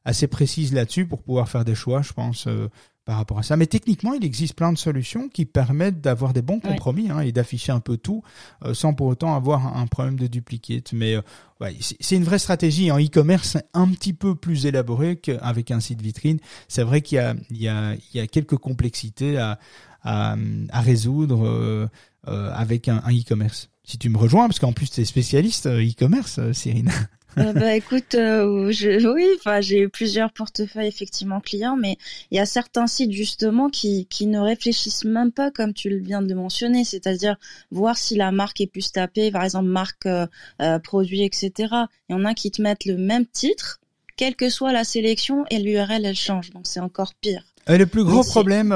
assez 0.04 0.28
précise 0.28 0.72
là-dessus 0.72 1.06
pour 1.06 1.22
pouvoir 1.22 1.48
faire 1.48 1.64
des 1.64 1.74
choix, 1.74 2.02
je 2.02 2.12
pense, 2.12 2.46
par 3.04 3.16
rapport 3.16 3.38
à 3.38 3.42
ça. 3.42 3.56
Mais 3.56 3.66
techniquement, 3.66 4.14
il 4.14 4.24
existe 4.24 4.54
plein 4.54 4.72
de 4.72 4.78
solutions 4.78 5.28
qui 5.28 5.44
permettent 5.46 6.00
d'avoir 6.00 6.32
des 6.32 6.42
bons 6.42 6.60
compromis 6.60 7.10
hein, 7.10 7.20
et 7.20 7.32
d'afficher 7.32 7.72
un 7.72 7.80
peu 7.80 7.96
tout 7.96 8.22
euh, 8.64 8.74
sans 8.74 8.94
pour 8.94 9.06
autant 9.06 9.34
avoir 9.34 9.76
un, 9.76 9.86
problème 9.86 10.18
de 10.18 10.26
duplicate. 10.26 10.92
Mais 10.92 11.16
euh, 11.16 11.22
ouais, 11.60 11.76
c'est 11.80 12.16
une 12.16 12.24
vraie 12.24 12.38
stratégie. 12.38 12.90
En 12.90 12.98
e-commerce, 12.98 13.56
un 13.74 13.88
petit 13.88 14.12
peu 14.12 14.34
plus 14.34 14.66
élaboré 14.66 15.16
qu'avec 15.16 15.70
un 15.70 15.80
site 15.80 16.02
vitrine. 16.02 16.38
C'est 16.68 16.82
vrai 16.82 17.00
qu'il 17.00 17.18
y 17.50 17.64
y, 17.64 17.68
a, 17.68 17.94
il 17.94 18.18
y 18.18 18.20
a 18.20 18.26
quelques 18.26 18.56
complexités 18.56 19.38
à, 19.38 19.58
à, 20.02 20.36
à 20.70 20.80
résoudre 20.80 21.46
euh, 21.46 21.88
euh, 22.28 22.50
avec 22.54 22.88
un 22.88 23.02
un 23.04 23.12
e-commerce. 23.12 23.68
Si 23.84 23.98
tu 23.98 24.08
me 24.08 24.18
rejoins, 24.18 24.46
parce 24.46 24.58
qu'en 24.58 24.72
plus 24.72 24.90
tu 24.90 25.00
es 25.00 25.04
spécialiste 25.04 25.66
euh, 25.66 25.82
e-commerce, 25.82 26.38
euh, 26.38 26.52
Cyrine. 26.52 26.90
Euh, 27.38 27.52
bah 27.52 27.76
écoute, 27.76 28.14
euh, 28.16 28.72
je, 28.72 29.06
oui, 29.08 29.24
enfin 29.38 29.60
j'ai 29.60 29.86
plusieurs 29.88 30.32
portefeuilles 30.32 30.88
effectivement 30.88 31.40
clients, 31.40 31.76
mais 31.76 31.96
il 32.30 32.36
y 32.36 32.40
a 32.40 32.46
certains 32.46 32.86
sites 32.86 33.12
justement 33.12 33.70
qui 33.70 34.06
qui 34.06 34.26
ne 34.26 34.40
réfléchissent 34.40 35.04
même 35.04 35.30
pas 35.30 35.50
comme 35.50 35.72
tu 35.72 35.90
le 35.90 35.98
viens 35.98 36.22
de 36.22 36.34
mentionner, 36.34 36.84
c'est-à-dire 36.84 37.36
voir 37.70 37.96
si 37.96 38.16
la 38.16 38.32
marque 38.32 38.60
est 38.60 38.66
plus 38.66 38.90
tapée, 38.90 39.30
par 39.30 39.44
exemple 39.44 39.68
marque, 39.68 40.06
euh, 40.06 40.26
produit, 40.82 41.22
etc. 41.22 41.52
Il 42.08 42.12
y 42.12 42.14
en 42.14 42.24
a 42.24 42.34
qui 42.34 42.50
te 42.50 42.60
mettent 42.60 42.84
le 42.84 42.96
même 42.96 43.26
titre, 43.26 43.78
quelle 44.16 44.34
que 44.34 44.48
soit 44.48 44.72
la 44.72 44.84
sélection, 44.84 45.44
et 45.50 45.60
l'URL 45.60 46.04
elle 46.04 46.16
change, 46.16 46.50
donc 46.50 46.66
c'est 46.66 46.80
encore 46.80 47.14
pire. 47.14 47.44
Le 47.68 47.84
plus 47.84 48.02
gros 48.02 48.24
problème, 48.24 48.72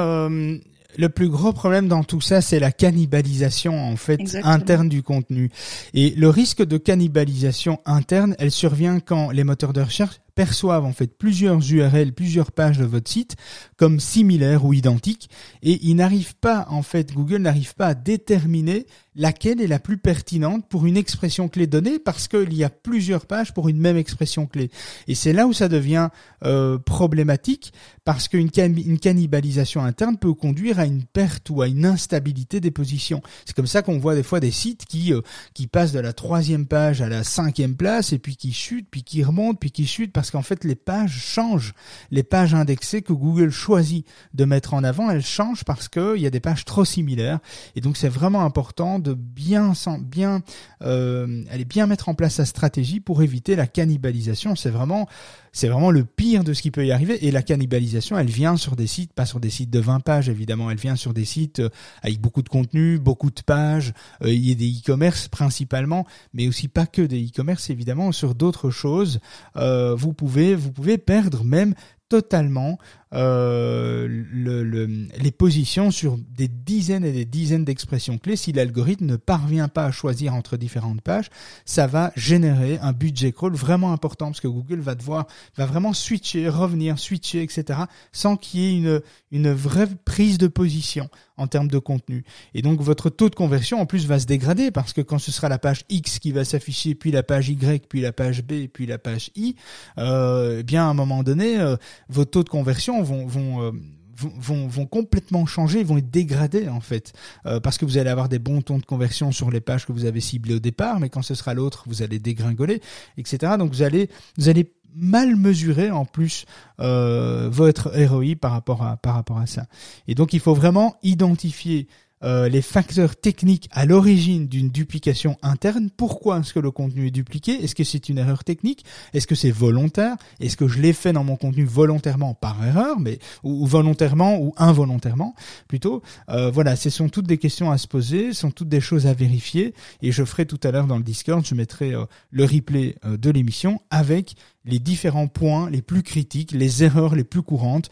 le 0.97 1.09
plus 1.09 1.29
gros 1.29 1.53
problème 1.53 1.87
dans 1.87 2.03
tout 2.03 2.21
ça, 2.21 2.41
c'est 2.41 2.59
la 2.59 2.71
cannibalisation 2.71 3.77
en 3.77 3.95
fait 3.95 4.19
Exactement. 4.19 4.53
interne 4.53 4.89
du 4.89 5.03
contenu. 5.03 5.51
Et 5.93 6.11
le 6.11 6.29
risque 6.29 6.63
de 6.63 6.77
cannibalisation 6.77 7.79
interne, 7.85 8.35
elle 8.39 8.51
survient 8.51 8.99
quand 8.99 9.31
les 9.31 9.43
moteurs 9.43 9.73
de 9.73 9.81
recherche 9.81 10.19
perçoivent 10.35 10.85
en 10.85 10.91
fait 10.93 11.17
plusieurs 11.17 11.59
URL, 11.71 12.13
plusieurs 12.13 12.51
pages 12.51 12.77
de 12.77 12.85
votre 12.85 13.09
site 13.09 13.35
comme 13.77 13.99
similaires 13.99 14.65
ou 14.65 14.73
identiques, 14.73 15.29
et 15.63 15.79
ils 15.87 15.95
n'arrivent 15.95 16.35
pas 16.35 16.67
en 16.69 16.83
fait, 16.83 17.13
Google 17.13 17.37
n'arrive 17.37 17.73
pas 17.75 17.87
à 17.87 17.93
déterminer 17.95 18.85
laquelle 19.17 19.61
est 19.61 19.67
la 19.67 19.79
plus 19.79 19.97
pertinente 19.97 20.67
pour 20.67 20.85
une 20.85 20.97
expression 20.97 21.47
clé 21.47 21.67
donnée 21.67 21.99
parce 21.99 22.27
qu'il 22.27 22.53
y 22.53 22.65
a 22.65 22.69
plusieurs 22.69 23.25
pages 23.27 23.53
pour 23.53 23.69
une 23.69 23.79
même 23.79 23.95
expression 23.95 24.45
clé. 24.45 24.69
Et 25.07 25.15
c'est 25.15 25.31
là 25.31 25.47
où 25.47 25.53
ça 25.53 25.69
devient 25.69 26.09
euh, 26.43 26.77
problématique 26.77 27.71
parce 28.03 28.27
qu'une 28.27 28.51
can- 28.51 28.73
une 28.75 28.99
cannibalisation 28.99 29.83
interne 29.85 30.17
peut 30.17 30.33
conduire 30.33 30.79
à 30.79 30.85
une 30.85 31.05
perte 31.05 31.49
ou 31.49 31.61
à 31.61 31.67
une 31.69 31.85
instabilité 31.85 32.59
des 32.59 32.71
positions. 32.71 33.21
C'est 33.45 33.55
comme 33.55 33.67
ça 33.67 33.81
qu'on 33.81 33.99
voit 33.99 34.15
des 34.15 34.23
fois 34.23 34.41
des 34.41 34.51
sites 34.51 34.85
qui 34.85 35.13
euh, 35.13 35.21
qui 35.53 35.67
passent 35.67 35.93
de 35.93 35.99
la 35.99 36.11
troisième 36.11 36.65
page 36.65 37.01
à 37.01 37.07
la 37.07 37.23
cinquième 37.23 37.75
place 37.77 38.11
et 38.11 38.19
puis 38.19 38.35
qui 38.35 38.51
chutent, 38.51 38.87
puis 38.91 39.03
qui 39.03 39.23
remontent, 39.23 39.57
puis 39.59 39.71
qui 39.71 39.87
chutent 39.87 40.11
parce 40.25 40.31
qu'en 40.31 40.41
fait 40.41 40.63
les 40.63 40.73
pages 40.73 41.21
changent. 41.23 41.75
Les 42.09 42.23
pages 42.23 42.55
indexées 42.55 43.03
que 43.03 43.13
Google 43.13 43.51
choisit 43.51 44.07
de 44.33 44.43
mettre 44.43 44.73
en 44.73 44.83
avant, 44.83 45.11
elles 45.11 45.23
changent 45.23 45.63
parce 45.63 45.87
qu'il 45.87 46.17
y 46.17 46.25
a 46.25 46.31
des 46.31 46.39
pages 46.39 46.65
trop 46.65 46.83
similaires. 46.83 47.37
Et 47.75 47.81
donc 47.81 47.95
c'est 47.95 48.09
vraiment 48.09 48.41
important 48.41 48.97
de 48.97 49.13
bien 49.13 49.73
bien 50.01 50.41
euh, 50.81 51.43
aller 51.51 51.65
bien 51.65 51.85
mettre 51.85 52.09
en 52.09 52.15
place 52.15 52.35
sa 52.35 52.45
stratégie 52.45 52.99
pour 52.99 53.21
éviter 53.21 53.55
la 53.55 53.67
cannibalisation. 53.67 54.55
C'est 54.55 54.71
vraiment 54.71 55.07
c'est 55.55 55.69
vraiment 55.69 55.89
le 55.89 56.03
pire 56.03 56.43
de 56.43 56.53
ce 56.53 56.61
qui 56.61 56.69
peut 56.69 56.85
y 56.85 56.91
arriver. 56.91 57.25
Et 57.25 57.31
la 57.31 57.41
cannibalisation, 57.41 58.19
elle 58.19 58.29
vient 58.29 58.57
sur 58.57 58.75
des 58.75 58.87
sites, 58.87 59.13
pas 59.13 59.25
sur 59.25 59.39
des 59.39 59.49
sites 59.49 59.69
de 59.69 59.79
20 59.79 60.01
pages 60.01 60.27
évidemment, 60.27 60.69
elle 60.69 60.77
vient 60.77 60.97
sur 60.97 61.13
des 61.13 61.23
sites 61.23 61.59
euh, 61.59 61.69
avec 62.03 62.19
beaucoup 62.19 62.41
de 62.41 62.49
contenu, 62.49 62.99
beaucoup 62.99 63.31
de 63.31 63.41
pages, 63.41 63.93
euh, 64.21 64.33
il 64.33 64.47
y 64.47 64.51
a 64.51 64.55
des 64.55 64.69
e-commerce 64.69 65.29
principalement, 65.29 66.05
mais 66.33 66.49
aussi 66.49 66.67
pas 66.67 66.85
que 66.85 67.01
des 67.01 67.25
e-commerce 67.25 67.69
évidemment, 67.69 68.11
sur 68.11 68.35
d'autres 68.35 68.69
choses. 68.69 69.21
Euh, 69.55 69.95
vous 69.95 70.11
pouvez 70.11 70.55
vous 70.55 70.71
pouvez 70.71 70.97
perdre 70.97 71.45
même 71.45 71.73
totalement 72.09 72.77
euh, 73.13 74.07
le, 74.09 74.63
le- 74.63 75.07
les 75.17 75.31
positions 75.31 75.91
sur 75.91 76.17
des 76.17 76.47
dizaines 76.47 77.05
et 77.05 77.11
des 77.11 77.25
dizaines 77.25 77.63
d'expressions 77.63 78.17
clés. 78.17 78.35
Si 78.35 78.51
l'algorithme 78.51 79.05
ne 79.05 79.15
parvient 79.15 79.67
pas 79.67 79.85
à 79.85 79.91
choisir 79.91 80.33
entre 80.33 80.57
différentes 80.57 81.01
pages, 81.01 81.29
ça 81.65 81.87
va 81.87 82.11
générer 82.15 82.77
un 82.81 82.91
budget 82.93 83.31
crawl 83.31 83.53
vraiment 83.53 83.93
important 83.93 84.27
parce 84.27 84.41
que 84.41 84.47
Google 84.47 84.79
va 84.79 84.95
devoir, 84.95 85.27
va 85.57 85.65
vraiment 85.65 85.93
switcher, 85.93 86.49
revenir, 86.49 86.99
switcher, 86.99 87.41
etc. 87.43 87.79
sans 88.11 88.37
qu'il 88.37 88.59
y 88.59 88.65
ait 88.65 88.77
une, 88.77 89.01
une 89.31 89.51
vraie 89.51 89.87
prise 90.05 90.37
de 90.37 90.47
position 90.47 91.09
en 91.37 91.47
termes 91.47 91.67
de 91.67 91.79
contenu. 91.79 92.23
Et 92.53 92.61
donc 92.61 92.79
votre 92.81 93.09
taux 93.09 93.29
de 93.29 93.35
conversion 93.35 93.81
en 93.81 93.85
plus 93.85 94.07
va 94.07 94.19
se 94.19 94.25
dégrader 94.25 94.71
parce 94.71 94.93
que 94.93 95.01
quand 95.01 95.19
ce 95.19 95.31
sera 95.31 95.49
la 95.49 95.59
page 95.59 95.83
X 95.89 96.19
qui 96.19 96.31
va 96.31 96.45
s'afficher, 96.45 96.95
puis 96.95 97.11
la 97.11 97.23
page 97.23 97.49
Y, 97.49 97.87
puis 97.87 97.99
la 98.01 98.13
page 98.13 98.41
B, 98.43 98.67
puis 98.71 98.85
la 98.85 98.97
page 98.97 99.31
I, 99.35 99.55
euh, 99.97 100.59
eh 100.59 100.63
bien 100.63 100.83
à 100.85 100.89
un 100.89 100.93
moment 100.93 101.23
donné, 101.23 101.59
euh, 101.59 101.75
vos 102.07 102.23
taux 102.25 102.43
de 102.43 102.49
conversion 102.49 103.03
vont 103.05 103.25
vont 103.25 103.61
euh, 103.61 103.71
vont, 104.17 104.33
vont, 104.37 104.67
vont 104.67 104.85
complètement 104.85 105.45
changer, 105.45 105.83
vont 105.83 105.97
être 105.97 106.09
dégradés 106.11 106.69
en 106.69 106.79
fait, 106.81 107.13
Euh, 107.45 107.59
parce 107.59 107.77
que 107.77 107.85
vous 107.85 107.97
allez 107.97 108.09
avoir 108.09 108.29
des 108.29 108.39
bons 108.39 108.61
taux 108.61 108.77
de 108.77 108.85
conversion 108.85 109.31
sur 109.31 109.51
les 109.51 109.61
pages 109.61 109.85
que 109.85 109.91
vous 109.91 110.05
avez 110.05 110.21
ciblées 110.21 110.55
au 110.55 110.59
départ, 110.59 110.99
mais 110.99 111.09
quand 111.09 111.21
ce 111.21 111.35
sera 111.35 111.53
l'autre, 111.53 111.83
vous 111.87 112.01
allez 112.01 112.19
dégringoler, 112.19 112.81
etc. 113.17 113.53
Donc 113.59 113.71
vous 113.71 113.81
allez 113.81 114.09
vous 114.37 114.49
allez 114.49 114.71
mal 114.95 115.35
mesurer 115.35 115.91
en 115.91 116.05
plus 116.05 116.45
euh, 116.79 117.49
votre 117.51 117.91
ROI 117.93 118.35
par 118.39 118.51
rapport 118.51 118.83
à 118.83 118.97
par 118.97 119.15
rapport 119.15 119.37
à 119.37 119.45
ça. 119.45 119.67
Et 120.07 120.15
donc 120.15 120.33
il 120.33 120.39
faut 120.39 120.53
vraiment 120.53 120.95
identifier 121.03 121.87
euh, 122.23 122.47
les 122.49 122.61
facteurs 122.61 123.15
techniques 123.15 123.67
à 123.71 123.85
l'origine 123.85 124.47
d'une 124.47 124.69
duplication 124.69 125.37
interne. 125.41 125.89
Pourquoi 125.95 126.39
est-ce 126.39 126.53
que 126.53 126.59
le 126.59 126.71
contenu 126.71 127.07
est 127.07 127.11
dupliqué? 127.11 127.63
Est-ce 127.63 127.75
que 127.75 127.83
c'est 127.83 128.09
une 128.09 128.17
erreur 128.17 128.43
technique? 128.43 128.85
Est-ce 129.13 129.27
que 129.27 129.35
c'est 129.35 129.51
volontaire? 129.51 130.15
Est-ce 130.39 130.57
que 130.57 130.67
je 130.67 130.79
l'ai 130.79 130.93
fait 130.93 131.13
dans 131.13 131.23
mon 131.23 131.35
contenu 131.35 131.65
volontairement 131.65 132.33
par 132.33 132.65
erreur, 132.65 132.99
mais 132.99 133.19
ou, 133.43 133.65
volontairement 133.65 134.39
ou 134.39 134.53
involontairement 134.57 135.35
plutôt? 135.67 136.01
Euh, 136.29 136.49
Voilà, 136.51 136.75
ce 136.75 136.89
sont 136.89 137.09
toutes 137.09 137.27
des 137.27 137.37
questions 137.37 137.69
à 137.69 137.77
se 137.77 137.87
poser, 137.87 138.33
ce 138.33 138.41
sont 138.41 138.51
toutes 138.51 138.69
des 138.69 138.81
choses 138.81 139.07
à 139.07 139.13
vérifier. 139.13 139.73
Et 140.01 140.11
je 140.11 140.23
ferai 140.23 140.45
tout 140.45 140.59
à 140.63 140.71
l'heure 140.71 140.87
dans 140.87 140.97
le 140.97 141.03
Discord, 141.03 141.45
je 141.45 141.53
mettrai 141.53 141.93
euh, 141.93 142.05
le 142.31 142.45
replay 142.45 142.95
de 143.03 143.29
l'émission 143.29 143.81
avec 143.89 144.35
les 144.63 144.79
différents 144.79 145.27
points 145.27 145.69
les 145.69 145.81
plus 145.81 146.01
critiques, 146.01 146.51
les 146.51 146.83
erreurs 146.83 147.15
les 147.15 147.23
plus 147.23 147.43
courantes 147.43 147.89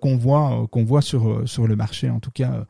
qu'on 0.00 0.16
voit 0.16 0.66
qu'on 0.70 0.84
voit 0.84 1.02
sur 1.02 1.42
sur 1.46 1.66
le 1.66 1.76
marché 1.76 2.08
en 2.08 2.20
tout 2.20 2.30
cas 2.30 2.64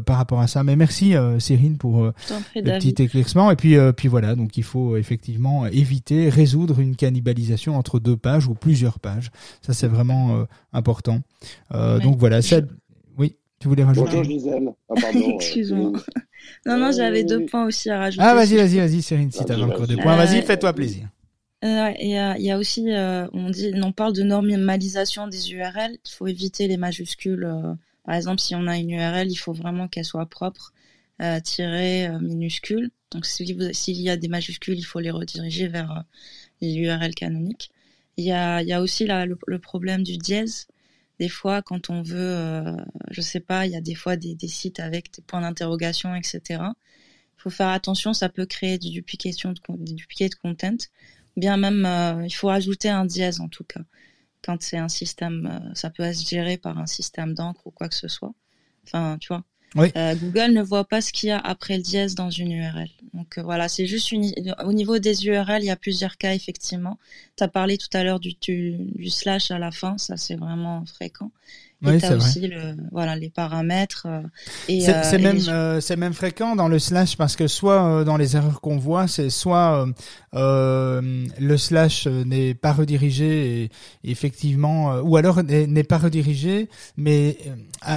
par 0.00 0.16
rapport 0.18 0.40
à 0.40 0.46
ça. 0.46 0.62
Mais 0.62 0.76
merci 0.76 1.16
euh, 1.16 1.38
Cyrine 1.40 1.76
pour 1.78 2.04
euh, 2.04 2.14
le 2.54 2.62
David. 2.62 2.92
petit 2.94 3.02
éclaircissement 3.02 3.50
et 3.50 3.56
puis 3.56 3.76
euh, 3.76 3.92
puis 3.92 4.08
voilà 4.08 4.34
donc 4.36 4.56
il 4.56 4.62
faut 4.62 4.96
effectivement 4.96 5.66
éviter 5.66 6.28
résoudre 6.28 6.78
une 6.80 6.94
cannibalisation 6.96 7.76
entre 7.76 7.98
deux 7.98 8.16
pages 8.16 8.46
ou 8.46 8.54
plusieurs 8.54 9.00
pages. 9.00 9.30
Ça 9.62 9.72
c'est 9.72 9.88
vraiment 9.88 10.36
euh, 10.36 10.44
important. 10.72 11.20
Euh, 11.74 11.96
Ouais. 11.98 12.02
donc 12.04 12.18
voilà, 12.18 12.42
ça 12.42 12.60
oui, 13.18 13.36
tu 13.58 13.68
voulais 13.68 13.82
rajouter 13.84 14.10
Bonjour 14.16 14.24
Gisèle. 14.24 14.68
Ah, 14.88 14.94
euh, 15.14 15.20
Excuse-moi. 15.34 15.92
Non, 16.66 16.78
non, 16.78 16.90
j'avais 16.90 17.22
Euh, 17.22 17.26
deux 17.26 17.46
points 17.46 17.66
aussi 17.66 17.90
à 17.90 17.98
rajouter. 17.98 18.24
Ah 18.26 18.34
vas-y 18.34 18.56
vas-y 18.56 18.78
vas-y 18.78 19.02
Cyrine 19.02 19.30
si 19.30 19.38
Vas-y, 19.38 19.46
t'avais 19.48 19.62
encore 19.62 19.86
des 19.86 19.96
points, 19.96 20.16
vas-y 20.16 20.38
Euh, 20.38 20.42
fais-toi 20.42 20.72
plaisir. 20.72 21.06
Euh, 21.62 21.90
et 21.98 22.18
euh, 22.18 22.32
il 22.38 22.44
y 22.46 22.50
a 22.50 22.56
aussi, 22.56 22.90
euh, 22.90 23.26
on 23.34 23.50
dit, 23.50 23.70
on 23.82 23.92
parle 23.92 24.14
de 24.14 24.22
normalisation 24.22 25.26
des 25.28 25.52
URL. 25.52 25.98
Il 26.04 26.10
faut 26.10 26.26
éviter 26.26 26.66
les 26.68 26.78
majuscules. 26.78 27.46
Par 28.04 28.14
exemple, 28.14 28.40
si 28.40 28.54
on 28.54 28.66
a 28.66 28.78
une 28.78 28.90
URL, 28.90 29.30
il 29.30 29.36
faut 29.36 29.52
vraiment 29.52 29.88
qu'elle 29.88 30.04
soit 30.04 30.26
propre, 30.26 30.72
euh, 31.20 31.40
tirée, 31.40 32.06
euh, 32.06 32.18
minuscule. 32.18 32.90
Donc, 33.10 33.26
s'il 33.26 34.00
y 34.00 34.10
a 34.10 34.16
des 34.16 34.28
majuscules, 34.28 34.78
il 34.78 34.82
faut 34.84 35.00
les 35.00 35.10
rediriger 35.10 35.68
vers 35.68 36.04
euh, 36.62 37.08
canoniques. 37.16 37.70
Il 38.16 38.24
y 38.24 38.32
a, 38.32 38.80
aussi 38.80 39.06
le, 39.06 39.58
problème 39.58 40.02
du 40.02 40.16
dièse. 40.16 40.66
Des 41.18 41.28
fois, 41.28 41.62
quand 41.62 41.90
on 41.90 42.02
veut, 42.02 42.18
euh, 42.18 42.76
je 43.10 43.20
sais 43.20 43.40
pas, 43.40 43.66
il 43.66 43.72
y 43.72 43.76
a 43.76 43.80
des 43.80 43.94
fois 43.94 44.16
des, 44.16 44.34
des 44.34 44.48
sites 44.48 44.80
avec 44.80 45.12
des 45.14 45.22
points 45.22 45.42
d'interrogation, 45.42 46.14
etc. 46.14 46.40
Il 46.50 47.42
faut 47.42 47.50
faire 47.50 47.68
attention, 47.68 48.12
ça 48.14 48.28
peut 48.28 48.46
créer 48.46 48.78
du 48.78 48.90
duplication 48.90 49.52
de, 49.52 49.60
du 49.84 49.94
duplicate 49.94 50.34
content 50.36 50.76
bien 51.36 51.56
même 51.56 51.86
il 52.24 52.34
faut 52.34 52.48
ajouter 52.48 52.88
un 52.88 53.04
dièse 53.04 53.40
en 53.40 53.48
tout 53.48 53.64
cas 53.64 53.80
quand 54.44 54.62
c'est 54.62 54.78
un 54.78 54.88
système 54.88 55.48
euh, 55.50 55.74
ça 55.74 55.90
peut 55.90 56.02
être 56.02 56.20
géré 56.20 56.56
par 56.56 56.78
un 56.78 56.86
système 56.86 57.34
d'encre 57.34 57.66
ou 57.66 57.70
quoi 57.70 57.88
que 57.88 57.94
ce 57.94 58.08
soit. 58.08 58.32
Enfin 58.84 59.18
tu 59.20 59.28
vois. 59.28 59.44
Oui. 59.76 59.92
Euh, 59.96 60.16
Google 60.16 60.52
ne 60.52 60.62
voit 60.62 60.84
pas 60.84 61.00
ce 61.00 61.12
qu'il 61.12 61.28
y 61.28 61.32
a 61.32 61.38
après 61.38 61.76
le 61.76 61.82
dièse 61.82 62.16
dans 62.16 62.28
une 62.28 62.50
URL 62.50 62.88
donc 63.14 63.38
euh, 63.38 63.42
voilà 63.42 63.68
c'est 63.68 63.86
juste 63.86 64.10
une 64.10 64.32
au 64.64 64.72
niveau 64.72 64.98
des 64.98 65.26
URL 65.26 65.62
il 65.62 65.66
y 65.66 65.70
a 65.70 65.76
plusieurs 65.76 66.16
cas 66.16 66.34
effectivement. 66.34 66.98
Tu 67.36 67.44
as 67.44 67.48
parlé 67.48 67.78
tout 67.78 67.88
à 67.92 68.02
l'heure 68.02 68.20
du, 68.20 68.34
du, 68.40 68.76
du 68.78 69.10
slash 69.10 69.50
à 69.50 69.58
la 69.58 69.70
fin 69.70 69.96
ça 69.98 70.16
c'est 70.16 70.36
vraiment 70.36 70.84
fréquent 70.86 71.30
Oui, 71.82 71.98
as 72.04 72.16
aussi 72.16 72.46
le, 72.46 72.76
voilà, 72.92 73.16
les 73.16 73.30
paramètres. 73.30 74.06
euh, 74.06 74.20
et, 74.68 74.80
C'est 74.82 74.94
euh, 75.14 75.18
même 75.18 75.36
les- 75.36 75.48
euh, 75.48 75.80
c'est 75.80 75.96
même 75.96 76.12
fréquent 76.12 76.54
dans 76.56 76.68
le 76.68 76.78
slash 76.78 77.16
parce 77.16 77.36
que 77.36 77.46
soit 77.48 78.04
dans 78.04 78.16
les 78.16 78.36
erreurs 78.36 78.60
qu'on 78.60 78.76
voit, 78.76 79.08
c'est 79.08 79.30
soit 79.30 79.86
le 80.34 81.56
slash 81.56 82.06
n'est 82.06 82.54
pas 82.54 82.72
redirigé 82.72 83.64
et 83.64 83.70
effectivement 84.10 84.96
ou 85.00 85.16
alors 85.16 85.42
n'est 85.42 85.82
pas 85.84 85.98
redirigé 85.98 86.68
mais 86.96 87.38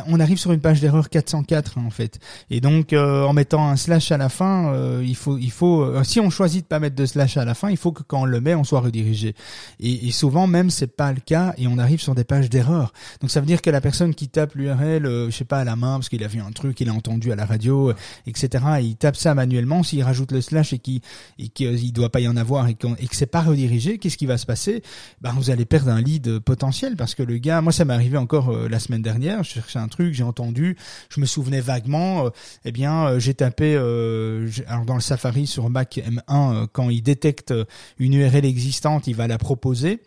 on 0.08 0.20
arrive 0.20 0.38
sur 0.38 0.52
une 0.52 0.62
page 0.62 0.80
d'erreur 0.82 1.10
404 1.10 1.78
en 1.78 1.90
fait. 1.90 2.20
Et 2.50 2.62
donc 2.62 2.94
euh, 2.94 3.24
en 3.24 3.34
mettant 3.34 3.68
un 3.68 3.76
slash 3.76 4.12
à 4.12 4.18
la 4.18 4.30
fin, 4.30 4.74
il 5.02 5.16
faut 5.16 5.38
il 5.38 5.52
faut 5.52 6.04
si 6.04 6.20
on 6.20 6.30
choisit 6.30 6.64
de 6.64 6.68
pas 6.68 6.80
mettre 6.80 6.96
de 6.96 7.06
slash 7.06 7.38
à 7.38 7.46
la 7.46 7.54
fin, 7.54 7.70
il 7.70 7.78
faut 7.78 7.92
que 7.92 8.04
quand 8.04 8.22
on 8.22 8.26
le 8.26 8.42
met, 8.42 8.56
on 8.56 8.64
soit 8.64 8.80
redirigé. 8.82 9.36
Et, 9.80 10.08
et 10.08 10.12
souvent 10.12 10.48
même 10.48 10.70
c'est 10.70 10.88
pas 10.96 11.12
le 11.12 11.20
cas 11.20 11.54
et 11.58 11.68
on 11.68 11.78
arrive 11.78 12.02
sur 12.02 12.16
des 12.16 12.24
pages 12.24 12.50
d'erreur. 12.50 12.94
Donc 13.22 13.30
ça 13.30 13.40
veut 13.40 13.46
dire 13.46 13.62
que 13.62 13.70
la 13.74 13.82
personne 13.82 14.16
qui 14.16 14.30
tape 14.30 14.56
l'URL, 14.56 15.06
euh, 15.06 15.30
je 15.30 15.36
sais 15.36 15.44
pas 15.44 15.60
à 15.60 15.64
la 15.66 15.76
main 15.76 15.96
parce 15.96 16.08
qu'il 16.08 16.24
a 16.24 16.28
vu 16.28 16.40
un 16.40 16.52
truc, 16.52 16.80
il 16.80 16.88
a 16.88 16.94
entendu 16.94 17.32
à 17.32 17.36
la 17.36 17.46
radio, 17.46 17.90
euh, 17.90 17.96
etc. 18.28 18.64
Et 18.80 18.84
il 18.84 18.96
tape 18.96 19.18
ça 19.18 19.34
manuellement. 19.36 19.84
S'il 19.84 20.02
rajoute 20.04 20.32
le 20.32 20.40
slash 20.40 20.72
et 20.74 20.80
qu'il 20.80 21.02
et 21.40 21.50
qu'il 21.50 21.92
doit 21.92 22.10
pas 22.12 22.22
y 22.22 22.28
en 22.30 22.38
avoir 22.38 22.68
et, 22.70 22.76
qu'on- 22.76 22.96
et 22.96 23.08
que 23.08 23.16
c'est 23.16 23.26
pas 23.26 23.42
redirigé, 23.42 23.98
qu'est-ce 23.98 24.18
qui 24.18 24.26
va 24.26 24.38
se 24.38 24.46
passer? 24.46 24.82
Ben 25.22 25.34
vous 25.34 25.50
allez 25.50 25.66
perdre 25.66 25.90
un 25.92 26.02
lead 26.02 26.40
potentiel 26.40 26.96
parce 26.96 27.16
que 27.16 27.24
le 27.24 27.38
gars, 27.40 27.62
moi 27.62 27.74
ça 27.74 27.84
m'est 27.84 27.94
arrivé 27.94 28.18
encore 28.18 28.50
euh, 28.50 28.70
la 28.70 28.80
semaine 28.80 29.02
dernière. 29.02 29.44
Je 29.44 29.50
cherchais 29.52 29.80
un 29.80 29.88
truc, 29.90 30.14
j'ai 30.14 30.24
entendu, 30.24 30.78
je 31.10 31.20
me 31.20 31.26
souvenais 31.26 31.60
vaguement. 31.62 32.28
euh, 32.28 32.30
eh 32.64 32.72
bien, 32.72 33.08
euh, 33.08 33.20
j'ai 33.20 33.34
tapé 33.34 33.76
euh, 33.76 34.48
alors 34.68 34.86
dans 34.86 34.96
le 34.96 35.02
Safari 35.02 35.48
sur 35.48 35.70
Mac 35.70 36.00
M1 36.06 36.22
euh, 36.64 36.68
quand 36.72 36.90
il 36.90 37.02
détecte 37.02 37.52
euh, 37.52 37.66
une 37.98 38.14
URL 38.14 38.46
existante, 38.46 39.08
il 39.08 39.16
va 39.16 39.28
la 39.28 39.38
proposer. 39.38 40.02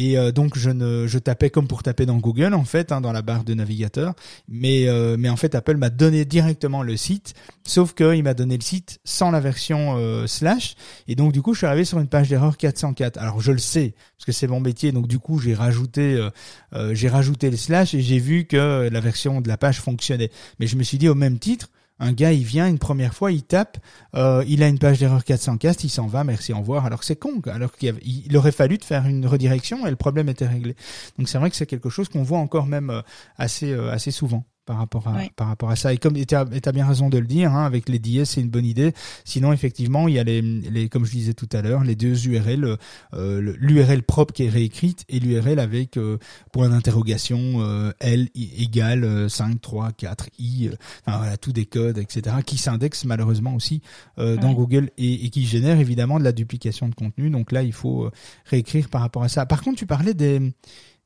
Et 0.00 0.16
euh, 0.16 0.32
donc 0.32 0.56
je 0.56 0.70
ne 0.70 1.06
je 1.06 1.18
tapais 1.18 1.50
comme 1.50 1.68
pour 1.68 1.82
taper 1.82 2.06
dans 2.06 2.16
Google 2.16 2.54
en 2.54 2.64
fait 2.64 2.90
hein, 2.90 3.02
dans 3.02 3.12
la 3.12 3.20
barre 3.20 3.44
de 3.44 3.52
navigateur, 3.52 4.14
mais 4.48 4.88
euh, 4.88 5.16
mais 5.18 5.28
en 5.28 5.36
fait 5.36 5.54
Apple 5.54 5.76
m'a 5.76 5.90
donné 5.90 6.24
directement 6.24 6.82
le 6.82 6.96
site, 6.96 7.34
sauf 7.66 7.92
que 7.92 8.14
il 8.14 8.22
m'a 8.22 8.32
donné 8.32 8.56
le 8.56 8.62
site 8.62 8.98
sans 9.04 9.30
la 9.30 9.40
version 9.40 9.96
euh, 9.98 10.26
slash 10.26 10.74
et 11.06 11.16
donc 11.16 11.32
du 11.32 11.42
coup 11.42 11.52
je 11.52 11.58
suis 11.58 11.66
arrivé 11.66 11.84
sur 11.84 11.98
une 12.00 12.08
page 12.08 12.30
d'erreur 12.30 12.56
404. 12.56 13.18
Alors 13.18 13.42
je 13.42 13.52
le 13.52 13.58
sais 13.58 13.94
parce 14.16 14.24
que 14.24 14.32
c'est 14.32 14.46
mon 14.46 14.60
métier 14.60 14.90
donc 14.90 15.06
du 15.06 15.18
coup 15.18 15.38
j'ai 15.38 15.52
rajouté 15.52 16.14
euh, 16.14 16.30
euh, 16.72 16.94
j'ai 16.94 17.10
rajouté 17.10 17.50
le 17.50 17.58
slash 17.58 17.92
et 17.92 18.00
j'ai 18.00 18.20
vu 18.20 18.46
que 18.46 18.88
la 18.90 19.00
version 19.00 19.42
de 19.42 19.48
la 19.48 19.58
page 19.58 19.82
fonctionnait. 19.82 20.30
Mais 20.60 20.66
je 20.66 20.76
me 20.76 20.82
suis 20.82 20.96
dit 20.96 21.10
au 21.10 21.14
même 21.14 21.38
titre 21.38 21.68
un 22.00 22.12
gars, 22.12 22.32
il 22.32 22.44
vient 22.44 22.66
une 22.66 22.78
première 22.78 23.14
fois, 23.14 23.30
il 23.30 23.42
tape, 23.42 23.78
euh, 24.14 24.42
il 24.48 24.62
a 24.62 24.68
une 24.68 24.78
page 24.78 24.98
d'erreur 24.98 25.22
404, 25.22 25.84
il 25.84 25.90
s'en 25.90 26.06
va, 26.06 26.24
merci, 26.24 26.52
au 26.52 26.58
revoir. 26.58 26.86
Alors 26.86 27.04
c'est 27.04 27.16
con, 27.16 27.40
alors 27.46 27.72
qu'il 27.72 28.36
aurait 28.36 28.52
fallu 28.52 28.78
de 28.78 28.84
faire 28.84 29.06
une 29.06 29.26
redirection 29.26 29.86
et 29.86 29.90
le 29.90 29.96
problème 29.96 30.28
était 30.30 30.46
réglé. 30.46 30.74
Donc 31.18 31.28
c'est 31.28 31.38
vrai 31.38 31.50
que 31.50 31.56
c'est 31.56 31.66
quelque 31.66 31.90
chose 31.90 32.08
qu'on 32.08 32.22
voit 32.22 32.38
encore 32.38 32.66
même 32.66 32.90
euh, 32.90 33.02
assez 33.36 33.72
euh, 33.72 33.90
assez 33.90 34.10
souvent 34.10 34.44
par 34.66 34.78
rapport 34.78 35.08
à 35.08 35.18
par 35.36 35.48
rapport 35.48 35.70
à 35.70 35.76
ça. 35.76 35.92
Et 35.92 35.98
comme 35.98 36.16
et 36.16 36.26
t'as 36.26 36.44
bien 36.44 36.86
raison 36.86 37.08
de 37.08 37.18
le 37.18 37.26
dire, 37.26 37.52
hein, 37.52 37.64
avec 37.64 37.88
les 37.88 37.98
DS, 37.98 38.24
c'est 38.24 38.40
une 38.40 38.50
bonne 38.50 38.64
idée. 38.64 38.92
Sinon, 39.24 39.52
effectivement, 39.52 40.08
il 40.08 40.14
y 40.14 40.18
a 40.18 40.24
les 40.24 40.42
les 40.42 40.88
comme 40.88 41.04
je 41.04 41.10
disais 41.10 41.34
tout 41.34 41.48
à 41.52 41.62
l'heure, 41.62 41.82
les 41.82 41.96
deux 41.96 42.28
URL, 42.28 42.76
euh, 43.14 43.54
l'URL 43.58 44.02
propre 44.02 44.32
qui 44.32 44.44
est 44.44 44.48
réécrite 44.48 45.04
et 45.08 45.18
l'URL 45.18 45.58
avec 45.58 45.96
euh, 45.96 46.18
point 46.52 46.68
d'interrogation 46.68 47.38
euh, 47.58 47.92
L 48.00 48.28
égale 48.34 49.04
euh, 49.04 49.28
5 49.28 49.60
3 49.60 49.92
4 49.92 50.28
i. 50.38 50.70
enfin 51.06 51.18
voilà, 51.18 51.36
tous 51.36 51.52
des 51.52 51.66
codes, 51.66 51.98
etc. 51.98 52.36
qui 52.44 52.58
s'indexent 52.58 53.04
malheureusement 53.04 53.54
aussi 53.54 53.82
dans. 54.16 54.50
Google 54.50 54.90
et, 54.98 55.26
et 55.26 55.30
qui 55.30 55.46
génèrent 55.46 55.78
évidemment 55.78 56.18
de 56.18 56.24
la 56.24 56.32
duplication 56.32 56.88
de 56.88 56.94
contenu. 56.94 57.30
Donc 57.30 57.52
là, 57.52 57.62
il 57.62 57.72
faut 57.72 58.10
réécrire 58.46 58.88
par 58.88 59.00
rapport 59.00 59.22
à 59.22 59.28
ça. 59.28 59.46
Par 59.46 59.62
contre, 59.62 59.78
tu 59.78 59.86
parlais 59.86 60.12
des 60.12 60.40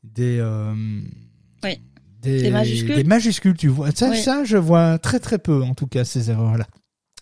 des 0.02 0.42
Oui. 1.62 1.78
Des, 2.24 2.42
Des 2.42 2.50
majuscules. 2.50 2.96
des 2.96 3.04
majuscules, 3.04 3.56
tu 3.56 3.68
vois. 3.68 3.90
Ça, 3.92 4.10
Oui. 4.10 4.16
ça, 4.18 4.42
je 4.44 4.56
vois 4.56 4.98
très 4.98 5.20
très 5.20 5.38
peu 5.38 5.62
en 5.62 5.74
tout 5.74 5.86
cas 5.86 6.04
ces 6.04 6.30
erreurs-là. 6.30 6.66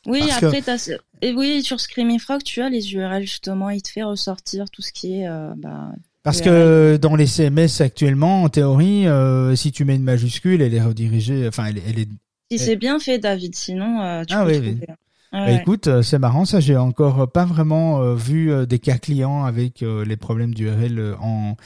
Oui, 0.06 0.20
Parce 0.26 0.40
que- 0.40 0.46
après, 0.46 0.62
t'as... 0.62 0.90
Et 1.20 1.32
oui, 1.32 1.62
sur 1.62 1.78
Screaming 1.80 2.18
Frog, 2.18 2.42
tu 2.42 2.60
as 2.62 2.68
les 2.68 2.92
URL, 2.94 3.22
justement, 3.22 3.70
il 3.70 3.80
te 3.82 3.88
fait 3.90 4.02
ressortir 4.02 4.68
tout 4.70 4.82
ce 4.82 4.92
qui 4.92 5.20
est, 5.20 5.28
euh, 5.28 5.52
bah, 5.56 5.92
Parce 6.24 6.38
URL. 6.40 6.46
que 6.48 6.96
dans 7.00 7.14
les 7.14 7.26
CMS 7.28 7.80
actuellement, 7.80 8.42
en 8.42 8.48
théorie, 8.48 9.06
euh, 9.06 9.54
si 9.54 9.70
tu 9.70 9.84
mets 9.84 9.94
une 9.94 10.02
majuscule, 10.02 10.60
elle 10.62 10.74
est 10.74 10.82
redirigée. 10.82 11.46
Enfin, 11.46 11.66
elle, 11.66 11.80
elle 11.88 11.98
est. 12.00 12.08
si 12.50 12.58
c'est 12.58 12.74
bien 12.76 12.98
fait, 12.98 13.18
David, 13.18 13.54
sinon, 13.54 14.00
euh, 14.02 14.24
tu 14.24 14.34
Ah 14.34 14.42
peux 14.44 14.50
oui, 14.50 14.54
trouver. 14.56 14.70
oui. 14.80 14.86
Bah, 15.32 15.44
ouais. 15.46 15.56
écoute, 15.56 16.02
c'est 16.02 16.18
marrant, 16.18 16.44
ça. 16.44 16.58
J'ai 16.58 16.76
encore 16.76 17.30
pas 17.30 17.44
vraiment 17.44 18.14
vu 18.14 18.50
des 18.66 18.78
cas 18.80 18.98
clients 18.98 19.44
avec 19.44 19.80
les 19.82 20.16
problèmes 20.16 20.52
d'URL 20.52 21.14
en, 21.20 21.56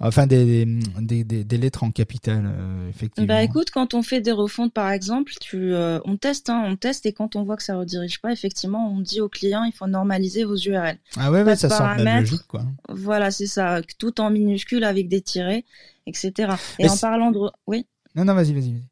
enfin 0.00 0.26
des 0.26 0.64
des, 1.00 1.24
des, 1.24 1.44
des 1.44 1.56
lettres 1.58 1.82
en 1.84 1.90
capitale, 1.90 2.44
euh, 2.46 2.88
effectivement. 2.88 3.26
Bah 3.26 3.42
écoute, 3.42 3.70
quand 3.70 3.94
on 3.94 4.02
fait 4.02 4.20
des 4.20 4.32
refontes 4.32 4.72
par 4.72 4.90
exemple, 4.90 5.32
tu, 5.40 5.74
euh, 5.74 5.98
on 6.04 6.16
teste, 6.16 6.50
hein, 6.50 6.62
on 6.66 6.76
teste 6.76 7.06
et 7.06 7.12
quand 7.12 7.36
on 7.36 7.42
voit 7.42 7.56
que 7.56 7.62
ça 7.62 7.76
redirige 7.76 8.20
pas, 8.20 8.32
effectivement, 8.32 8.90
on 8.92 9.00
dit 9.00 9.20
au 9.20 9.28
client 9.28 9.64
il 9.64 9.72
faut 9.72 9.86
normaliser 9.86 10.44
vos 10.44 10.56
URL. 10.56 10.98
ah 11.16 11.30
ouais, 11.30 11.42
ouais, 11.42 11.56
ça 11.56 11.68
semble 11.68 12.02
logique, 12.04 12.46
quoi. 12.46 12.64
Voilà, 12.88 13.30
c'est 13.30 13.46
ça, 13.46 13.80
tout 13.98 14.20
en 14.20 14.30
minuscule 14.30 14.84
avec 14.84 15.08
des 15.08 15.20
tirets, 15.20 15.64
etc. 16.06 16.52
Et 16.78 16.84
Mais 16.84 16.90
en 16.90 16.96
parlant 16.96 17.30
de, 17.30 17.40
oui, 17.66 17.86
Non, 18.14 18.24
non, 18.24 18.34
vas-y, 18.34 18.52
vas-y. 18.52 18.72
vas-y. 18.72 18.82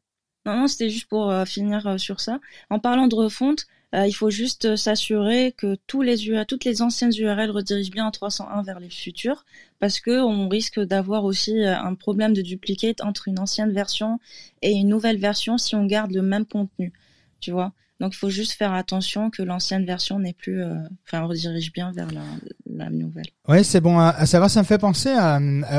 non, 0.45 0.57
non, 0.57 0.67
c'était 0.67 0.89
juste 0.89 1.07
pour 1.09 1.29
euh, 1.29 1.45
finir 1.45 1.85
euh, 1.87 1.97
sur 1.97 2.19
ça. 2.21 2.39
En 2.69 2.79
parlant 2.79 3.07
de 3.07 3.15
refonte, 3.15 3.65
il 3.93 4.13
faut 4.13 4.29
juste 4.29 4.65
euh, 4.65 4.75
s'assurer 4.75 5.53
que 5.57 5.77
toutes 5.87 6.05
les 6.05 6.81
anciennes 6.81 7.11
URL 7.17 7.51
redirigent 7.51 7.91
bien 7.91 8.05
en 8.05 8.11
301 8.11 8.61
vers 8.63 8.79
les 8.79 8.89
futures, 8.89 9.45
parce 9.79 9.99
que 9.99 10.21
on 10.21 10.49
risque 10.49 10.79
d'avoir 10.79 11.23
aussi 11.23 11.63
euh, 11.63 11.77
un 11.77 11.95
problème 11.95 12.33
de 12.33 12.41
duplicate 12.41 13.01
entre 13.01 13.27
une 13.27 13.39
ancienne 13.39 13.71
version 13.71 14.19
et 14.61 14.71
une 14.71 14.89
nouvelle 14.89 15.17
version 15.17 15.57
si 15.57 15.75
on 15.75 15.85
garde 15.85 16.11
le 16.11 16.21
même 16.21 16.45
contenu, 16.45 16.91
tu 17.39 17.51
vois. 17.51 17.73
Donc 17.99 18.13
il 18.13 18.17
faut 18.17 18.29
juste 18.29 18.53
faire 18.53 18.73
attention 18.73 19.31
que 19.31 19.41
l'ancienne 19.41 19.85
version 19.85 20.19
n'est 20.19 20.33
plus, 20.33 20.61
euh, 20.61 20.75
redirige 21.11 21.73
bien 21.73 21.91
vers 21.91 22.09
la, 22.11 22.89
nouvelle. 22.91 23.25
Ouais, 23.47 23.63
c'est 23.63 23.81
bon 23.81 23.97
à, 23.97 24.09
à 24.09 24.25
savoir. 24.27 24.51
Ça 24.51 24.61
me 24.61 24.65
fait 24.65 24.77
penser 24.77 25.15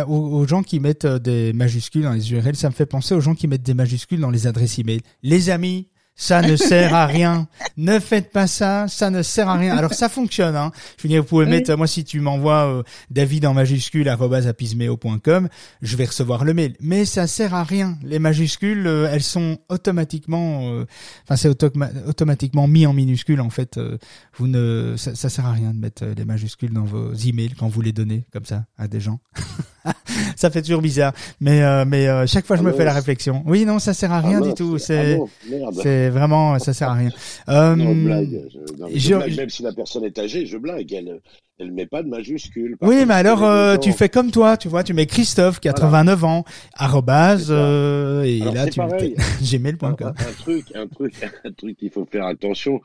aux, 0.09 0.47
gens 0.47 0.65
qui 0.65 0.81
mettent 0.81 1.05
euh, 1.05 1.21
des 1.21 1.53
majuscules 1.53 2.03
dans 2.03 2.13
les 2.13 2.33
URL. 2.33 2.57
Ça 2.57 2.69
me 2.69 2.75
fait 2.75 2.87
penser 2.87 3.15
aux 3.15 3.21
gens 3.21 3.37
qui 3.37 3.47
mettent 3.47 3.63
des 3.63 3.75
majuscules 3.75 4.21
dans 4.21 4.31
les 4.31 4.49
adresses 4.49 4.81
email. 4.81 5.01
Les 5.23 5.49
amis, 5.51 5.89
ça 6.21 6.43
ne 6.43 6.57
sert 6.57 6.95
à 6.95 7.07
rien. 7.07 7.47
Ne 7.77 8.01
faites 8.01 8.33
pas 8.33 8.49
ça, 8.49 8.87
ça 8.89 9.09
ne 9.09 9.23
sert 9.23 9.49
à 9.49 9.55
rien. 9.57 9.77
Alors 9.77 9.95
ça 9.95 10.09
fonctionne. 10.09 10.57
Hein. 10.57 10.73
Je 10.99 11.05
veux 11.05 11.09
dire, 11.09 11.23
vous 11.23 11.29
pouvez 11.29 11.45
Oui. 11.45 11.51
mettre. 11.53 11.75
Moi, 11.77 11.87
si 11.87 12.05
tu 12.05 12.21
m'envoies 12.21 12.67
euh, 12.67 12.83
David 13.11 13.47
en 13.47 13.55
majuscule 13.55 14.09
apismeo.com, 14.09 15.49
je 15.81 15.97
vais 15.97 16.05
recevoir 16.07 16.45
le 16.45 16.55
mail. 16.55 16.75
Mais 16.81 17.05
ça 17.05 17.27
sert 17.29 17.55
à 17.55 17.63
rien. 17.63 17.97
Les 18.03 18.19
majuscules, 18.19 18.87
euh, 18.87 19.09
elles 19.13 19.23
sont 19.23 19.59
automatiquement. 19.69 20.73
euh, 20.73 20.85
Enfin, 21.25 21.37
c'est 21.37 21.49
automa- 21.49 21.91
automatiquement 22.07 22.67
mis 22.67 22.85
en 22.87 22.93
minuscules 22.93 23.41
en 23.41 23.51
fait. 23.51 23.79
euh, 23.79 23.97
vous 24.37 24.49
ne, 24.49 24.95
ça, 24.97 25.15
ça 25.15 25.29
sert 25.29 25.47
à 25.47 25.53
rien 25.53 25.73
de 25.73 25.79
mettre 25.79 26.03
euh, 26.05 26.15
les 26.17 26.25
majuscules 26.25 26.73
dans 26.73 26.85
vos 26.85 27.15
emails 27.15 27.55
quand 27.59 27.69
vous 27.69 27.81
les 27.81 27.93
donnez 27.93 28.25
comme 28.33 28.45
ça 28.45 28.65
à 28.77 28.89
des 28.89 28.99
gens. 29.01 29.21
ça 30.37 30.51
fait 30.51 30.63
toujours 30.63 30.83
bizarre, 30.83 31.13
mais 31.41 31.63
euh, 31.63 31.85
mais 31.87 32.09
euh, 32.09 32.27
chaque 32.27 32.45
fois 32.47 32.57
je 32.57 32.61
Ah 32.63 32.65
me 32.65 32.71
non, 32.73 32.77
fais 32.77 32.85
la 32.85 32.93
réflection. 32.93 33.43
Oui, 33.47 33.65
non, 33.65 33.79
ça 33.79 33.95
sert 33.95 34.13
à 34.13 34.21
rien 34.21 34.41
Ah 34.43 34.47
du 34.47 34.55
tout. 34.55 34.79
c'est- 34.79 35.19
ah 35.19 36.08
C'est 36.09 36.19
vraiment 36.19 36.59
ça 36.59 36.73
sert 36.73 36.89
à 36.89 36.95
rien. 36.95 37.11
Euh, 37.49 37.77
Non, 37.77 37.95
blague. 37.95 38.41
Je, 38.51 38.59
non, 38.81 38.89
mais 38.89 38.95
je 38.95 38.99
je- 39.11 39.15
blague. 39.15 39.37
Même 39.37 39.51
si 39.51 39.63
la 39.63 39.73
personne 39.73 40.05
est 40.05 40.19
âgée, 40.19 40.47
je 40.47 40.57
blague. 40.57 40.91
Elle, 40.93 41.21
elle 41.59 41.71
met 41.73 41.85
pas 41.87 42.03
de 42.03 42.09
majuscule. 42.09 42.77
Oui, 42.81 42.95
contre, 42.97 43.09
mais 43.09 43.15
alors 43.15 43.45
euh, 43.45 43.77
tu 43.77 43.93
fais 43.93 44.09
comme 44.09 44.31
toi, 44.31 44.57
tu 44.57 44.69
vois, 44.69 44.83
tu 44.85 44.95
mets 44.95 45.05
Christophe, 45.07 45.61
89 45.61 46.25
ans, 46.25 46.45
arrobase, 46.75 47.49
euh, 47.51 48.23
et 48.23 48.41
Alors, 48.41 48.55
là 48.55 48.67
tu 48.69 48.81
gmail.com. 49.43 49.97
un, 50.03 50.07
un 50.07 50.33
truc, 50.33 50.65
un 50.75 50.87
truc, 50.87 51.13
un 51.45 51.53
truc 51.53 51.77
qu'il 51.77 51.91
faut 51.91 52.07
faire 52.11 52.25
attention. 52.27 52.81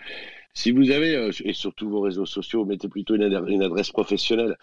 Si 0.55 0.71
vous 0.71 0.91
avez, 0.91 1.15
euh, 1.15 1.31
et 1.45 1.53
sur 1.53 1.73
tous 1.73 1.89
vos 1.89 2.01
réseaux 2.01 2.25
sociaux, 2.25 2.65
mettez 2.65 2.89
plutôt 2.89 3.15
une, 3.15 3.23
adre- 3.23 3.49
une 3.49 3.63
adresse 3.63 3.91
professionnelle. 3.91 4.57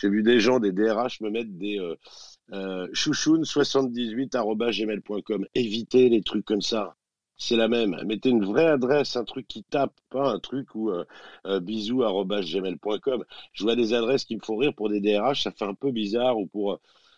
J'ai 0.00 0.08
vu 0.08 0.22
des 0.22 0.40
gens, 0.40 0.58
des 0.60 0.72
DRH, 0.72 1.20
me 1.20 1.28
mettre 1.30 1.50
des 1.52 1.78
euh, 2.52 2.86
chouchoun78.gmail.com. 2.92 5.46
Évitez 5.54 6.08
les 6.08 6.22
trucs 6.22 6.44
comme 6.44 6.62
ça. 6.62 6.94
C'est 7.38 7.56
la 7.56 7.68
même. 7.68 8.00
Mettez 8.06 8.30
une 8.30 8.44
vraie 8.44 8.66
adresse, 8.66 9.16
un 9.16 9.24
truc 9.24 9.46
qui 9.46 9.62
tape, 9.62 9.92
pas 10.10 10.30
un 10.30 10.38
truc 10.38 10.74
où 10.74 10.90
euh, 10.90 11.04
euh, 11.46 11.60
bisous@gmail.com. 11.60 13.24
Je 13.52 13.62
vois 13.62 13.76
des 13.76 13.92
adresses 13.92 14.24
qui 14.24 14.36
me 14.36 14.40
font 14.40 14.56
rire 14.56 14.72
pour 14.74 14.88
des 14.88 15.00
DRH, 15.00 15.42
ça 15.42 15.50
fait 15.50 15.66
un 15.66 15.74
peu 15.74 15.90
bizarre, 15.90 16.38
ou 16.38 16.46
pour 16.46 16.72
euh, 16.72 16.76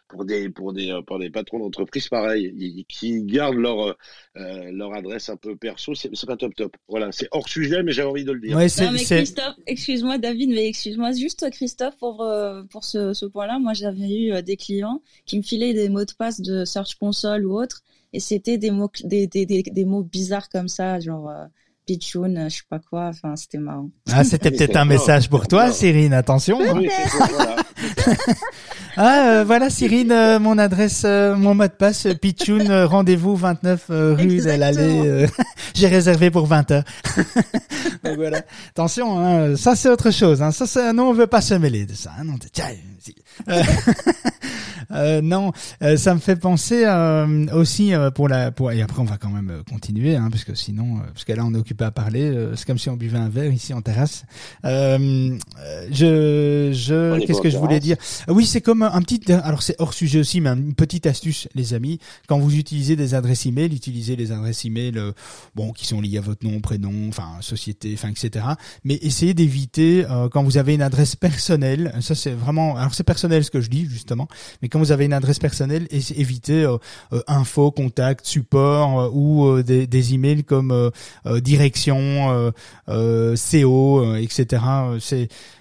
pour 0.08 0.24
des 0.24 0.48
pour 0.48 0.72
des 0.72 0.90
euh, 0.90 1.02
pour 1.02 1.20
des 1.20 1.30
patrons 1.30 1.60
d'entreprise 1.60 2.08
pareil, 2.08 2.84
qui 2.88 3.22
gardent 3.22 3.58
leur 3.58 3.96
euh, 4.36 4.70
leur 4.72 4.92
adresse 4.92 5.28
un 5.28 5.36
peu 5.36 5.54
perso, 5.54 5.94
c'est 5.94 6.10
pas 6.26 6.36
top 6.36 6.52
top. 6.56 6.76
Voilà, 6.88 7.12
c'est 7.12 7.28
hors 7.30 7.48
sujet, 7.48 7.84
mais 7.84 7.92
j'ai 7.92 8.02
envie 8.02 8.24
de 8.24 8.32
le 8.32 8.40
dire. 8.40 8.56
Ouais, 8.56 8.66
Non 8.80 8.90
mais 8.90 9.04
Christophe, 9.04 9.54
excuse-moi 9.66 10.18
David, 10.18 10.50
mais 10.50 10.66
excuse-moi 10.66 11.12
juste 11.12 11.48
Christophe 11.50 11.96
pour 11.98 12.28
pour 12.70 12.84
ce, 12.84 13.12
ce 13.12 13.24
point-là. 13.26 13.60
Moi 13.60 13.74
j'avais 13.74 14.10
eu 14.10 14.42
des 14.42 14.56
clients 14.56 15.00
qui 15.26 15.36
me 15.36 15.42
filaient 15.42 15.74
des 15.74 15.88
mots 15.90 16.04
de 16.04 16.12
passe 16.18 16.40
de 16.40 16.64
Search 16.64 16.96
Console 16.96 17.46
ou 17.46 17.60
autre, 17.60 17.84
et 18.12 18.20
c'était 18.20 18.58
des 18.58 18.70
mots 18.70 18.90
des, 19.04 19.26
des, 19.26 19.46
des, 19.46 19.62
des 19.62 19.84
mots 19.84 20.02
bizarres 20.02 20.48
comme 20.48 20.68
ça, 20.68 20.98
genre 21.00 21.28
euh, 21.28 21.44
Pichoun, 21.86 22.36
euh, 22.36 22.48
je 22.48 22.56
sais 22.56 22.62
pas 22.68 22.78
quoi. 22.78 23.06
Enfin 23.08 23.34
c'était 23.36 23.58
marrant. 23.58 23.90
ah, 24.12 24.24
c'était 24.24 24.50
peut-être 24.56 24.76
un 24.76 24.84
message 24.84 25.28
pour 25.30 25.46
toi. 25.48 25.70
Cyrine. 25.72 26.12
Attention. 26.12 26.58
hein. 26.60 26.74
Oui, 26.76 26.88
voilà. 27.30 27.56
Ah, 29.00 29.28
euh, 29.28 29.44
voilà, 29.44 29.70
Cyrine, 29.70 30.10
euh, 30.10 30.40
mon 30.40 30.58
adresse, 30.58 31.02
euh, 31.04 31.36
mon 31.36 31.54
mot 31.54 31.62
de 31.62 31.68
passe, 31.68 32.06
euh, 32.06 32.14
Pichoun, 32.14 32.68
euh, 32.68 32.84
rendez-vous 32.84 33.36
29 33.36 33.84
euh, 33.90 34.16
rue 34.18 34.38
de 34.38 34.50
l'Allée. 34.50 35.02
euh, 35.06 35.26
J'ai 35.74 35.86
réservé 35.86 36.32
pour 36.32 36.46
20 36.46 36.68
heures. 36.72 36.82
Donc 38.04 38.16
voilà. 38.16 38.42
Attention, 38.70 39.16
hein, 39.20 39.54
ça 39.54 39.76
c'est 39.76 39.88
autre 39.88 40.10
chose. 40.10 40.42
Hein. 40.42 40.50
Ça, 40.50 40.66
ça, 40.66 40.92
non, 40.92 41.10
on 41.10 41.12
veut 41.12 41.28
pas 41.28 41.40
se 41.40 41.54
mêler 41.54 41.86
de 41.86 41.94
ça. 41.94 42.10
hein. 42.18 42.24
Non, 42.24 42.34
tiens, 42.52 42.64
si. 42.98 43.14
Euh, 43.48 43.62
euh, 44.90 45.20
non, 45.22 45.52
euh, 45.84 45.96
ça 45.96 46.12
me 46.14 46.18
fait 46.18 46.34
penser 46.34 46.82
euh, 46.84 47.46
aussi 47.52 47.94
euh, 47.94 48.10
pour 48.10 48.28
la, 48.28 48.50
pour 48.50 48.72
et 48.72 48.82
après 48.82 49.00
on 49.00 49.04
va 49.04 49.16
quand 49.16 49.30
même 49.30 49.50
euh, 49.50 49.62
continuer, 49.70 50.16
hein, 50.16 50.26
parce 50.28 50.42
que 50.42 50.56
sinon, 50.56 50.96
euh, 50.96 51.00
parce 51.12 51.24
que 51.24 51.32
là 51.32 51.44
on 51.46 51.54
est 51.54 51.58
occupé 51.58 51.84
à 51.84 51.92
parler. 51.92 52.22
euh, 52.24 52.56
c'est 52.56 52.66
comme 52.66 52.78
si 52.78 52.90
on 52.90 52.96
buvait 52.96 53.18
un 53.18 53.28
verre 53.28 53.52
ici 53.52 53.72
en 53.74 53.80
terrasse. 53.80 54.24
Je, 54.64 55.38
je, 56.72 57.16
est 57.20 57.26
qu'est-ce 57.26 57.40
que 57.40 57.50
je 57.50 57.58
voulais 57.58 57.78
dire? 57.80 57.96
Oui, 58.26 58.44
c'est 58.44 58.60
comme 58.60 58.87
un 58.94 59.02
petit, 59.02 59.32
alors 59.32 59.62
c'est 59.62 59.76
hors 59.78 59.94
sujet 59.94 60.20
aussi, 60.20 60.40
mais 60.40 60.50
une 60.50 60.74
petite 60.74 61.06
astuce, 61.06 61.48
les 61.54 61.74
amis. 61.74 61.98
Quand 62.26 62.38
vous 62.38 62.56
utilisez 62.56 62.96
des 62.96 63.14
adresses 63.14 63.46
email, 63.46 63.74
utilisez 63.74 64.16
les 64.16 64.32
adresses 64.32 64.64
email, 64.64 64.98
euh, 64.98 65.12
bon, 65.54 65.72
qui 65.72 65.86
sont 65.86 66.00
liées 66.00 66.18
à 66.18 66.20
votre 66.20 66.46
nom, 66.46 66.60
prénom, 66.60 67.08
enfin 67.08 67.38
société, 67.40 67.92
enfin 67.94 68.08
etc. 68.08 68.44
Mais 68.84 68.98
essayez 69.02 69.34
d'éviter 69.34 70.06
euh, 70.10 70.28
quand 70.28 70.42
vous 70.42 70.58
avez 70.58 70.74
une 70.74 70.82
adresse 70.82 71.16
personnelle. 71.16 71.94
Ça 72.00 72.14
c'est 72.14 72.32
vraiment, 72.32 72.76
alors 72.76 72.94
c'est 72.94 73.04
personnel 73.04 73.44
ce 73.44 73.50
que 73.50 73.60
je 73.60 73.70
dis 73.70 73.86
justement, 73.86 74.28
mais 74.62 74.68
quand 74.68 74.78
vous 74.78 74.92
avez 74.92 75.04
une 75.04 75.12
adresse 75.12 75.38
personnelle, 75.38 75.86
évitez 75.90 76.64
euh, 76.64 76.78
info, 77.26 77.70
contact, 77.70 78.26
support 78.26 79.14
ou 79.14 79.62
des, 79.62 79.86
des 79.86 80.14
emails 80.14 80.44
comme 80.44 80.90
direction, 81.42 82.52
CO, 82.86 84.14
etc. 84.16 84.62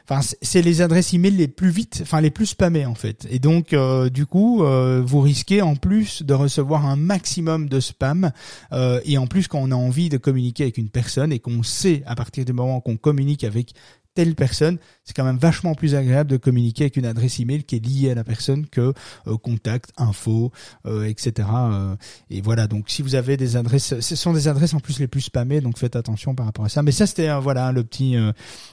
enfin 0.10 0.22
c'est 0.42 0.62
les 0.62 0.82
adresses 0.82 1.14
email 1.14 1.32
les 1.32 1.48
plus 1.48 1.70
vite, 1.70 2.00
enfin 2.02 2.22
les 2.22 2.32
plus 2.32 2.48
spammées 2.48 2.86
en 2.86 2.96
fait. 2.96 3.28
Et 3.30 3.40
donc 3.40 3.74
euh, 3.74 4.10
du 4.10 4.26
coup, 4.26 4.64
euh, 4.64 5.02
vous 5.06 5.20
risquez 5.20 5.62
en 5.62 5.76
plus 5.76 6.24
de 6.24 6.34
recevoir 6.34 6.86
un 6.86 6.96
maximum 6.96 7.68
de 7.68 7.80
spam. 7.80 8.32
Euh, 8.72 9.02
et 9.06 9.18
en 9.18 9.28
plus, 9.28 9.48
quand 9.48 9.60
on 9.60 9.72
a 9.72 9.76
envie 9.76 10.10
de 10.10 10.18
communiquer 10.18 10.64
avec 10.64 10.78
une 10.78 10.90
personne 10.90 11.32
et 11.32 11.40
qu'on 11.40 11.64
sait 11.64 12.04
à 12.06 12.16
partir 12.16 12.46
du 12.46 12.54
moment 12.54 12.80
qu'on 12.80 12.98
communique 12.98 13.44
avec 13.44 13.74
telle 14.18 14.34
personne, 14.34 14.80
c'est 15.04 15.16
quand 15.16 15.24
même 15.24 15.38
vachement 15.38 15.76
plus 15.76 15.94
agréable 15.94 16.32
de 16.32 16.38
communiquer 16.38 16.86
avec 16.86 16.98
une 16.98 17.06
adresse 17.06 17.40
email 17.40 17.64
qui 17.64 17.76
est 17.76 17.86
liée 17.86 18.10
à 18.10 18.16
la 18.16 18.24
personne 18.24 18.66
que 18.66 18.92
euh, 19.28 19.38
contact, 19.38 19.92
info, 19.96 20.52
euh, 20.88 21.04
etc. 21.04 21.48
Euh, 21.48 21.96
et 22.32 22.42
voilà. 22.42 22.66
Donc, 22.66 22.86
si 22.90 23.04
vous 23.04 23.14
avez 23.14 23.38
des 23.38 23.58
adresses, 23.58 24.00
ce 24.00 24.16
sont 24.16 24.34
des 24.34 24.48
adresses 24.48 24.74
en 24.74 24.80
plus 24.80 25.00
les 25.00 25.08
plus 25.08 25.22
spammées, 25.22 25.62
donc 25.62 25.78
faites 25.78 25.96
attention 25.96 26.34
par 26.34 26.48
rapport 26.48 26.66
à 26.66 26.70
ça. 26.70 26.82
Mais 26.82 26.92
ça, 26.92 27.06
c'était 27.06 27.32
voilà 27.40 27.72
le 27.72 27.84
petit. 27.84 28.16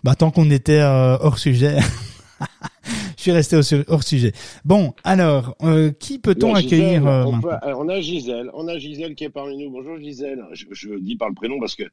bah, 0.03 0.15
tant 0.15 0.31
qu'on 0.31 0.51
était 0.51 0.81
hors 0.81 1.37
sujet. 1.37 1.77
Je 3.19 3.23
suis 3.25 3.33
resté 3.33 3.61
hors 3.89 4.03
sujet. 4.03 4.33
Bon, 4.65 4.95
alors, 5.05 5.59
qui 6.01 6.19
peut-on 6.21 6.55
accueillir 6.55 7.05
on, 7.05 7.39
on, 7.43 7.89
a 7.91 8.01
Gisèle, 8.01 8.51
on 8.55 8.67
a 8.67 8.79
Gisèle 8.79 9.15
qui 9.15 9.25
est 9.25 9.31
parmi 9.31 9.59
nous. 9.59 9.71
Bonjour 9.71 9.99
Gisèle. 9.99 10.43
Je, 10.53 10.65
je 10.71 10.95
dis 10.99 11.17
par 11.17 11.29
le 11.29 11.35
prénom 11.35 11.61
parce 11.61 11.75
que 11.75 11.85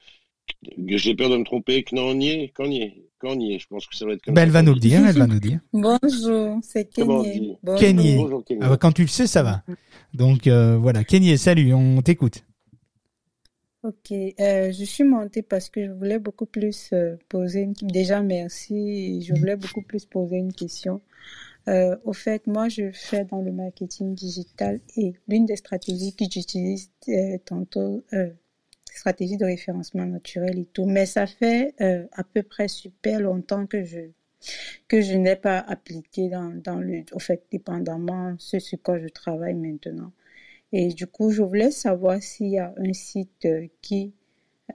j'ai 0.88 1.16
peur 1.16 1.30
de 1.30 1.36
me 1.36 1.44
tromper. 1.44 1.84
Knonier, 1.84 2.54
Knonier, 2.58 3.11
Je 3.24 3.68
pense 3.68 3.88
que 3.88 3.96
ça 3.96 4.06
va 4.06 4.14
être 4.14 4.24
comme 4.24 4.34
ben, 4.34 4.44
Elle 4.44 4.50
va 4.50 4.62
nous 4.62 4.74
le 4.74 4.80
dire, 4.80 5.06
elle 5.06 5.18
va 5.18 5.28
nous 5.28 5.40
dire. 5.40 5.60
Bonjour, 5.74 6.60
c'est 6.64 6.90
Kenye. 6.90 7.58
Bonjour. 7.64 8.44
Ah, 8.62 8.70
bah, 8.70 8.78
quand 8.78 8.92
tu 8.92 9.04
le 9.04 9.08
sais, 9.08 9.28
ça 9.28 9.44
va. 9.44 9.64
Donc 10.14 10.48
euh, 10.48 10.78
voilà, 10.78 11.04
Kenye, 11.04 11.38
salut, 11.38 11.74
on 11.74 12.02
t'écoute. 12.02 12.44
Ok, 13.84 14.12
euh, 14.12 14.72
je 14.72 14.84
suis 14.84 15.04
montée 15.04 15.42
parce 15.42 15.70
que 15.70 15.84
je 15.84 15.92
voulais 15.92 16.20
beaucoup 16.20 16.46
plus 16.46 16.90
euh, 16.94 17.16
poser 17.30 17.62
une... 17.62 17.74
Déjà, 17.82 18.22
merci. 18.22 19.24
Je 19.24 19.34
voulais 19.34 19.56
beaucoup 19.56 19.82
plus 19.82 20.06
poser 20.06 20.38
une 20.38 20.54
question. 20.54 21.02
Euh, 21.68 21.96
au 22.04 22.14
fait, 22.14 22.46
moi, 22.46 22.70
je 22.70 22.92
fais 22.92 23.26
dans 23.26 23.42
le 23.42 23.52
marketing 23.52 24.14
digital 24.14 24.80
et 24.98 25.14
l'une 25.28 25.46
des 25.46 25.56
stratégies 25.56 26.16
que 26.16 26.26
j'utilise 26.30 26.92
euh, 27.10 27.38
tantôt, 27.44 28.04
euh, 28.14 28.30
stratégie 28.92 29.38
de 29.38 29.46
référencement 29.46 30.06
naturel 30.06 30.60
et 30.60 30.66
tout. 30.66 30.86
Mais 30.86 31.06
ça 31.06 31.28
fait 31.28 31.74
euh, 31.82 32.06
à 32.14 32.24
peu 32.24 32.44
près 32.44 32.68
super 32.68 33.20
longtemps 33.20 33.66
que 33.66 33.84
je 33.84 34.12
que 34.88 35.02
je 35.02 35.14
n'ai 35.14 35.36
pas 35.36 35.60
appliqué 35.60 36.28
dans, 36.30 36.50
dans 36.64 36.80
le, 36.80 37.04
au 37.12 37.20
fait, 37.20 37.44
dépendamment 37.52 38.36
ce 38.40 38.58
sur 38.58 38.82
quoi 38.82 38.98
je 39.00 39.08
travaille 39.08 39.54
maintenant. 39.54 40.12
Et 40.72 40.88
du 40.90 41.06
coup, 41.06 41.32
je 41.32 41.44
voulais 41.44 41.72
savoir 41.72 42.22
s'il 42.24 42.48
y 42.50 42.58
a 42.58 42.74
un 42.78 42.94
site 42.94 43.46
euh, 43.46 43.68
qui 43.82 44.14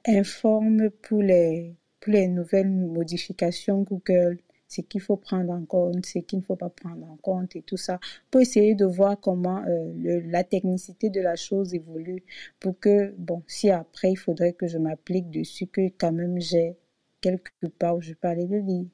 informe 0.07 0.91
pour 0.91 1.23
les, 1.23 1.75
pour 2.01 2.13
les 2.13 2.29
nouvelles 2.29 2.71
modifications 2.71 3.83
Google 3.83 4.39
ce 4.69 4.81
qu'il 4.81 5.01
faut 5.01 5.17
prendre 5.17 5.53
en 5.53 5.65
compte, 5.65 6.05
ce 6.07 6.19
qu'il 6.19 6.41
ne 6.41 6.45
faut 6.45 6.57
pas 6.57 6.71
prendre 6.71 7.07
en 7.07 7.17
compte 7.17 7.57
et 7.57 7.63
tout 7.63 7.77
ça, 7.77 7.99
pour 8.31 8.41
essayer 8.41 8.75
de 8.75 8.85
voir 8.85 9.19
comment 9.21 9.63
euh, 9.65 10.21
la 10.27 10.45
technicité 10.45 11.11
de 11.11 11.21
la 11.21 11.37
chose 11.37 11.75
évolue, 11.75 12.25
pour 12.61 12.79
que, 12.79 13.15
bon, 13.19 13.43
si 13.47 13.71
après 13.71 14.13
il 14.13 14.17
faudrait 14.17 14.53
que 14.53 14.67
je 14.67 14.79
m'applique 14.79 15.31
dessus, 15.31 15.67
que 15.67 15.89
quand 15.99 16.13
même 16.13 16.41
j'ai 16.41 16.77
quelque 17.21 17.67
part 17.79 17.97
où 17.97 18.01
je 18.01 18.13
peux 18.15 18.29
aller 18.29 18.47
le 18.47 18.59
lire. 18.59 18.87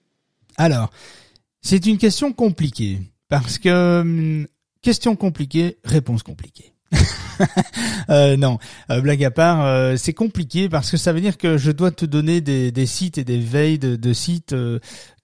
Alors, 0.57 0.91
c'est 1.61 1.87
une 1.87 1.99
question 1.99 2.33
compliquée, 2.33 2.99
parce 3.29 3.59
que, 3.59 4.01
hum, 4.01 4.47
question 4.83 5.17
compliquée, 5.17 5.79
réponse 5.85 6.23
compliquée. 6.23 6.73
euh, 8.11 8.37
non, 8.37 8.59
euh, 8.91 9.01
blague 9.01 9.25
à 9.25 9.31
part, 9.31 9.65
euh, 9.65 9.97
c'est 9.97 10.13
compliqué 10.13 10.69
parce 10.69 10.91
que 10.91 10.97
ça 10.97 11.13
veut 11.13 11.21
dire 11.21 11.39
que 11.39 11.57
je 11.57 11.71
dois 11.71 11.91
te 11.91 12.05
donner 12.05 12.41
des, 12.41 12.87
sites 12.87 13.19
et 13.19 13.25
des 13.25 13.39
veilles 13.39 13.79
de, 13.79 13.97
de 13.97 14.13
sites 14.13 14.55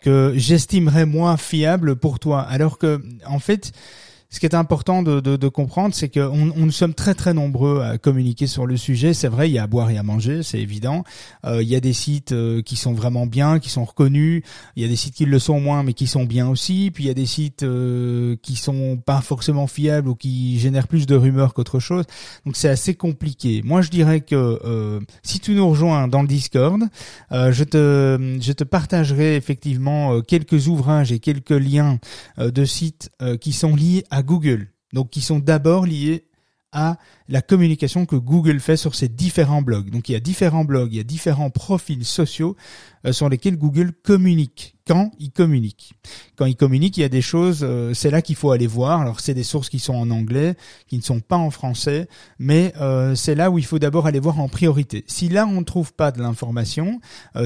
que 0.01 0.33
j'estimerais 0.37 1.07
moins 1.07 1.37
fiables 1.37 1.97
pour 1.97 2.19
toi. 2.19 2.43
Alors 2.43 2.79
que, 2.79 3.03
en 3.27 3.39
fait, 3.39 3.73
ce 4.31 4.41
qui 4.41 4.47
est 4.47 4.55
important 4.55 5.03
de, 5.03 5.21
de, 5.21 5.37
de 5.37 5.49
comprendre, 5.49 5.95
c'est 5.95 6.11
qu'on 6.11 6.53
on, 6.55 6.67
nous 6.67 6.71
sommes 6.71 6.93
très 6.93 7.15
très 7.15 7.33
nombreux 7.33 7.81
à 7.81 7.97
communiquer 7.97 8.47
sur 8.47 8.67
le 8.67 8.77
sujet. 8.77 9.15
C'est 9.15 9.29
vrai, 9.29 9.49
il 9.49 9.53
y 9.53 9.59
a 9.59 9.63
à 9.63 9.67
boire 9.67 9.91
et 9.91 9.97
à 9.97 10.03
manger, 10.03 10.43
c'est 10.43 10.61
évident. 10.61 11.03
Euh, 11.47 11.63
il 11.63 11.69
y 11.69 11.75
a 11.75 11.81
des 11.81 11.95
sites 11.95 12.33
euh, 12.33 12.61
qui 12.61 12.77
sont 12.77 12.93
vraiment 12.93 13.27
bien, 13.27 13.59
qui 13.59 13.71
sont 13.71 13.85
reconnus. 13.85 14.43
Il 14.77 14.83
y 14.83 14.85
a 14.85 14.89
des 14.89 14.97
sites 14.97 15.15
qui 15.15 15.25
le 15.25 15.39
sont 15.39 15.61
moins, 15.61 15.83
mais 15.83 15.95
qui 15.95 16.07
sont 16.07 16.25
bien 16.25 16.47
aussi. 16.47 16.91
Puis 16.93 17.05
il 17.05 17.07
y 17.07 17.11
a 17.11 17.15
des 17.15 17.25
sites 17.25 17.63
euh, 17.63 18.37
qui 18.43 18.57
sont 18.57 18.99
pas 18.99 19.23
forcément 19.23 19.67
fiables 19.67 20.09
ou 20.09 20.15
qui 20.15 20.59
génèrent 20.59 20.89
plus 20.89 21.07
de 21.07 21.17
rumeurs 21.17 21.55
qu'autre 21.55 21.81
chose. 21.81 22.05
Donc 22.45 22.57
c'est 22.57 22.69
assez 22.69 22.95
compliqué. 22.95 23.63
Moi, 23.65 23.81
je 23.81 23.89
dirais 23.89 24.21
que 24.21 24.61
euh, 24.63 25.01
si 25.23 25.41
tu 25.41 25.55
nous 25.55 25.69
rejoins 25.71 26.07
dans 26.07 26.21
le 26.21 26.29
Discord, 26.29 26.83
euh, 27.33 27.51
je 27.51 27.65
te 27.65 28.39
je 28.41 28.53
te 28.53 28.65
partagerai 28.65 29.37
effectivement 29.37 30.21
quelques 30.21 30.69
ouvrages 30.69 31.13
et 31.13 31.19
quelques 31.19 31.51
liens 31.51 31.99
de 32.39 32.65
sites 32.65 33.11
qui 33.41 33.53
sont 33.53 33.75
liés 33.75 34.05
à 34.11 34.18
Google. 34.23 34.73
Donc 34.93 35.11
qui 35.11 35.21
sont 35.21 35.39
d'abord 35.39 35.87
liés 35.87 36.29
à 36.73 36.99
la 37.29 37.41
communication 37.41 38.05
que 38.05 38.17
Google 38.17 38.61
fait 38.61 38.77
sur 38.77 38.95
ses 38.95 39.09
différents 39.09 39.63
blogs. 39.63 39.91
Donc 39.91 40.09
il 40.09 40.13
y 40.13 40.17
a 40.17 40.21
différents 40.21 40.65
blogs, 40.65 40.93
il 40.93 40.97
y 40.97 41.01
a 41.01 41.05
différents 41.05 41.51
profils 41.51 42.05
sociaux 42.05 42.57
euh, 43.07 43.13
sur 43.13 43.29
lesquels 43.29 43.57
Google 43.57 43.93
communique. 43.93 44.75
Quand 44.87 45.11
il 45.19 45.31
communique. 45.31 45.95
Quand 46.37 46.47
il 46.47 46.57
communique, 46.57 46.97
il 46.97 47.01
y 47.01 47.05
a 47.05 47.11
des 47.11 47.23
choses, 47.23 47.61
euh, 47.63 47.95
c'est 47.95 48.11
là 48.11 48.23
qu'il 48.23 48.37
faut 48.37 48.51
aller 48.51 48.67
voir. 48.67 49.01
Alors 49.01 49.21
c'est 49.21 49.35
des 49.35 49.45
sources 49.45 49.71
qui 49.71 49.79
sont 49.79 49.95
en 49.95 50.11
anglais, 50.11 50.57
qui 50.87 50.97
ne 50.97 51.03
sont 51.03 51.21
pas 51.21 51.37
en 51.37 51.51
français, 51.51 52.09
mais 52.39 52.73
euh, 52.81 53.15
c'est 53.15 53.35
là 53.35 53.51
où 53.51 53.59
il 53.59 53.65
faut 53.65 53.79
d'abord 53.79 54.07
aller 54.07 54.21
voir 54.21 54.39
en 54.39 54.49
priorité. 54.49 55.05
Si 55.07 55.29
là 55.29 55.47
on 55.47 55.61
ne 55.61 55.65
trouve 55.65 55.95
pas 55.95 56.11
de 56.11 56.21
l'information 56.21 57.01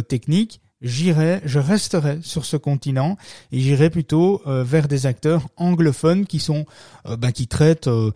technique, 0.08 0.60
j'irai, 0.83 1.41
je 1.45 1.59
resterai 1.59 2.18
sur 2.22 2.45
ce 2.45 2.57
continent 2.57 3.16
et 3.53 3.61
j'irai 3.61 3.91
plutôt 3.91 4.43
euh, 4.47 4.64
vers 4.64 4.89
des 4.89 5.07
acteurs 5.07 5.49
anglophones 5.57 6.26
qui 6.26 6.39
sont, 6.39 6.66
euh, 7.07 7.16
bah, 7.16 7.33
qui 7.33 7.47
traitent 7.47 7.89
euh, 7.89 8.11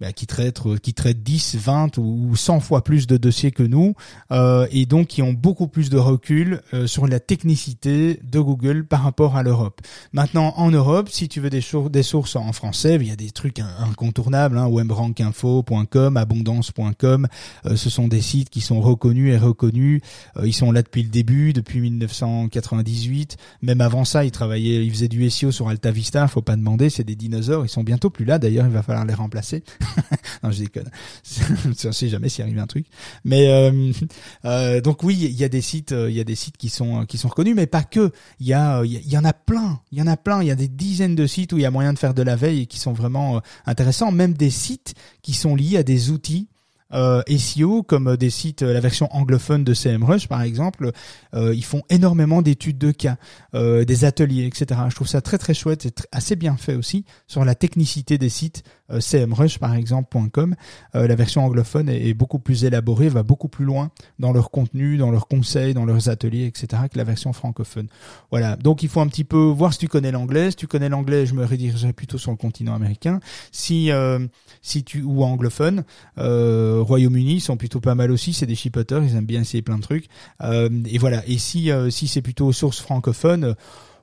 bah, 0.00 0.12
qui 0.12 0.26
traitent 0.26 0.60
qui 0.82 0.94
traitent 0.94 1.22
10, 1.22 1.56
20 1.56 1.98
ou 1.98 2.34
100 2.36 2.60
fois 2.60 2.84
plus 2.84 3.06
de 3.06 3.16
dossiers 3.16 3.50
que 3.50 3.62
nous 3.62 3.94
euh, 4.30 4.66
et 4.70 4.86
donc 4.86 5.08
qui 5.08 5.22
ont 5.22 5.32
beaucoup 5.32 5.68
plus 5.68 5.90
de 5.90 5.98
recul 5.98 6.62
euh, 6.74 6.86
sur 6.86 7.06
la 7.06 7.20
technicité 7.20 8.20
de 8.22 8.40
Google 8.40 8.84
par 8.84 9.02
rapport 9.02 9.36
à 9.36 9.42
l'Europe. 9.42 9.80
Maintenant 10.12 10.54
en 10.56 10.70
Europe, 10.70 11.08
si 11.08 11.28
tu 11.28 11.40
veux 11.40 11.50
des, 11.50 11.62
des 11.90 12.02
sources 12.02 12.36
en 12.36 12.52
français, 12.52 12.96
il 13.00 13.08
y 13.08 13.10
a 13.10 13.16
des 13.16 13.30
trucs 13.30 13.60
incontournables, 13.60 14.58
hein, 14.58 14.66
webrankinfo.com, 14.68 16.16
abondance.com, 16.16 17.26
euh, 17.66 17.76
ce 17.76 17.90
sont 17.90 18.08
des 18.08 18.20
sites 18.20 18.50
qui 18.50 18.60
sont 18.60 18.80
reconnus 18.80 19.34
et 19.34 19.38
reconnus, 19.38 20.00
euh, 20.36 20.46
ils 20.46 20.52
sont 20.52 20.72
là 20.72 20.82
depuis 20.82 21.02
le 21.02 21.08
début, 21.08 21.52
depuis 21.52 21.80
1998, 21.80 23.36
même 23.62 23.80
avant 23.80 24.04
ça, 24.04 24.24
ils 24.24 24.30
travaillaient, 24.30 24.84
ils 24.84 24.90
faisaient 24.90 25.08
du 25.08 25.28
SEO 25.30 25.50
sur 25.52 25.68
Alta 25.68 25.90
Vista, 25.90 26.26
faut 26.28 26.42
pas 26.42 26.56
demander, 26.56 26.90
c'est 26.90 27.04
des 27.04 27.16
dinosaures, 27.16 27.64
ils 27.64 27.70
sont 27.70 27.84
bientôt 27.84 28.10
plus 28.10 28.24
là 28.24 28.38
d'ailleurs, 28.38 28.66
il 28.66 28.72
va 28.72 28.82
falloir 28.82 29.04
les 29.04 29.14
remplacer. 29.14 29.62
non, 30.42 30.50
je 30.50 30.58
déconne. 30.58 30.90
on 31.84 31.92
sait 31.92 32.08
jamais 32.08 32.28
s'il 32.28 32.42
arrive 32.42 32.58
un 32.58 32.66
truc. 32.66 32.86
Mais 33.24 33.48
euh, 33.48 33.92
euh, 34.44 34.80
donc 34.80 35.02
oui, 35.02 35.16
il 35.20 35.36
y 35.36 35.44
a 35.44 35.48
des 35.48 35.60
sites, 35.60 35.92
euh, 35.92 36.10
il 36.10 36.16
y 36.16 36.20
a 36.20 36.24
des 36.24 36.34
sites 36.34 36.56
qui 36.56 36.68
sont 36.68 37.06
qui 37.06 37.18
sont 37.18 37.28
reconnus, 37.28 37.54
mais 37.54 37.66
pas 37.66 37.82
que. 37.82 38.10
Il 38.40 38.46
y 38.46 38.52
a, 38.52 38.82
il 38.84 39.08
y 39.08 39.18
en 39.18 39.24
a 39.24 39.32
plein. 39.32 39.80
Il 39.92 39.98
y 39.98 40.02
en 40.02 40.06
a 40.06 40.16
plein. 40.16 40.42
Il 40.42 40.48
y 40.48 40.50
a 40.50 40.56
des 40.56 40.68
dizaines 40.68 41.14
de 41.14 41.26
sites 41.26 41.52
où 41.52 41.58
il 41.58 41.62
y 41.62 41.66
a 41.66 41.70
moyen 41.70 41.92
de 41.92 41.98
faire 41.98 42.14
de 42.14 42.22
la 42.22 42.36
veille 42.36 42.62
et 42.62 42.66
qui 42.66 42.78
sont 42.78 42.92
vraiment 42.92 43.40
intéressants. 43.66 44.12
Même 44.12 44.34
des 44.34 44.50
sites 44.50 44.94
qui 45.22 45.34
sont 45.34 45.54
liés 45.54 45.76
à 45.76 45.82
des 45.82 46.10
outils 46.10 46.48
euh, 46.92 47.22
SEO 47.28 47.82
comme 47.82 48.16
des 48.16 48.30
sites, 48.30 48.62
la 48.62 48.80
version 48.80 49.08
anglophone 49.14 49.64
de 49.64 49.74
CMrush 49.74 50.28
par 50.28 50.42
exemple, 50.42 50.92
euh, 51.34 51.54
ils 51.54 51.64
font 51.64 51.82
énormément 51.90 52.42
d'études 52.42 52.78
de 52.78 52.90
cas, 52.90 53.16
euh, 53.54 53.84
des 53.84 54.04
ateliers, 54.04 54.46
etc. 54.46 54.80
Je 54.88 54.94
trouve 54.94 55.08
ça 55.08 55.20
très 55.20 55.38
très 55.38 55.54
chouette 55.54 55.86
et 55.86 55.92
assez 56.12 56.36
bien 56.36 56.56
fait 56.56 56.74
aussi 56.74 57.04
sur 57.26 57.44
la 57.44 57.54
technicité 57.54 58.18
des 58.18 58.28
sites 58.28 58.62
euh, 58.66 58.77
cmrush 59.00 59.58
par 59.58 59.74
exemple.com. 59.74 60.54
Euh, 60.94 61.06
la 61.06 61.14
version 61.14 61.44
anglophone 61.44 61.88
est, 61.88 62.14
beaucoup 62.14 62.38
plus 62.38 62.64
élaborée, 62.64 63.08
va 63.08 63.22
beaucoup 63.22 63.48
plus 63.48 63.64
loin 63.64 63.90
dans 64.18 64.32
leur 64.32 64.50
contenu, 64.50 64.96
dans 64.96 65.10
leurs 65.10 65.28
conseils, 65.28 65.74
dans 65.74 65.84
leurs 65.84 66.08
ateliers, 66.08 66.46
etc. 66.46 66.82
que 66.90 66.98
la 66.98 67.04
version 67.04 67.32
francophone. 67.32 67.88
Voilà. 68.30 68.56
Donc 68.56 68.82
il 68.82 68.88
faut 68.88 69.00
un 69.00 69.06
petit 69.08 69.24
peu 69.24 69.38
voir 69.38 69.72
si 69.72 69.78
tu 69.78 69.88
connais 69.88 70.10
l'anglais. 70.10 70.50
Si 70.50 70.56
tu 70.56 70.66
connais 70.66 70.88
l'anglais, 70.88 71.26
je 71.26 71.34
me 71.34 71.44
redirigerai 71.44 71.92
plutôt 71.92 72.18
sur 72.18 72.30
le 72.30 72.36
continent 72.36 72.74
américain. 72.74 73.20
Si 73.52 73.90
euh, 73.90 74.26
si 74.62 74.84
tu 74.84 75.02
ou 75.02 75.22
anglophone, 75.22 75.84
Royaume-Uni 76.16 77.40
sont 77.40 77.56
plutôt 77.56 77.80
pas 77.80 77.94
mal 77.94 78.10
aussi. 78.10 78.32
C'est 78.32 78.46
des 78.46 78.54
chipoteurs, 78.54 79.02
ils 79.02 79.16
aiment 79.16 79.26
bien 79.26 79.42
essayer 79.42 79.62
plein 79.62 79.76
de 79.76 79.82
trucs. 79.82 80.08
et 80.42 80.98
voilà. 80.98 81.22
Et 81.26 81.38
si 81.38 81.70
si 81.90 82.08
c'est 82.08 82.22
plutôt 82.22 82.52
source 82.52 82.80
francophone, 82.80 83.54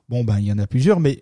bon 0.08 0.24
ben 0.24 0.38
il 0.38 0.46
y 0.46 0.52
en 0.52 0.58
a 0.58 0.66
plusieurs, 0.66 1.00
mais 1.00 1.20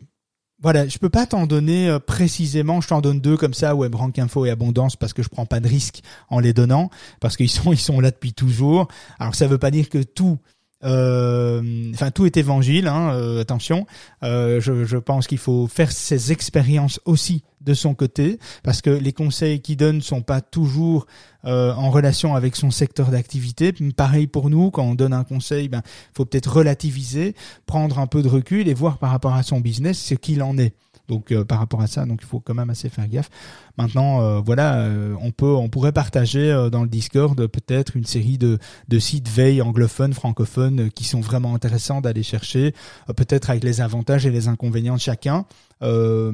voilà, 0.62 0.88
je 0.88 0.98
peux 0.98 1.10
pas 1.10 1.26
t'en 1.26 1.46
donner 1.46 1.88
euh, 1.88 1.98
précisément. 1.98 2.80
Je 2.80 2.88
t'en 2.88 3.00
donne 3.00 3.20
deux 3.20 3.36
comme 3.36 3.54
ça, 3.54 3.74
WebRank 3.74 4.18
Info 4.18 4.46
et 4.46 4.50
Abondance, 4.50 4.96
parce 4.96 5.12
que 5.12 5.22
je 5.22 5.28
prends 5.28 5.46
pas 5.46 5.60
de 5.60 5.68
risque 5.68 6.00
en 6.30 6.38
les 6.38 6.52
donnant, 6.52 6.90
parce 7.20 7.36
qu'ils 7.36 7.50
sont 7.50 7.72
ils 7.72 7.78
sont 7.78 8.00
là 8.00 8.10
depuis 8.10 8.32
toujours. 8.32 8.88
Alors 9.18 9.34
ça 9.34 9.46
veut 9.46 9.58
pas 9.58 9.70
dire 9.70 9.88
que 9.88 10.02
tout 10.02 10.38
enfin, 10.84 12.10
tout 12.10 12.26
est 12.26 12.36
évangile. 12.36 12.88
Hein, 12.88 13.12
euh, 13.14 13.40
attention, 13.40 13.86
euh, 14.22 14.60
je, 14.60 14.84
je, 14.84 14.96
pense 14.96 15.26
qu'il 15.26 15.38
faut 15.38 15.66
faire 15.66 15.90
ses 15.90 16.32
expériences 16.32 17.00
aussi 17.04 17.42
de 17.60 17.72
son 17.72 17.94
côté, 17.94 18.38
parce 18.62 18.82
que 18.82 18.90
les 18.90 19.12
conseils 19.12 19.60
qu'il 19.60 19.78
donne 19.78 20.02
sont 20.02 20.20
pas 20.20 20.42
toujours 20.42 21.06
en 21.44 21.90
relation 21.90 22.34
avec 22.34 22.56
son 22.56 22.70
secteur 22.70 23.10
d'activité. 23.10 23.74
Pareil 23.96 24.26
pour 24.26 24.48
nous, 24.48 24.70
quand 24.70 24.84
on 24.84 24.94
donne 24.94 25.12
un 25.12 25.24
conseil, 25.24 25.68
ben 25.68 25.82
faut 26.14 26.24
peut-être 26.24 26.50
relativiser, 26.56 27.34
prendre 27.66 27.98
un 27.98 28.06
peu 28.06 28.22
de 28.22 28.28
recul 28.28 28.68
et 28.68 28.74
voir 28.74 28.96
par 28.98 29.10
rapport 29.10 29.34
à 29.34 29.42
son 29.42 29.60
business 29.60 29.98
ce 29.98 30.14
qu'il 30.14 30.42
en 30.42 30.56
est. 30.56 30.74
Donc 31.08 31.32
euh, 31.32 31.44
par 31.44 31.58
rapport 31.58 31.82
à 31.82 31.86
ça, 31.86 32.06
donc 32.06 32.20
il 32.22 32.26
faut 32.26 32.40
quand 32.40 32.54
même 32.54 32.70
assez 32.70 32.88
faire 32.88 33.08
gaffe. 33.08 33.30
Maintenant, 33.76 34.22
euh, 34.22 34.40
voilà, 34.40 34.78
euh, 34.78 35.14
on 35.20 35.30
peut, 35.30 35.54
on 35.54 35.68
pourrait 35.68 35.92
partager 35.92 36.68
dans 36.70 36.82
le 36.82 36.88
Discord 36.88 37.46
peut-être 37.46 37.96
une 37.96 38.04
série 38.04 38.38
de, 38.38 38.58
de 38.88 38.98
sites 38.98 39.28
veille 39.28 39.60
anglophones, 39.60 40.14
francophones 40.14 40.90
qui 40.90 41.04
sont 41.04 41.20
vraiment 41.20 41.54
intéressants 41.54 42.00
d'aller 42.00 42.22
chercher, 42.22 42.74
peut-être 43.16 43.50
avec 43.50 43.64
les 43.64 43.80
avantages 43.80 44.26
et 44.26 44.30
les 44.30 44.48
inconvénients 44.48 44.94
de 44.94 45.00
chacun. 45.00 45.44
Euh, 45.84 46.32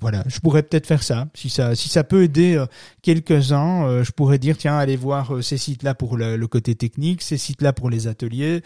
voilà, 0.00 0.22
je 0.26 0.38
pourrais 0.40 0.62
peut-être 0.62 0.86
faire 0.86 1.02
ça. 1.02 1.28
Si 1.34 1.48
ça, 1.48 1.74
si 1.74 1.88
ça 1.88 2.04
peut 2.04 2.24
aider 2.24 2.56
euh, 2.56 2.66
quelques-uns, 3.00 3.86
euh, 3.86 4.04
je 4.04 4.12
pourrais 4.12 4.38
dire 4.38 4.58
tiens, 4.58 4.76
allez 4.76 4.96
voir 4.96 5.42
ces 5.42 5.56
sites-là 5.56 5.94
pour 5.94 6.16
le, 6.16 6.46
côté 6.46 6.74
technique, 6.74 7.22
ces 7.22 7.38
sites-là 7.38 7.72
pour 7.72 7.88
les 7.88 8.06
ateliers, 8.06 8.62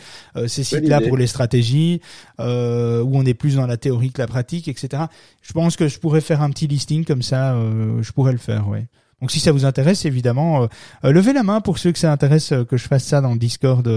ces 0.46 0.64
sites-là 0.64 1.00
pour 1.00 1.16
les 1.16 1.26
stratégies, 1.26 2.00
où 2.38 2.42
on 2.42 3.24
est 3.24 3.34
plus 3.34 3.56
dans 3.56 3.66
la 3.66 3.76
théorie 3.76 4.10
que 4.10 4.20
la 4.20 4.26
pratique, 4.26 4.68
etc. 4.68 5.04
Je 5.42 5.52
pense 5.52 5.76
que 5.76 5.86
je 5.86 5.98
pourrais 6.00 6.20
faire 6.20 6.42
un 6.42 6.50
petit 6.50 6.66
listing 6.66 7.04
comme 7.04 7.22
ça. 7.22 7.54
je 8.00 8.12
pourrais 8.12 8.32
le 8.32 8.38
faire, 8.38 8.68
ouais. 8.68 8.86
Donc 9.20 9.32
si 9.32 9.40
ça 9.40 9.50
vous 9.52 9.64
intéresse, 9.64 10.04
évidemment, 10.04 10.68
levez 11.02 11.32
la 11.32 11.42
main 11.42 11.60
pour 11.60 11.78
ceux 11.78 11.92
que 11.92 11.98
ça 11.98 12.12
intéresse 12.12 12.52
que 12.68 12.76
je 12.76 12.86
fasse 12.88 13.04
ça 13.04 13.20
dans 13.20 13.32
le 13.32 13.38
Discord. 13.38 13.88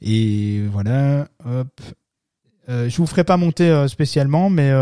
et 0.00 0.62
voilà, 0.72 1.28
hop. 1.44 1.68
Euh, 2.68 2.88
je 2.88 2.96
vous 2.96 3.06
ferai 3.06 3.24
pas 3.24 3.36
monter 3.36 3.86
spécialement, 3.88 4.50
mais 4.50 4.72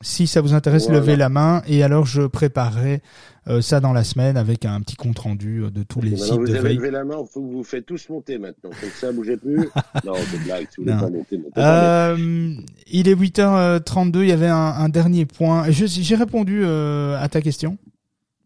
si 0.00 0.26
ça 0.26 0.40
vous 0.40 0.54
intéresse, 0.54 0.88
levez 0.88 1.16
la 1.16 1.28
main 1.28 1.62
et 1.66 1.82
alors 1.82 2.06
je 2.06 2.22
préparerai 2.22 3.02
euh, 3.48 3.60
ça 3.60 3.80
dans 3.80 3.92
la 3.92 4.04
semaine 4.04 4.36
avec 4.36 4.64
un 4.64 4.80
petit 4.80 4.94
compte 4.94 5.18
rendu 5.18 5.64
euh, 5.64 5.70
de 5.70 5.82
tous 5.82 6.00
les 6.00 6.16
sites 6.16 6.34
vous 6.34 6.46
de 6.46 6.54
avez 6.54 6.74
levé 6.74 6.90
la 6.90 7.04
main, 7.04 7.16
faut 7.24 7.40
que 7.40 7.50
vous 7.50 7.64
faites 7.64 7.86
tous 7.86 8.08
monter 8.08 8.38
maintenant. 8.38 8.70
Comme 8.80 8.90
ça, 8.90 9.10
bougez 9.10 9.36
plus. 9.36 9.56
non, 10.04 10.14
c'est 10.30 10.44
blague. 10.44 10.68
Si 10.70 10.76
vous 10.78 10.84
voulez 10.84 10.96
pas 10.96 11.10
monter, 11.10 11.38
montez 11.38 11.60
euh, 11.60 12.54
il 12.86 13.08
est 13.08 13.14
8h32. 13.14 14.22
Il 14.22 14.28
y 14.28 14.32
avait 14.32 14.48
un, 14.48 14.54
un 14.54 14.88
dernier 14.88 15.26
point. 15.26 15.64
J'ai 15.70 16.14
répondu 16.14 16.60
euh, 16.62 17.18
à 17.18 17.28
ta 17.28 17.40
question 17.40 17.78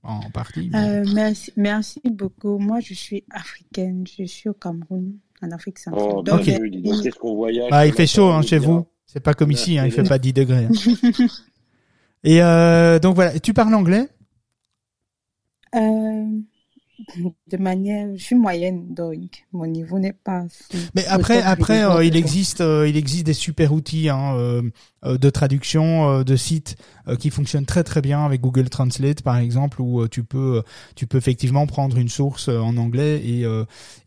en 0.05 0.31
partie. 0.31 0.71
Mais... 0.73 1.03
merci, 1.15 1.53
merci 1.57 2.01
beaucoup. 2.05 2.59
Moi, 2.59 2.81
je 2.81 2.95
suis 2.95 3.25
africaine. 3.31 4.05
Je 4.07 4.25
suis 4.25 4.49
au 4.49 4.55
Cameroun, 4.55 5.15
en 5.43 5.51
Afrique 5.51 5.79
centrale. 5.79 6.09
Oh, 6.17 6.23
Donc, 6.23 6.43
qu'est-ce 6.45 7.19
qu'on 7.19 7.35
voyage 7.35 7.71
bah, 7.71 7.87
il 7.87 7.93
fait 7.93 8.07
chaud 8.07 8.29
hein, 8.29 8.43
chez 8.43 8.59
vous. 8.59 8.87
C'est 9.07 9.21
pas 9.21 9.35
comme 9.35 9.51
ici, 9.51 9.79
hein, 9.79 9.85
il 9.85 9.93
fait 9.93 10.05
pas 10.05 10.19
10 10.19 10.33
degrés. 10.33 10.67
Hein. 10.67 11.27
Et 12.25 12.43
euh, 12.43 12.99
donc 12.99 13.15
voilà, 13.17 13.39
tu 13.41 13.53
parles 13.53 13.75
anglais? 13.75 14.09
Euh, 15.75 16.25
De 17.51 17.57
manière, 17.57 18.09
je 18.15 18.23
suis 18.23 18.35
moyenne, 18.35 18.95
donc 18.95 19.45
mon 19.53 19.67
niveau 19.67 19.99
n'est 19.99 20.13
pas. 20.13 20.45
Mais 20.95 21.05
après, 21.07 21.43
après, 21.43 21.85
euh, 21.85 22.05
il 22.05 22.17
existe, 22.17 22.61
euh, 22.61 22.89
il 22.89 22.97
existe 22.97 23.27
des 23.27 23.35
super 23.35 23.73
outils 23.73 24.09
hein, 24.09 24.35
euh, 24.37 24.63
de 25.19 25.31
traduction 25.31 26.23
de 26.23 26.37
sites 26.37 26.77
qui 27.19 27.31
fonctionnent 27.31 27.67
très 27.67 27.85
très 27.85 28.01
bien 28.01 28.25
avec 28.25 28.41
Google 28.41 28.69
Translate 28.69 29.23
par 29.23 29.37
exemple, 29.39 29.83
où 29.83 30.07
tu 30.09 30.23
peux, 30.25 30.63
tu 30.95 31.07
peux 31.07 31.19
effectivement 31.19 31.67
prendre 31.67 31.97
une 31.97 32.09
source 32.09 32.49
en 32.49 32.77
anglais 32.77 33.17
et 33.25 33.45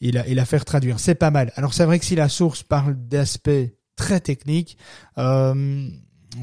et 0.02 0.12
la, 0.12 0.28
et 0.28 0.34
la 0.34 0.46
faire 0.46 0.66
traduire. 0.66 1.00
C'est 1.00 1.16
pas 1.16 1.32
mal. 1.32 1.52
Alors 1.56 1.74
c'est 1.74 1.86
vrai 1.86 2.00
que 2.00 2.06
si 2.06 2.16
la 2.16 2.30
source 2.30 2.64
parle 2.64 2.96
d'aspects 2.96 3.50
très 3.96 4.20
technique. 4.20 4.78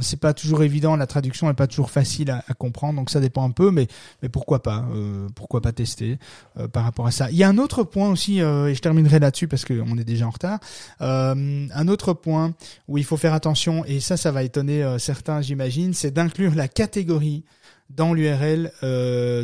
C'est 0.01 0.19
pas 0.19 0.33
toujours 0.35 0.63
évident, 0.63 0.97
la 0.97 1.07
traduction 1.07 1.51
est 1.51 1.55
pas 1.55 1.67
toujours 1.67 1.91
facile 1.91 2.31
à, 2.31 2.55
comprendre, 2.55 2.99
donc 2.99 3.11
ça 3.11 3.21
dépend 3.21 3.45
un 3.45 3.51
peu, 3.51 3.71
mais 3.71 3.87
mais 4.23 4.29
pourquoi 4.29 4.63
pas, 4.63 4.85
euh, 4.95 5.29
pourquoi 5.35 5.61
pas 5.61 5.73
tester 5.73 6.19
euh, 6.59 6.69
par 6.69 6.85
rapport 6.85 7.07
à 7.07 7.11
ça. 7.11 7.31
Il 7.31 7.37
y 7.37 7.45
a 7.45 7.49
un 7.49 7.59
autre 7.59 7.83
point 7.83 8.11
aussi, 8.11 8.41
euh, 8.41 8.69
et 8.69 8.75
je 8.75 8.81
terminerai 8.81 9.19
là-dessus 9.19 9.49
parce 9.49 9.65
qu'on 9.65 9.99
est 9.99 10.05
déjà 10.05 10.27
en 10.27 10.31
retard. 10.31 10.59
Un 11.01 11.89
autre 11.89 12.13
point 12.13 12.55
où 12.89 12.99
il 12.99 13.05
faut 13.05 13.17
faire 13.17 13.35
attention, 13.35 13.85
et 13.85 14.01
ça, 14.01 14.17
ça 14.17 14.31
va 14.31 14.43
étonner 14.43 14.97
certains, 14.99 15.41
j'imagine, 15.41 15.95
c'est 15.95 16.11
d'inclure 16.11 16.55
la 16.55 16.69
catégorie 16.69 17.45
dans 17.91 18.15
l'URL 18.15 18.73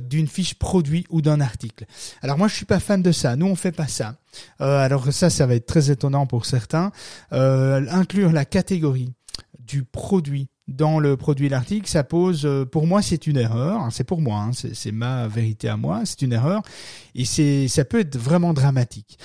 d'une 0.08 0.26
fiche 0.26 0.54
produit 0.54 1.04
ou 1.10 1.20
d'un 1.20 1.40
article. 1.40 1.84
Alors 2.22 2.38
moi 2.38 2.48
je 2.48 2.54
suis 2.54 2.64
pas 2.64 2.80
fan 2.80 3.02
de 3.02 3.12
ça. 3.12 3.36
Nous 3.36 3.46
on 3.46 3.56
fait 3.56 3.72
pas 3.72 3.88
ça. 3.88 4.16
Euh, 4.60 4.78
alors 4.78 5.12
ça 5.12 5.30
ça 5.30 5.46
va 5.46 5.54
être 5.54 5.66
très 5.66 5.90
étonnant 5.90 6.26
pour 6.26 6.46
certains. 6.46 6.92
Inclure 7.30 8.32
la 8.32 8.44
catégorie 8.44 9.12
du 9.68 9.84
produit 9.84 10.48
dans 10.66 10.98
le 10.98 11.16
produit 11.16 11.48
l'article, 11.48 11.88
ça 11.88 12.04
pose, 12.04 12.48
pour 12.70 12.86
moi, 12.86 13.00
c'est 13.00 13.26
une 13.26 13.38
erreur. 13.38 13.88
C'est 13.90 14.04
pour 14.04 14.20
moi, 14.20 14.40
hein, 14.40 14.50
c'est 14.52 14.92
ma 14.92 15.26
vérité 15.26 15.68
à 15.68 15.76
moi. 15.76 16.02
C'est 16.04 16.22
une 16.22 16.32
erreur 16.32 16.62
et 17.14 17.24
c'est, 17.24 17.68
ça 17.68 17.84
peut 17.84 18.00
être 18.00 18.18
vraiment 18.18 18.52
dramatique. 18.52 19.18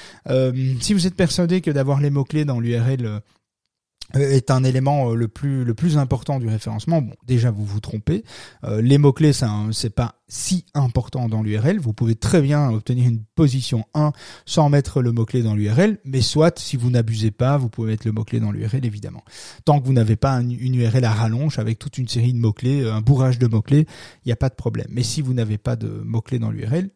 si 0.79 0.93
vous 0.93 1.07
êtes 1.07 1.15
persuadé 1.15 1.61
que 1.61 1.71
d'avoir 1.71 1.99
les 1.99 2.09
mots 2.09 2.23
clés 2.23 2.45
dans 2.45 2.59
l'URL 2.59 3.05
euh, 3.05 3.19
est 4.13 4.51
un 4.51 4.63
élément 4.63 5.11
euh, 5.11 5.15
le 5.15 5.27
plus 5.27 5.63
le 5.63 5.73
plus 5.73 5.97
important 5.97 6.39
du 6.39 6.47
référencement. 6.47 7.01
Bon, 7.01 7.13
déjà 7.25 7.51
vous 7.51 7.65
vous 7.65 7.79
trompez. 7.79 8.23
Euh, 8.63 8.81
les 8.81 8.97
mots 8.97 9.13
clés, 9.13 9.33
c'est 9.71 9.89
pas 9.89 10.15
si 10.27 10.65
important 10.73 11.27
dans 11.27 11.43
l'URL. 11.43 11.79
Vous 11.79 11.93
pouvez 11.93 12.15
très 12.15 12.41
bien 12.41 12.69
obtenir 12.69 13.07
une 13.07 13.23
position 13.35 13.85
1 13.93 14.11
sans 14.45 14.69
mettre 14.69 15.01
le 15.01 15.11
mot 15.11 15.25
clé 15.25 15.43
dans 15.43 15.55
l'URL, 15.55 15.99
mais 16.05 16.21
soit 16.21 16.57
si 16.59 16.77
vous 16.77 16.89
n'abusez 16.89 17.31
pas, 17.31 17.57
vous 17.57 17.69
pouvez 17.69 17.91
mettre 17.91 18.07
le 18.07 18.13
mot 18.13 18.23
clé 18.23 18.39
dans 18.39 18.51
l'URL 18.51 18.85
évidemment. 18.85 19.23
Tant 19.65 19.79
que 19.79 19.85
vous 19.85 19.93
n'avez 19.93 20.15
pas 20.15 20.33
une 20.35 20.75
URL 20.75 21.05
à 21.05 21.11
rallonge 21.11 21.59
avec 21.59 21.79
toute 21.79 21.97
une 21.97 22.07
série 22.07 22.33
de 22.33 22.39
mots 22.39 22.53
clés, 22.53 22.87
un 22.87 23.01
bourrage 23.01 23.39
de 23.39 23.47
mots 23.47 23.61
clés, 23.61 23.85
il 24.25 24.27
n'y 24.27 24.31
a 24.31 24.37
pas 24.37 24.49
de 24.49 24.55
problème. 24.55 24.87
Mais 24.89 25.03
si 25.03 25.21
vous 25.21 25.33
n'avez 25.33 25.57
pas 25.57 25.75
de 25.75 25.87
mots 25.87 26.21
clés 26.21 26.39
dans 26.39 26.51
l'URL, 26.51 26.89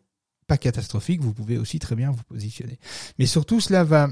pas 0.48 0.58
catastrophique, 0.58 1.22
vous 1.22 1.34
pouvez 1.34 1.58
aussi 1.58 1.80
très 1.80 1.96
bien 1.96 2.12
vous 2.12 2.24
positionner. 2.24 2.80
Mais 3.20 3.26
surtout, 3.26 3.60
cela 3.60 3.84
va, 3.84 4.10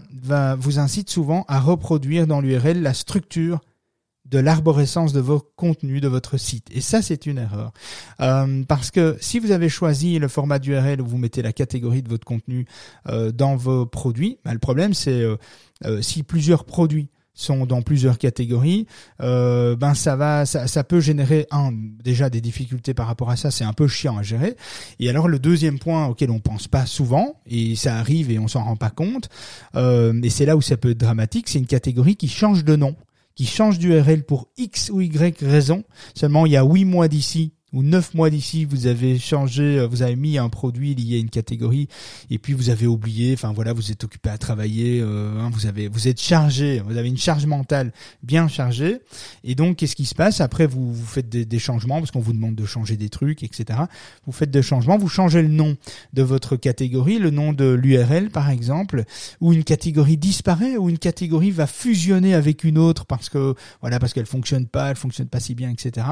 vous 0.56 0.80
incite 0.80 1.10
souvent 1.10 1.46
à 1.48 1.60
reproduire 1.60 2.28
dans 2.28 2.42
l'URL 2.42 2.82
la 2.82 2.94
structure 2.94 3.62
de 4.26 4.40
l'arborescence 4.40 5.14
de 5.14 5.20
vos 5.20 5.40
contenus 5.56 6.02
de 6.02 6.08
votre 6.08 6.38
site. 6.38 6.68
Et 6.72 6.82
ça, 6.82 7.02
c'est 7.02 7.26
une 7.26 7.38
erreur. 7.38 7.72
Euh, 8.22 8.64
parce 8.68 8.90
que 8.92 9.18
si 9.22 9.40
vous 9.40 9.52
avez 9.52 9.70
choisi 9.70 10.18
le 10.18 10.28
format 10.28 10.60
d'URL 10.60 11.00
où 11.00 11.06
vous 11.06 11.18
mettez 11.18 11.42
la 11.42 11.54
catégorie 11.54 12.02
de 12.02 12.10
votre 12.10 12.26
contenu 12.26 12.66
euh, 13.08 13.32
dans 13.32 13.56
vos 13.56 13.86
produits, 13.86 14.40
bah, 14.44 14.54
le 14.54 14.60
problème, 14.60 14.94
c'est 14.94 15.22
euh, 15.22 16.02
si 16.02 16.24
plusieurs 16.24 16.66
produits 16.66 17.10
sont 17.36 17.66
dans 17.66 17.82
plusieurs 17.82 18.18
catégories, 18.18 18.88
euh, 19.22 19.76
ben 19.76 19.94
ça 19.94 20.16
va, 20.16 20.46
ça, 20.46 20.68
ça, 20.68 20.84
peut 20.84 21.00
générer 21.00 21.46
un 21.52 21.72
déjà 21.72 22.30
des 22.30 22.42
difficultés 22.42 22.94
par 22.94 23.08
rapport 23.08 23.30
à 23.30 23.36
ça, 23.36 23.52
c'est 23.52 23.66
un 23.66 23.74
peu 23.74 23.88
chiant 23.88 24.18
à 24.18 24.24
gérer. 24.24 24.56
Et 25.00 25.10
alors 25.10 25.28
le 25.28 25.38
deuxième 25.38 25.78
point 25.78 26.08
auquel 26.08 26.32
on 26.32 26.40
pense 26.40 26.68
pas 26.68 26.86
souvent 26.86 27.42
et 27.46 27.76
ça 27.76 27.98
arrive 27.98 28.32
et 28.32 28.40
on 28.40 28.48
s'en 28.48 28.64
rend 28.64 28.78
pas 28.78 28.90
compte, 28.90 29.30
euh, 29.76 30.20
et 30.24 30.30
c'est 30.30 30.46
là 30.46 30.56
où 30.56 30.62
ça 30.62 30.78
peut 30.78 30.92
être 30.92 30.98
dramatique, 30.98 31.50
c'est 31.50 31.60
une 31.60 31.68
catégorie 31.68 32.16
qui 32.16 32.30
change 32.30 32.64
de 32.64 32.76
nom, 32.76 32.96
qui 33.36 33.46
change 33.46 33.78
d'URL 33.78 34.24
pour 34.24 34.48
X 34.58 34.90
ou 34.90 35.02
Y 35.02 35.42
raison. 35.42 35.84
Seulement 36.16 36.46
il 36.46 36.54
y 36.54 36.58
a 36.58 36.64
huit 36.64 36.86
mois 36.86 37.10
d'ici 37.10 37.52
ou 37.76 37.84
neuf 37.84 38.14
mois 38.14 38.30
d'ici, 38.30 38.64
vous 38.64 38.88
avez 38.88 39.20
changé, 39.20 39.78
euh, 39.78 39.86
vous 39.86 40.02
avez 40.02 40.16
mis 40.16 40.38
un 40.38 40.48
produit 40.48 40.96
lié 40.96 41.18
à 41.18 41.20
une 41.20 41.30
catégorie, 41.30 41.90
et 42.32 42.40
puis 42.40 42.54
vous 42.54 42.70
avez 42.70 42.88
oublié, 42.88 43.34
enfin 43.34 43.52
voilà, 43.52 43.74
vous 43.74 43.92
êtes 43.92 44.04
occupé 44.06 44.30
à 44.30 44.38
travailler, 44.38 45.02
euh, 45.02 45.38
hein, 45.42 45.52
vous 45.54 45.66
avez, 45.66 45.90
vous 45.90 46.08
êtes 46.08 46.22
chargé, 46.22 46.82
vous 46.88 46.96
avez 46.96 47.10
une 47.10 47.18
charge 47.18 47.46
mentale 47.46 47.92
bien 48.24 48.48
chargée, 48.48 49.00
et 49.44 49.56
donc 49.56 49.76
qu'est-ce 49.76 49.96
qui 49.98 50.06
se 50.06 50.16
passe 50.16 50.40
Après, 50.40 50.66
vous, 50.66 50.94
vous 50.94 51.06
faites 51.06 51.30
des, 51.30 51.60
changements 51.60 52.00
parce 52.00 52.12
qu'on 52.12 52.22
vous 52.22 52.34
demande 52.34 52.56
de 52.56 52.66
changer 52.66 52.96
des 52.96 53.10
trucs, 53.10 53.44
etc. 53.44 53.80
Vous 54.26 54.32
faites 54.32 54.52
des 54.52 54.62
changements, 54.62 54.98
vous 54.98 55.10
changez 55.10 55.42
le 55.42 55.50
nom 55.50 55.76
de 56.14 56.22
votre 56.22 56.56
catégorie, 56.56 57.20
le 57.20 57.30
nom 57.30 57.52
de 57.52 57.74
l'URL 57.74 58.30
par 58.30 58.50
exemple, 58.50 59.04
ou 59.42 59.52
une 59.52 59.66
catégorie 59.66 60.18
disparaît, 60.18 60.78
ou 60.78 60.90
une 60.90 60.98
catégorie 60.98 61.52
va 61.52 61.68
fusionner 61.68 62.36
avec 62.36 62.64
une 62.64 62.78
autre 62.78 63.06
parce 63.06 63.28
que 63.28 63.54
voilà, 63.82 64.00
parce 64.00 64.14
qu'elle 64.14 64.26
fonctionne 64.26 64.66
pas, 64.66 64.92
elle 64.92 64.96
fonctionne 64.96 65.28
pas 65.28 65.42
si 65.42 65.56
bien, 65.56 65.70
etc. 65.70 66.06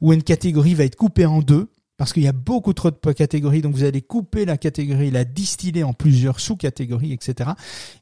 Ou 0.00 0.12
une 0.12 0.22
catégorie 0.22 0.74
va 0.74 0.84
être 0.84 0.96
couper 1.08 1.24
en 1.24 1.40
deux 1.40 1.70
parce 1.96 2.12
qu'il 2.12 2.22
y 2.22 2.28
a 2.28 2.32
beaucoup 2.32 2.74
trop 2.74 2.90
de 2.90 3.12
catégories, 3.12 3.62
donc 3.62 3.74
vous 3.74 3.82
allez 3.82 4.02
couper 4.02 4.44
la 4.44 4.58
catégorie, 4.58 5.10
la 5.10 5.24
distiller 5.24 5.82
en 5.82 5.94
plusieurs 5.94 6.38
sous-catégories, 6.38 7.12
etc. 7.14 7.50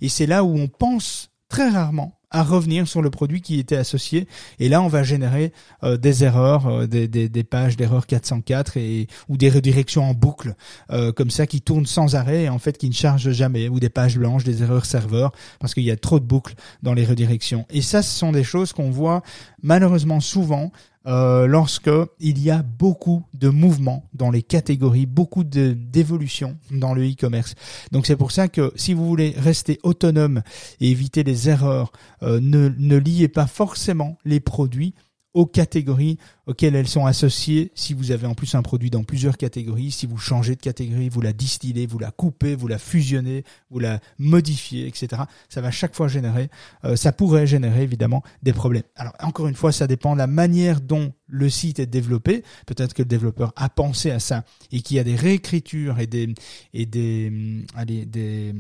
Et 0.01 0.09
c'est 0.09 0.27
là 0.27 0.43
où 0.43 0.59
on 0.59 0.67
pense 0.67 1.31
très 1.49 1.71
rarement 1.71 2.19
à 2.33 2.43
revenir 2.43 2.89
sur 2.89 3.01
le 3.01 3.11
produit 3.11 3.41
qui 3.41 3.61
était 3.61 3.77
associé. 3.77 4.27
Et 4.59 4.69
là, 4.69 4.83
on 4.83 4.89
va 4.89 5.05
générer 5.05 5.53
euh, 5.85 5.97
des 5.97 6.25
erreurs, 6.25 6.67
euh, 6.67 6.87
des, 6.87 7.45
pages 7.45 7.77
d'erreur 7.77 8.07
404 8.07 8.77
et 8.77 9.07
ou 9.29 9.37
des 9.37 9.49
redirections 9.49 10.03
en 10.03 10.15
boucle 10.15 10.57
euh, 10.91 11.13
comme 11.13 11.31
ça 11.31 11.47
qui 11.47 11.63
tournent 11.63 11.87
sans 11.87 12.17
arrêt 12.17 12.43
et 12.43 12.49
en 12.49 12.59
fait 12.59 12.77
qui 12.77 12.89
ne 12.89 12.95
chargent 12.95 13.31
jamais 13.31 13.69
ou 13.69 13.79
des 13.79 13.89
pages 13.89 14.19
blanches, 14.19 14.43
des 14.43 14.63
erreurs 14.63 14.85
serveurs 14.85 15.31
parce 15.61 15.73
qu'il 15.73 15.85
y 15.85 15.93
a 15.93 15.97
trop 15.97 16.19
de 16.19 16.25
boucles 16.25 16.55
dans 16.83 16.93
les 16.93 17.05
redirections. 17.05 17.65
Et 17.71 17.81
ça, 17.81 18.03
ce 18.03 18.19
sont 18.19 18.33
des 18.33 18.45
choses 18.45 18.73
qu'on 18.73 18.91
voit 18.91 19.23
malheureusement 19.63 20.21
souvent 20.21 20.73
euh, 21.07 21.47
lorsque 21.47 21.91
il 22.19 22.39
y 22.43 22.51
a 22.51 22.63
beaucoup 22.63 23.25
de 23.35 23.49
mouvements 23.49 24.09
dans 24.13 24.31
les 24.31 24.43
catégories, 24.43 25.07
beaucoup 25.07 25.45
d'évolutions 25.45 26.57
dans 26.71 26.95
le 26.95 27.09
e-commerce. 27.09 27.55
Donc 27.93 28.07
c'est 28.07 28.17
pour 28.17 28.33
ça 28.33 28.49
que 28.49 28.73
si 28.77 28.95
vous 28.95 29.07
voulez 29.07 29.35
rester 29.37 29.79
autonome 29.83 30.43
et 30.81 30.91
éviter 30.91 31.23
les 31.23 31.49
erreurs, 31.49 31.93
euh, 32.23 32.41
ne, 32.41 32.71
ne 32.77 32.97
liez 32.97 33.29
pas 33.29 33.47
forcément 33.47 34.19
les 34.25 34.41
produits 34.41 34.95
aux 35.37 35.45
catégories 35.45 36.17
auxquelles 36.47 36.75
elles 36.75 36.89
sont 36.89 37.05
associées. 37.05 37.71
Si 37.75 37.93
vous 37.93 38.11
avez 38.11 38.27
en 38.27 38.35
plus 38.35 38.55
un 38.55 38.63
produit 38.63 38.89
dans 38.89 39.05
plusieurs 39.05 39.37
catégories, 39.37 39.91
si 39.91 40.07
vous 40.07 40.17
changez 40.17 40.57
de 40.57 40.61
catégorie, 40.63 41.11
vous 41.11 41.21
la 41.21 41.35
distillez, 41.35 41.87
vous 41.87 41.99
la 41.99 42.11
coupez, 42.11 42.55
vous 42.55 42.69
la 42.69 42.79
fusionnez, 42.79 43.45
vous 43.71 43.79
la 43.79 44.01
modifiez, 44.19 44.87
etc. 44.87 45.25
Ça 45.51 45.61
va 45.61 45.71
chaque 45.71 45.95
fois 45.95 46.09
générer, 46.09 46.49
euh, 46.85 46.97
ça 46.97 47.13
pourrait 47.13 47.47
générer 47.47 47.83
évidemment 47.83 48.23
des 48.43 48.55
problèmes. 48.55 48.85
Alors 48.97 49.13
encore 49.21 49.47
une 49.47 49.55
fois, 49.55 49.73
ça 49.73 49.87
dépend 49.87 50.15
de 50.15 50.19
la 50.19 50.27
manière 50.27 50.81
dont 50.81 51.13
le 51.29 51.51
site 51.51 51.81
est 51.81 51.87
développé. 51.87 52.43
Peut-être 52.65 52.95
que 52.95 53.03
le 53.03 53.09
développeur 53.09 53.53
a 53.57 53.69
pensé 53.69 54.11
à 54.11 54.21
ça 54.21 54.43
et 54.73 54.81
qu'il 54.81 54.97
y 54.97 55.01
a 55.01 55.05
des 55.05 55.17
réécritures 55.17 56.01
et 56.01 56.07
des 56.07 56.33
et 56.73 56.87
des 56.87 57.29
hum, 57.29 57.67
allez 57.77 58.07
des 58.07 58.55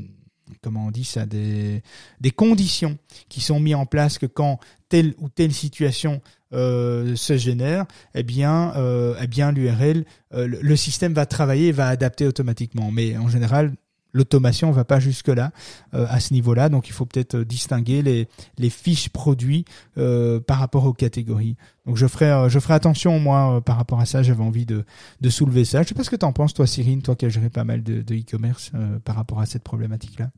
comment 0.62 0.86
on 0.86 0.90
dit 0.90 1.04
ça, 1.04 1.26
des, 1.26 1.82
des 2.20 2.30
conditions 2.30 2.98
qui 3.28 3.40
sont 3.40 3.60
mises 3.60 3.74
en 3.74 3.86
place 3.86 4.18
que 4.18 4.26
quand 4.26 4.58
telle 4.88 5.14
ou 5.18 5.28
telle 5.28 5.52
situation 5.52 6.20
euh, 6.52 7.16
se 7.16 7.36
génère, 7.36 7.86
eh 8.14 8.22
bien, 8.22 8.72
euh, 8.76 9.14
eh 9.20 9.26
bien 9.26 9.52
l'URL, 9.52 10.04
euh, 10.34 10.46
le 10.46 10.76
système 10.76 11.12
va 11.12 11.26
travailler 11.26 11.68
et 11.68 11.72
va 11.72 11.88
adapter 11.88 12.26
automatiquement. 12.26 12.90
Mais 12.90 13.16
en 13.16 13.28
général, 13.28 13.72
l'automation 14.12 14.70
va 14.70 14.84
pas 14.84 14.98
jusque 14.98 15.28
là 15.28 15.52
euh, 15.94 16.06
à 16.08 16.20
ce 16.20 16.32
niveau-là, 16.32 16.68
donc 16.68 16.88
il 16.88 16.92
faut 16.92 17.04
peut-être 17.04 17.38
distinguer 17.40 18.02
les, 18.02 18.28
les 18.58 18.70
fiches 18.70 19.10
produits 19.10 19.64
euh, 19.98 20.40
par 20.40 20.58
rapport 20.58 20.86
aux 20.86 20.94
catégories. 20.94 21.56
Donc 21.84 21.96
je 21.96 22.06
ferai 22.06 22.30
euh, 22.30 22.48
je 22.48 22.58
ferai 22.58 22.74
attention 22.74 23.18
moi 23.20 23.60
par 23.60 23.76
rapport 23.76 24.00
à 24.00 24.06
ça. 24.06 24.22
J'avais 24.22 24.42
envie 24.42 24.66
de, 24.66 24.84
de 25.20 25.30
soulever 25.30 25.64
ça. 25.64 25.82
Je 25.82 25.88
sais 25.88 25.94
pas 25.94 26.04
ce 26.04 26.10
que 26.10 26.16
tu 26.16 26.24
en 26.24 26.32
penses 26.32 26.54
toi, 26.54 26.66
Cyrine, 26.66 27.02
toi 27.02 27.14
qui 27.14 27.26
as 27.26 27.28
géré 27.28 27.50
pas 27.50 27.64
mal 27.64 27.82
de 27.82 28.00
e-commerce 28.14 28.72
par 29.04 29.16
rapport 29.16 29.40
à 29.40 29.46
cette 29.46 29.62
problématique-là. 29.62 30.30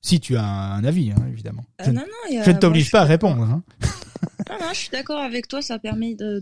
Si 0.00 0.20
tu 0.20 0.36
as 0.36 0.44
un 0.44 0.84
avis, 0.84 1.10
hein, 1.10 1.16
évidemment. 1.32 1.64
je, 1.84 1.90
non, 1.90 2.02
non, 2.02 2.42
je 2.44 2.50
ne 2.50 2.58
t'oblige 2.58 2.92
pas 2.92 3.00
à 3.00 3.04
répondre. 3.04 3.42
Hein. 3.42 3.62
non, 4.50 4.56
non, 4.60 4.68
je 4.72 4.78
suis 4.78 4.90
d'accord 4.90 5.20
avec 5.20 5.48
toi. 5.48 5.62
Ça 5.62 5.78
permet 5.78 6.14
de 6.14 6.40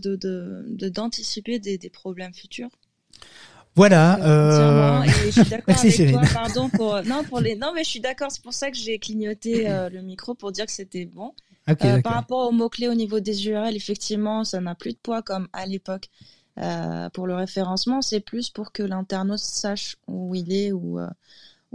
d'anticiper 0.89 1.59
de, 1.59 1.63
de, 1.65 1.69
des, 1.71 1.77
des 1.77 1.89
problèmes 1.89 2.33
futurs. 2.33 2.69
Voilà. 3.75 4.19
Euh... 4.23 5.03
Et 5.03 5.09
je 5.09 5.31
suis 5.31 5.49
d'accord 5.49 5.77
avec 5.77 6.11
toi. 6.11 6.21
Pardon 6.33 6.69
pour 6.69 7.03
non 7.03 7.23
pour 7.23 7.41
les 7.41 7.55
non 7.55 7.71
mais 7.73 7.83
je 7.83 7.89
suis 7.89 7.99
d'accord. 7.99 8.31
C'est 8.31 8.41
pour 8.41 8.53
ça 8.53 8.71
que 8.71 8.77
j'ai 8.77 8.97
clignoté 8.99 9.69
euh, 9.69 9.89
le 9.89 10.01
micro 10.01 10.33
pour 10.33 10.51
dire 10.51 10.65
que 10.65 10.71
c'était 10.71 11.05
bon. 11.05 11.33
Okay, 11.67 11.87
euh, 11.87 12.01
par 12.01 12.13
rapport 12.13 12.47
aux 12.47 12.51
mots 12.51 12.69
clés 12.69 12.87
au 12.87 12.93
niveau 12.93 13.19
des 13.19 13.47
URL, 13.47 13.75
effectivement, 13.75 14.43
ça 14.43 14.61
n'a 14.61 14.75
plus 14.75 14.93
de 14.93 14.97
poids 14.97 15.21
comme 15.21 15.47
à 15.51 15.65
l'époque. 15.65 16.09
Euh, 16.57 17.09
pour 17.09 17.27
le 17.27 17.35
référencement, 17.35 18.01
c'est 18.01 18.21
plus 18.21 18.49
pour 18.49 18.71
que 18.71 18.81
l'internaute 18.81 19.39
sache 19.39 19.97
où 20.07 20.33
il 20.35 20.53
est 20.53 20.71
ou 20.71 20.99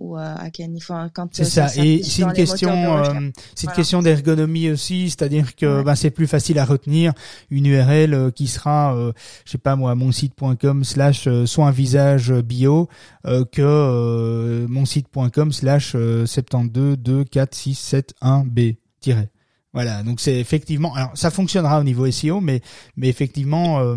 ou 0.01 0.16
à 0.16 0.51
quel 0.51 0.70
niveau 0.72 0.94
quand 1.14 1.28
c'est 1.32 1.44
ça, 1.44 1.68
et 1.76 2.03
c'est 2.03 2.22
une 2.22 2.32
question 2.32 2.70
euh, 2.70 3.30
c'est 3.55 3.66
une 3.66 3.72
question 3.74 4.01
d'ergonomie 4.01 4.70
aussi 4.70 5.11
c'est-à-dire 5.11 5.55
que 5.55 5.82
ben, 5.82 5.94
c'est 5.94 6.11
plus 6.11 6.26
facile 6.26 6.59
à 6.59 6.64
retenir 6.64 7.12
une 7.51 7.66
URL 7.66 8.14
euh, 8.14 8.30
qui 8.30 8.48
sera 8.48 8.96
euh, 8.96 9.12
je 9.44 9.53
sais 9.53 9.59
pas 9.59 9.76
moi 9.76 9.94
mon 9.94 10.11
site.com 10.11 10.84
slash 10.84 11.28
soin 11.44 11.70
visage 11.70 12.32
bio 12.32 12.88
que 13.24 14.66
mon 14.68 14.86
site.com 14.86 15.53
slash 15.53 15.92
72 15.92 16.96
2 16.98 17.24
4 17.24 17.55
6 17.55 17.74
7 17.78 18.14
1 18.22 18.44
b 18.46 18.61
tiré 19.01 19.28
voilà, 19.73 20.03
donc 20.03 20.18
c'est 20.21 20.41
effectivement, 20.41 20.95
alors 20.97 21.11
ça 21.14 21.31
fonctionnera 21.31 21.79
au 21.79 21.85
niveau 21.85 22.11
SEO, 22.11 22.41
mais 22.41 22.61
mais 22.97 23.09
effectivement 23.09 23.79
euh, 23.79 23.95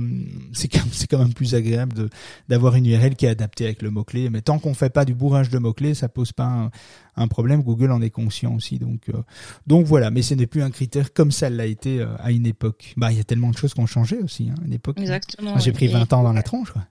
c'est 0.53 0.67
quand 0.67 0.83
c'est 0.91 1.07
quand 1.07 1.17
même 1.17 1.33
plus 1.33 1.55
agréable 1.55 1.93
de 1.93 2.09
d'avoir 2.47 2.75
une 2.75 2.85
URL 2.85 3.15
qui 3.15 3.25
est 3.25 3.29
adaptée 3.29 3.65
avec 3.65 3.81
le 3.81 3.89
mot 3.89 4.03
clé. 4.03 4.29
Mais 4.29 4.41
tant 4.41 4.59
qu'on 4.59 4.75
fait 4.75 4.91
pas 4.91 5.03
du 5.03 5.15
bourrage 5.15 5.49
de 5.49 5.57
mots 5.57 5.73
clés, 5.73 5.95
ça 5.95 6.09
pose 6.09 6.31
pas 6.31 6.45
un, 6.45 6.71
un 7.15 7.27
problème. 7.27 7.63
Google 7.63 7.91
en 7.91 8.03
est 8.03 8.11
conscient 8.11 8.53
aussi, 8.53 8.77
donc 8.77 9.09
euh, 9.09 9.23
donc 9.65 9.87
voilà. 9.87 10.11
Mais 10.11 10.21
ce 10.21 10.35
n'est 10.35 10.45
plus 10.47 10.61
un 10.61 10.69
critère 10.69 11.11
comme 11.11 11.31
ça 11.31 11.49
l'a 11.49 11.65
été 11.65 12.01
euh, 12.01 12.07
à 12.19 12.31
une 12.31 12.45
époque. 12.45 12.93
Bah 12.95 13.11
il 13.11 13.17
y 13.17 13.21
a 13.21 13.23
tellement 13.23 13.49
de 13.49 13.57
choses 13.57 13.73
qui 13.73 13.79
ont 13.79 13.87
changé 13.87 14.17
aussi. 14.17 14.49
Hein, 14.51 14.55
à 14.61 14.65
une 14.67 14.73
époque. 14.73 14.99
Exactement. 14.99 15.57
J'ai 15.57 15.71
pris 15.71 15.87
20 15.87 16.13
ans 16.13 16.21
dans 16.21 16.33
la 16.33 16.43
tronche. 16.43 16.71
Quoi. 16.71 16.83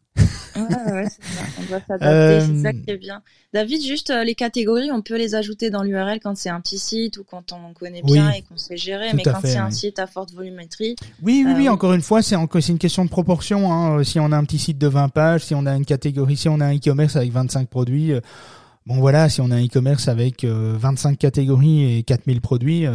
Ouais, 0.56 0.92
ouais, 0.92 1.06
c'est 1.08 1.34
ça. 1.34 1.42
On 1.58 1.62
doit 1.64 1.80
s'adapter, 1.86 2.46
c'est 2.46 2.62
ça 2.62 2.72
qui 2.72 2.90
est 2.90 2.96
bien. 2.96 3.22
David, 3.52 3.82
juste 3.82 4.10
euh, 4.10 4.24
les 4.24 4.34
catégories, 4.34 4.90
on 4.92 5.02
peut 5.02 5.16
les 5.16 5.34
ajouter 5.34 5.70
dans 5.70 5.82
l'URL 5.82 6.20
quand 6.20 6.36
c'est 6.36 6.48
un 6.48 6.60
petit 6.60 6.78
site 6.78 7.18
ou 7.18 7.24
quand 7.24 7.52
on 7.52 7.72
connaît 7.72 8.02
bien 8.02 8.30
et 8.30 8.42
qu'on 8.42 8.56
sait 8.56 8.76
gérer, 8.76 9.12
mais 9.14 9.22
quand 9.22 9.40
c'est 9.44 9.58
un 9.58 9.70
site 9.70 9.98
à 9.98 10.06
forte 10.06 10.32
volumétrie. 10.32 10.96
Oui, 11.22 11.44
oui, 11.46 11.52
oui, 11.56 11.68
euh, 11.68 11.72
encore 11.72 11.92
une 11.92 12.02
fois, 12.02 12.22
c'est 12.22 12.36
une 12.36 12.78
question 12.78 13.04
de 13.04 13.10
proportion. 13.10 13.72
Hein. 13.72 14.04
Si 14.04 14.20
on 14.20 14.32
a 14.32 14.36
un 14.36 14.44
petit 14.44 14.58
site 14.58 14.78
de 14.78 14.86
20 14.86 15.08
pages, 15.08 15.44
si 15.44 15.54
on 15.54 15.66
a 15.66 15.74
une 15.74 15.84
catégorie, 15.84 16.36
si 16.36 16.48
on 16.48 16.60
a 16.60 16.66
un 16.66 16.76
e-commerce 16.76 17.16
avec 17.16 17.32
25 17.32 17.68
produits, 17.68 18.12
euh, 18.12 18.20
Bon 18.86 18.96
voilà, 18.96 19.28
si 19.28 19.40
on 19.40 19.50
a 19.50 19.56
un 19.56 19.64
e-commerce 19.64 20.08
avec 20.08 20.44
25 20.44 21.18
catégories 21.18 21.98
et 21.98 22.02
4000 22.02 22.40
produits, 22.40 22.86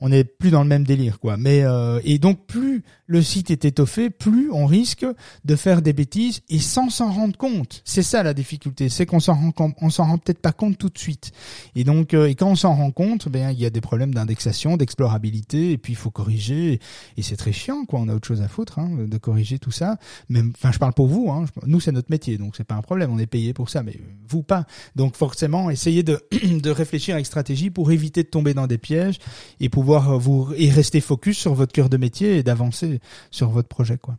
on 0.00 0.10
n'est 0.10 0.24
plus 0.24 0.50
dans 0.50 0.62
le 0.62 0.68
même 0.68 0.84
délire 0.84 1.18
quoi. 1.18 1.36
Mais 1.36 1.62
euh, 1.62 2.00
et 2.04 2.18
donc 2.18 2.46
plus 2.46 2.82
le 3.06 3.22
site 3.22 3.50
est 3.50 3.64
étoffé, 3.64 4.10
plus 4.10 4.50
on 4.50 4.66
risque 4.66 5.06
de 5.44 5.56
faire 5.56 5.80
des 5.80 5.92
bêtises 5.92 6.40
et 6.48 6.58
sans 6.58 6.90
s'en 6.90 7.10
rendre 7.10 7.36
compte. 7.36 7.82
C'est 7.84 8.02
ça 8.02 8.22
la 8.22 8.34
difficulté, 8.34 8.88
c'est 8.88 9.06
qu'on 9.06 9.20
s'en 9.20 9.34
rend 9.34 9.72
on 9.80 9.90
s'en 9.90 10.04
rend 10.04 10.18
peut-être 10.18 10.40
pas 10.40 10.52
compte 10.52 10.76
tout 10.76 10.88
de 10.88 10.98
suite. 10.98 11.32
Et 11.74 11.84
donc 11.84 12.14
euh, 12.14 12.26
et 12.26 12.34
quand 12.34 12.48
on 12.48 12.56
s'en 12.56 12.74
rend 12.74 12.90
compte, 12.90 13.28
ben 13.28 13.50
il 13.50 13.60
y 13.60 13.66
a 13.66 13.70
des 13.70 13.80
problèmes 13.80 14.12
d'indexation, 14.12 14.76
d'explorabilité 14.76 15.72
et 15.72 15.78
puis 15.78 15.94
il 15.94 15.96
faut 15.96 16.10
corriger 16.10 16.80
et 17.16 17.22
c'est 17.22 17.36
très 17.36 17.52
chiant 17.52 17.84
quoi. 17.86 18.00
On 18.00 18.08
a 18.08 18.14
autre 18.14 18.28
chose 18.28 18.42
à 18.42 18.48
foutre 18.48 18.78
hein, 18.78 18.90
de 19.06 19.18
corriger 19.18 19.58
tout 19.58 19.70
ça. 19.70 19.96
Même 20.28 20.52
enfin 20.56 20.72
je 20.72 20.78
parle 20.78 20.92
pour 20.92 21.06
vous, 21.06 21.30
hein, 21.30 21.46
nous 21.66 21.80
c'est 21.80 21.92
notre 21.92 22.10
métier 22.10 22.36
donc 22.38 22.56
c'est 22.56 22.64
pas 22.64 22.74
un 22.74 22.82
problème, 22.82 23.10
on 23.12 23.18
est 23.18 23.26
payé 23.26 23.54
pour 23.54 23.70
ça, 23.70 23.82
mais 23.82 23.98
vous 24.28 24.42
pas. 24.42 24.66
Donc 24.94 25.16
forcément 25.26 25.70
essayez 25.70 26.04
de 26.04 26.20
de 26.62 26.70
réfléchir 26.70 27.16
avec 27.16 27.26
stratégie 27.26 27.70
pour 27.70 27.90
éviter 27.90 28.22
de 28.22 28.28
tomber 28.28 28.54
dans 28.54 28.68
des 28.68 28.78
pièges 28.78 29.18
et 29.58 29.68
pouvoir 29.68 30.20
vous 30.20 30.52
et 30.56 30.70
rester 30.70 31.00
focus 31.00 31.36
sur 31.36 31.52
votre 31.54 31.72
cœur 31.72 31.88
de 31.88 31.96
métier 31.96 32.36
et 32.36 32.42
d'avancer 32.44 33.00
sur 33.32 33.50
votre 33.50 33.66
projet 33.66 33.98
quoi. 33.98 34.18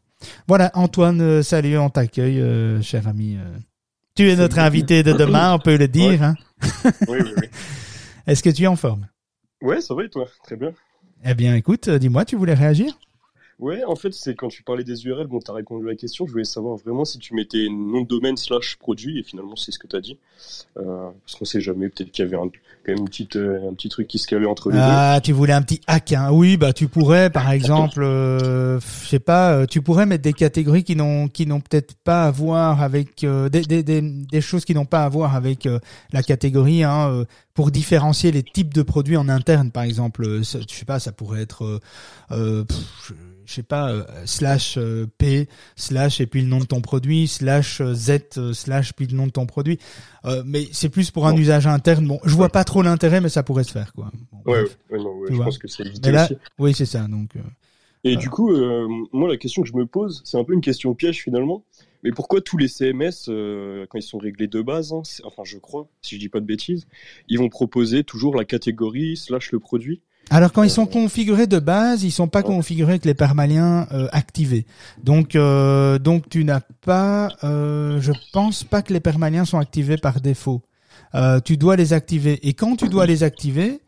Voilà 0.49 0.69
Antoine, 0.73 1.21
euh, 1.21 1.43
salut, 1.43 1.77
on 1.77 1.89
t'accueille 1.89 2.41
euh, 2.41 2.81
cher 2.81 3.07
ami. 3.07 3.37
Euh. 3.37 3.57
Tu 4.15 4.29
es 4.29 4.35
notre 4.35 4.59
invité 4.59 5.01
de 5.01 5.13
demain, 5.13 5.53
on 5.53 5.59
peut 5.59 5.77
le 5.77 5.87
dire. 5.87 6.23
Hein 6.23 6.35
oui, 7.07 7.19
oui, 7.23 7.33
oui. 7.37 7.47
Est-ce 8.25 8.43
que 8.43 8.49
tu 8.49 8.63
es 8.63 8.67
en 8.67 8.75
forme? 8.75 9.07
Ouais, 9.61 9.79
ça 9.79 9.93
va 9.93 10.03
et 10.03 10.09
toi? 10.09 10.27
Très 10.43 10.57
bien. 10.57 10.71
Eh 11.23 11.35
bien, 11.35 11.55
écoute, 11.55 11.89
dis-moi, 11.89 12.25
tu 12.25 12.35
voulais 12.35 12.55
réagir? 12.55 12.97
Ouais, 13.59 13.83
en 13.83 13.95
fait, 13.95 14.13
c'est 14.13 14.35
quand 14.35 14.49
tu 14.49 14.61
parlais 14.61 14.83
des 14.83 15.05
URL, 15.07 15.25
bon, 15.25 15.39
t'as 15.39 15.53
répondu 15.53 15.87
à 15.87 15.89
la 15.89 15.95
question, 15.95 16.27
je 16.27 16.31
voulais 16.31 16.43
savoir 16.43 16.77
vraiment 16.77 17.05
si 17.05 17.17
tu 17.17 17.33
mettais 17.33 17.67
nom 17.69 18.01
de 18.01 18.07
domaine 18.07 18.37
slash 18.37 18.77
produit, 18.77 19.17
et 19.17 19.23
finalement, 19.23 19.55
c'est 19.55 19.71
ce 19.71 19.79
que 19.79 19.87
t'as 19.87 19.99
dit. 19.99 20.19
Euh, 20.77 21.09
parce 21.25 21.39
qu'on 21.39 21.45
sait 21.45 21.59
jamais, 21.59 21.89
peut-être 21.89 22.11
qu'il 22.11 22.23
y 22.23 22.27
avait 22.27 22.37
un, 22.37 22.49
quand 22.49 22.91
même 22.91 22.99
une 22.99 23.05
petite, 23.05 23.35
euh, 23.35 23.67
un 23.67 23.73
petit 23.73 23.89
truc 23.89 24.07
qui 24.07 24.19
se 24.19 24.27
calait 24.27 24.45
entre 24.45 24.69
les 24.69 24.77
ah, 24.77 24.85
deux. 24.85 24.93
Ah, 24.93 25.21
tu 25.21 25.31
voulais 25.31 25.53
un 25.53 25.63
petit 25.63 25.81
hack, 25.87 26.13
hein. 26.13 26.29
Oui, 26.31 26.57
bah, 26.57 26.71
tu 26.71 26.87
pourrais, 26.87 27.31
par 27.31 27.49
exemple, 27.49 28.03
euh, 28.03 28.79
je 28.79 29.07
sais 29.07 29.19
pas, 29.19 29.53
euh, 29.53 29.65
tu 29.65 29.81
pourrais 29.81 30.05
mettre 30.05 30.23
des 30.23 30.33
catégories 30.33 30.83
qui 30.83 30.95
n'ont, 30.95 31.27
qui 31.27 31.47
n'ont 31.47 31.59
peut-être 31.59 31.95
pas 32.03 32.25
à 32.25 32.31
voir 32.31 32.83
avec, 32.83 33.23
euh, 33.23 33.49
des, 33.49 33.61
des, 33.61 33.81
des, 33.81 34.01
des, 34.01 34.41
choses 34.41 34.65
qui 34.65 34.75
n'ont 34.75 34.85
pas 34.85 35.03
à 35.03 35.09
voir 35.09 35.35
avec 35.35 35.67
la 36.13 36.21
catégorie, 36.21 36.83
hein, 36.83 37.25
pour 37.57 37.71
différencier 37.71 38.31
les 38.31 38.43
types 38.43 38.71
de 38.71 38.83
produits 38.83 39.17
en 39.17 39.29
interne, 39.29 39.71
par 39.71 39.81
exemple. 39.81 40.43
je 40.43 40.43
sais 40.43 40.85
pas, 40.85 40.99
ça 40.99 41.11
pourrait 41.11 41.41
être, 41.41 41.81
euh, 42.31 42.63
je 43.47 43.53
sais 43.53 43.63
pas, 43.63 43.91
euh, 43.91 44.03
slash 44.25 44.77
euh, 44.77 45.07
P, 45.17 45.47
slash 45.75 46.19
et 46.19 46.27
puis 46.27 46.41
le 46.41 46.47
nom 46.47 46.59
de 46.59 46.65
ton 46.65 46.81
produit, 46.81 47.27
slash 47.27 47.81
euh, 47.81 47.93
Z, 47.93 48.53
slash 48.53 48.93
puis 48.93 49.07
le 49.07 49.15
nom 49.15 49.25
de 49.25 49.31
ton 49.31 49.45
produit. 49.45 49.79
mais 50.45 50.67
c'est 50.73 50.89
plus 50.89 51.09
pour 51.09 51.25
un 51.25 51.35
usage 51.35 51.65
interne. 51.65 52.05
Bon, 52.05 52.19
je 52.25 52.35
vois 52.35 52.49
pas 52.49 52.65
trop 52.65 52.81
l'intérêt, 52.81 53.21
mais 53.21 53.29
ça 53.29 53.43
pourrait 53.43 53.63
se 53.63 53.71
faire, 53.71 53.93
quoi. 53.93 54.11
ouais, 54.45 54.63
ouais, 54.91 54.99
non, 54.99 55.17
ouais 55.17 55.29
je 55.31 55.37
pense 55.37 55.57
que 55.57 55.67
c'est. 55.67 55.85
Oui, 56.59 56.73
c'est 56.73 56.85
ça. 56.85 57.07
Donc. 57.07 57.31
et 58.03 58.17
du 58.17 58.29
coup, 58.29 58.51
moi, 59.13 59.29
la 59.29 59.37
question 59.37 59.63
que 59.63 59.69
je 59.69 59.75
me 59.75 59.85
pose, 59.85 60.21
c'est 60.25 60.37
un 60.37 60.43
peu 60.43 60.53
une 60.53 60.61
question 60.61 60.93
piège 60.93 61.23
finalement. 61.23 61.63
Mais 62.03 62.11
pourquoi 62.11 62.41
tous 62.41 62.57
les 62.57 62.67
CMS, 62.67 63.25
quand 63.25 63.97
ils 63.97 64.03
sont 64.03 64.19
réglés 64.19 64.47
de 64.47 64.61
base, 64.61 64.91
hein, 64.93 65.01
enfin 65.23 65.43
je 65.45 65.57
crois, 65.57 65.87
si 66.01 66.15
je 66.15 66.19
dis 66.19 66.29
pas 66.29 66.41
de 66.41 66.45
bêtises, 66.45 66.85
ils 67.29 67.39
vont 67.39 67.49
proposer 67.49 68.03
toujours 68.03 68.35
la 68.35 68.45
catégorie 68.45 69.15
slash 69.15 69.51
le 69.51 69.59
produit? 69.59 70.01
Alors 70.29 70.51
quand 70.51 70.63
ils 70.63 70.69
sont 70.69 70.85
configurés 70.85 71.47
de 71.47 71.59
base, 71.59 72.03
ils 72.03 72.11
sont 72.11 72.27
pas 72.27 72.43
configurés 72.43 72.93
avec 72.93 73.05
les 73.05 73.13
permaliens 73.13 73.87
euh, 73.91 74.07
activés. 74.11 74.65
Donc 75.01 75.35
euh, 75.35 75.99
donc 75.99 76.27
tu 76.29 76.43
n'as 76.43 76.59
pas, 76.81 77.29
euh, 77.43 78.01
je 78.01 78.11
pense 78.33 78.63
pas 78.63 78.81
que 78.81 78.93
les 78.93 78.99
permaliens 78.99 79.45
sont 79.45 79.57
activés 79.57 79.97
par 79.97 80.19
défaut. 80.19 80.63
Euh, 81.15 81.39
tu 81.39 81.55
dois 81.55 81.75
les 81.75 81.93
activer 81.93 82.45
et 82.47 82.53
quand 82.53 82.75
tu 82.75 82.89
dois 82.89 83.05
les 83.05 83.23
activer, 83.23 83.79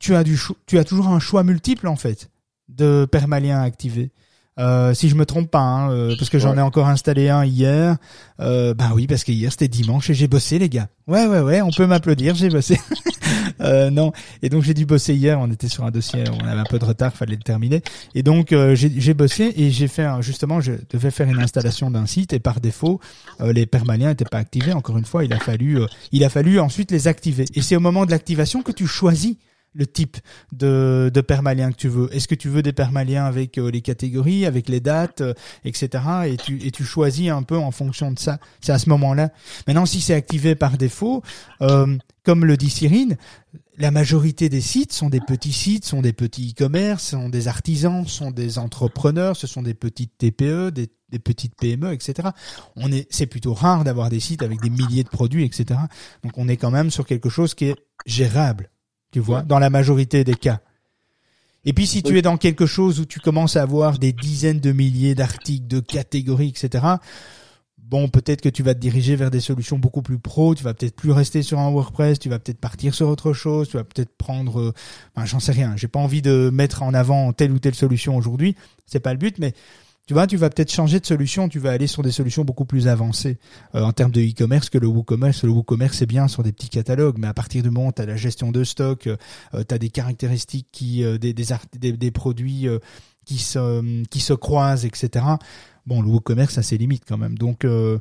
tu 0.00 0.14
as 0.14 0.24
du 0.24 0.38
tu 0.66 0.78
as 0.78 0.84
toujours 0.84 1.08
un 1.08 1.20
choix 1.20 1.44
multiple 1.44 1.86
en 1.86 1.96
fait 1.96 2.30
de 2.68 3.06
permaliens 3.10 3.62
activés. 3.62 4.10
Euh, 4.58 4.94
si 4.94 5.08
je 5.08 5.16
me 5.16 5.26
trompe 5.26 5.50
pas, 5.50 5.60
hein, 5.60 5.90
euh, 5.90 6.14
parce 6.16 6.30
que 6.30 6.38
j'en 6.38 6.56
ai 6.56 6.60
encore 6.60 6.88
installé 6.88 7.28
un 7.28 7.44
hier. 7.44 7.96
Euh, 8.40 8.74
bah 8.74 8.90
oui, 8.94 9.06
parce 9.06 9.24
que 9.24 9.32
hier 9.32 9.50
c'était 9.50 9.68
dimanche 9.68 10.10
et 10.10 10.14
j'ai 10.14 10.28
bossé 10.28 10.58
les 10.58 10.68
gars. 10.68 10.88
Ouais 11.06 11.26
ouais 11.26 11.40
ouais, 11.40 11.60
on 11.60 11.70
peut 11.70 11.86
m'applaudir, 11.86 12.34
j'ai 12.34 12.48
bossé. 12.48 12.78
euh, 13.60 13.90
non, 13.90 14.12
et 14.42 14.48
donc 14.48 14.62
j'ai 14.62 14.74
dû 14.74 14.86
bosser 14.86 15.14
hier. 15.14 15.38
On 15.40 15.50
était 15.50 15.68
sur 15.68 15.84
un 15.84 15.90
dossier, 15.90 16.24
on 16.30 16.46
avait 16.46 16.60
un 16.60 16.64
peu 16.64 16.78
de 16.78 16.84
retard, 16.84 17.12
fallait 17.12 17.36
le 17.36 17.42
terminer. 17.42 17.82
Et 18.14 18.22
donc 18.22 18.52
euh, 18.52 18.74
j'ai 18.74 19.14
bossé 19.14 19.52
et 19.56 19.70
j'ai 19.70 19.88
fait 19.88 20.08
justement, 20.20 20.60
je 20.60 20.72
devais 20.90 21.10
faire 21.10 21.28
une 21.28 21.40
installation 21.40 21.90
d'un 21.90 22.06
site 22.06 22.32
et 22.32 22.40
par 22.40 22.60
défaut 22.60 23.00
euh, 23.40 23.52
les 23.52 23.66
permaliens 23.66 24.08
n'étaient 24.08 24.24
pas 24.24 24.38
activés. 24.38 24.72
Encore 24.72 24.98
une 24.98 25.04
fois, 25.04 25.24
il 25.24 25.32
a 25.32 25.38
fallu 25.38 25.80
euh, 25.80 25.86
il 26.12 26.24
a 26.24 26.28
fallu 26.28 26.58
ensuite 26.60 26.90
les 26.90 27.08
activer. 27.08 27.44
Et 27.54 27.62
c'est 27.62 27.76
au 27.76 27.80
moment 27.80 28.06
de 28.06 28.10
l'activation 28.10 28.62
que 28.62 28.72
tu 28.72 28.86
choisis 28.86 29.36
le 29.74 29.86
type 29.86 30.16
de, 30.52 31.10
de 31.12 31.20
permalien 31.20 31.70
que 31.70 31.76
tu 31.76 31.88
veux. 31.88 32.14
Est-ce 32.14 32.28
que 32.28 32.34
tu 32.34 32.48
veux 32.48 32.62
des 32.62 32.72
permaliens 32.72 33.24
avec 33.24 33.58
euh, 33.58 33.70
les 33.70 33.80
catégories, 33.80 34.46
avec 34.46 34.68
les 34.68 34.80
dates, 34.80 35.20
euh, 35.20 35.34
etc. 35.64 36.04
Et 36.26 36.36
tu, 36.36 36.64
et 36.64 36.70
tu 36.70 36.84
choisis 36.84 37.30
un 37.30 37.42
peu 37.42 37.56
en 37.56 37.70
fonction 37.70 38.10
de 38.10 38.18
ça. 38.18 38.38
C'est 38.60 38.72
à 38.72 38.78
ce 38.78 38.88
moment-là. 38.90 39.30
Maintenant, 39.66 39.86
si 39.86 40.00
c'est 40.00 40.14
activé 40.14 40.54
par 40.54 40.78
défaut, 40.78 41.22
euh, 41.60 41.96
comme 42.22 42.44
le 42.44 42.56
dit 42.56 42.70
Cyrine, 42.70 43.16
la 43.76 43.90
majorité 43.90 44.48
des 44.48 44.60
sites 44.60 44.92
sont 44.92 45.08
des 45.08 45.20
petits 45.20 45.52
sites, 45.52 45.84
sont 45.84 46.00
des 46.00 46.12
petits 46.12 46.52
e-commerce, 46.52 47.08
sont 47.08 47.28
des 47.28 47.48
artisans, 47.48 48.06
sont 48.06 48.30
des 48.30 48.58
entrepreneurs, 48.58 49.36
ce 49.36 49.46
sont 49.46 49.62
des 49.62 49.74
petites 49.74 50.16
TPE, 50.16 50.70
des, 50.70 50.88
des 51.10 51.18
petites 51.18 51.56
PME, 51.56 51.92
etc. 51.92 52.28
On 52.76 52.92
est, 52.92 53.06
c'est 53.10 53.26
plutôt 53.26 53.52
rare 53.52 53.84
d'avoir 53.84 54.10
des 54.10 54.20
sites 54.20 54.42
avec 54.42 54.60
des 54.60 54.70
milliers 54.70 55.02
de 55.02 55.08
produits, 55.08 55.44
etc. 55.44 55.80
Donc 56.22 56.38
on 56.38 56.48
est 56.48 56.56
quand 56.56 56.70
même 56.70 56.90
sur 56.90 57.06
quelque 57.06 57.28
chose 57.28 57.54
qui 57.54 57.66
est 57.66 57.76
gérable, 58.06 58.70
tu 59.14 59.20
vois, 59.20 59.42
dans 59.42 59.60
la 59.60 59.70
majorité 59.70 60.24
des 60.24 60.34
cas. 60.34 60.58
Et 61.64 61.72
puis 61.72 61.86
si 61.86 62.02
tu 62.02 62.18
es 62.18 62.22
dans 62.22 62.36
quelque 62.36 62.66
chose 62.66 62.98
où 62.98 63.04
tu 63.04 63.20
commences 63.20 63.56
à 63.56 63.62
avoir 63.62 64.00
des 64.00 64.12
dizaines 64.12 64.58
de 64.58 64.72
milliers 64.72 65.14
d'articles, 65.14 65.68
de 65.68 65.78
catégories, 65.78 66.48
etc. 66.48 66.84
Bon, 67.78 68.08
peut-être 68.08 68.40
que 68.40 68.48
tu 68.48 68.64
vas 68.64 68.74
te 68.74 68.80
diriger 68.80 69.14
vers 69.14 69.30
des 69.30 69.38
solutions 69.38 69.78
beaucoup 69.78 70.02
plus 70.02 70.18
pro. 70.18 70.56
Tu 70.56 70.64
vas 70.64 70.74
peut-être 70.74 70.96
plus 70.96 71.12
rester 71.12 71.42
sur 71.42 71.60
un 71.60 71.70
WordPress. 71.70 72.18
Tu 72.18 72.28
vas 72.28 72.40
peut-être 72.40 72.58
partir 72.58 72.92
sur 72.92 73.06
autre 73.06 73.32
chose. 73.32 73.68
Tu 73.68 73.76
vas 73.76 73.84
peut-être 73.84 74.16
prendre, 74.16 74.58
euh, 74.60 74.74
enfin, 75.14 75.26
j'en 75.26 75.38
sais 75.38 75.52
rien. 75.52 75.76
J'ai 75.76 75.86
pas 75.86 76.00
envie 76.00 76.20
de 76.20 76.50
mettre 76.52 76.82
en 76.82 76.92
avant 76.92 77.32
telle 77.32 77.52
ou 77.52 77.60
telle 77.60 77.76
solution 77.76 78.16
aujourd'hui. 78.16 78.56
C'est 78.84 78.98
pas 78.98 79.12
le 79.12 79.18
but, 79.20 79.38
mais 79.38 79.54
tu 80.06 80.12
vois, 80.12 80.26
tu 80.26 80.36
vas 80.36 80.50
peut-être 80.50 80.70
changer 80.70 81.00
de 81.00 81.06
solution. 81.06 81.48
Tu 81.48 81.58
vas 81.58 81.70
aller 81.70 81.86
sur 81.86 82.02
des 82.02 82.10
solutions 82.10 82.44
beaucoup 82.44 82.66
plus 82.66 82.88
avancées 82.88 83.38
euh, 83.74 83.82
en 83.82 83.92
termes 83.92 84.10
de 84.12 84.20
e-commerce 84.20 84.68
que 84.68 84.76
le 84.76 84.86
WooCommerce. 84.86 85.44
Le 85.44 85.50
WooCommerce 85.50 85.98
c'est 85.98 86.06
bien 86.06 86.28
sur 86.28 86.42
des 86.42 86.52
petits 86.52 86.68
catalogues, 86.68 87.16
mais 87.18 87.26
à 87.26 87.34
partir 87.34 87.62
du 87.62 87.70
moment 87.70 87.88
où 87.88 87.92
tu 87.92 88.02
as 88.02 88.06
la 88.06 88.16
gestion 88.16 88.52
de 88.52 88.64
stock, 88.64 89.06
euh, 89.06 89.16
tu 89.66 89.74
as 89.74 89.78
des 89.78 89.88
caractéristiques 89.88 90.68
qui, 90.72 91.02
euh, 91.04 91.16
des, 91.16 91.32
des, 91.32 91.92
des, 91.92 92.10
produits 92.10 92.68
euh, 92.68 92.78
qui 93.24 93.38
se 93.38 94.04
qui 94.04 94.20
se 94.20 94.34
croisent, 94.34 94.84
etc. 94.84 95.24
Bon, 95.86 96.02
le 96.02 96.08
WooCommerce, 96.08 96.54
ça 96.54 96.62
c'est 96.62 96.76
limite 96.76 97.04
quand 97.06 97.18
même. 97.18 97.38
Donc 97.38 97.64
euh, 97.64 97.98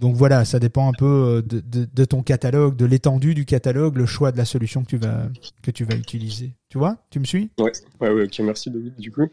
donc 0.00 0.16
voilà, 0.16 0.44
ça 0.44 0.58
dépend 0.58 0.88
un 0.88 0.92
peu 0.92 1.04
euh, 1.06 1.42
de, 1.42 1.60
de, 1.60 1.86
de 1.92 2.04
ton 2.04 2.22
catalogue, 2.22 2.76
de 2.76 2.84
l'étendue 2.86 3.34
du 3.34 3.44
catalogue, 3.44 3.96
le 3.96 4.06
choix 4.06 4.32
de 4.32 4.36
la 4.38 4.44
solution 4.44 4.82
que 4.82 4.88
tu 4.88 4.96
vas 4.96 5.28
que 5.62 5.70
tu 5.70 5.84
vas 5.84 5.94
utiliser. 5.94 6.52
Tu 6.68 6.78
vois? 6.78 6.96
Tu 7.10 7.20
me 7.20 7.24
suis? 7.24 7.50
Ouais, 7.58 7.70
ouais, 8.00 8.10
ouais, 8.10 8.24
ok, 8.24 8.38
merci 8.40 8.70
David. 8.70 8.96
Du 8.96 9.10
coup, 9.12 9.28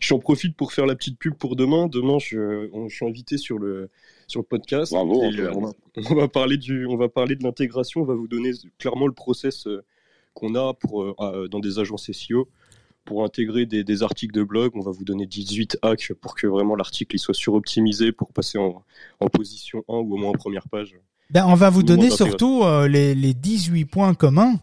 j'en 0.00 0.18
profite 0.18 0.56
pour 0.56 0.72
faire 0.72 0.86
la 0.86 0.94
petite 0.94 1.18
pub 1.18 1.34
pour 1.34 1.56
demain. 1.56 1.88
Demain, 1.88 2.18
je, 2.18 2.68
on- 2.72 2.88
je 2.88 2.94
suis 2.94 3.06
invité 3.06 3.36
sur 3.38 3.58
le 3.58 3.90
sur 4.26 4.40
le 4.40 4.46
podcast. 4.46 4.92
Bravo, 4.92 5.22
euh, 5.24 5.52
on, 5.54 5.60
va, 5.60 5.72
on 6.10 6.14
va 6.14 6.28
parler 6.28 6.56
du, 6.56 6.86
on 6.86 6.96
va 6.96 7.08
parler 7.08 7.36
de 7.36 7.42
l'intégration. 7.42 8.02
On 8.02 8.04
va 8.06 8.14
vous 8.14 8.28
donner 8.28 8.52
clairement 8.78 9.06
le 9.06 9.12
process 9.12 9.66
euh, 9.66 9.82
qu'on 10.32 10.54
a 10.54 10.74
pour 10.74 11.02
euh, 11.22 11.48
dans 11.48 11.60
des 11.60 11.78
agences 11.78 12.10
SEO 12.10 12.48
pour 13.04 13.24
intégrer 13.24 13.66
des, 13.66 13.84
des 13.84 14.02
articles 14.02 14.34
de 14.34 14.42
blog. 14.42 14.72
On 14.74 14.80
va 14.80 14.90
vous 14.90 15.04
donner 15.04 15.26
18 15.26 15.78
hacks 15.82 16.12
pour 16.20 16.34
que 16.34 16.46
vraiment 16.46 16.76
l'article 16.76 17.16
il 17.16 17.18
soit 17.18 17.34
suroptimisé 17.34 18.12
pour 18.12 18.32
passer 18.32 18.58
en, 18.58 18.82
en 19.20 19.28
position 19.28 19.84
1 19.88 19.94
ou 19.94 20.14
au 20.14 20.16
moins 20.16 20.30
en 20.30 20.32
première 20.32 20.68
page. 20.68 20.96
Ben, 21.30 21.46
on 21.46 21.54
va 21.54 21.70
vous 21.70 21.80
Ou 21.80 21.84
donner 21.84 22.10
surtout 22.10 22.62
euh, 22.64 22.86
les, 22.86 23.14
les 23.14 23.34
18 23.34 23.86
points 23.86 24.14
communs 24.14 24.58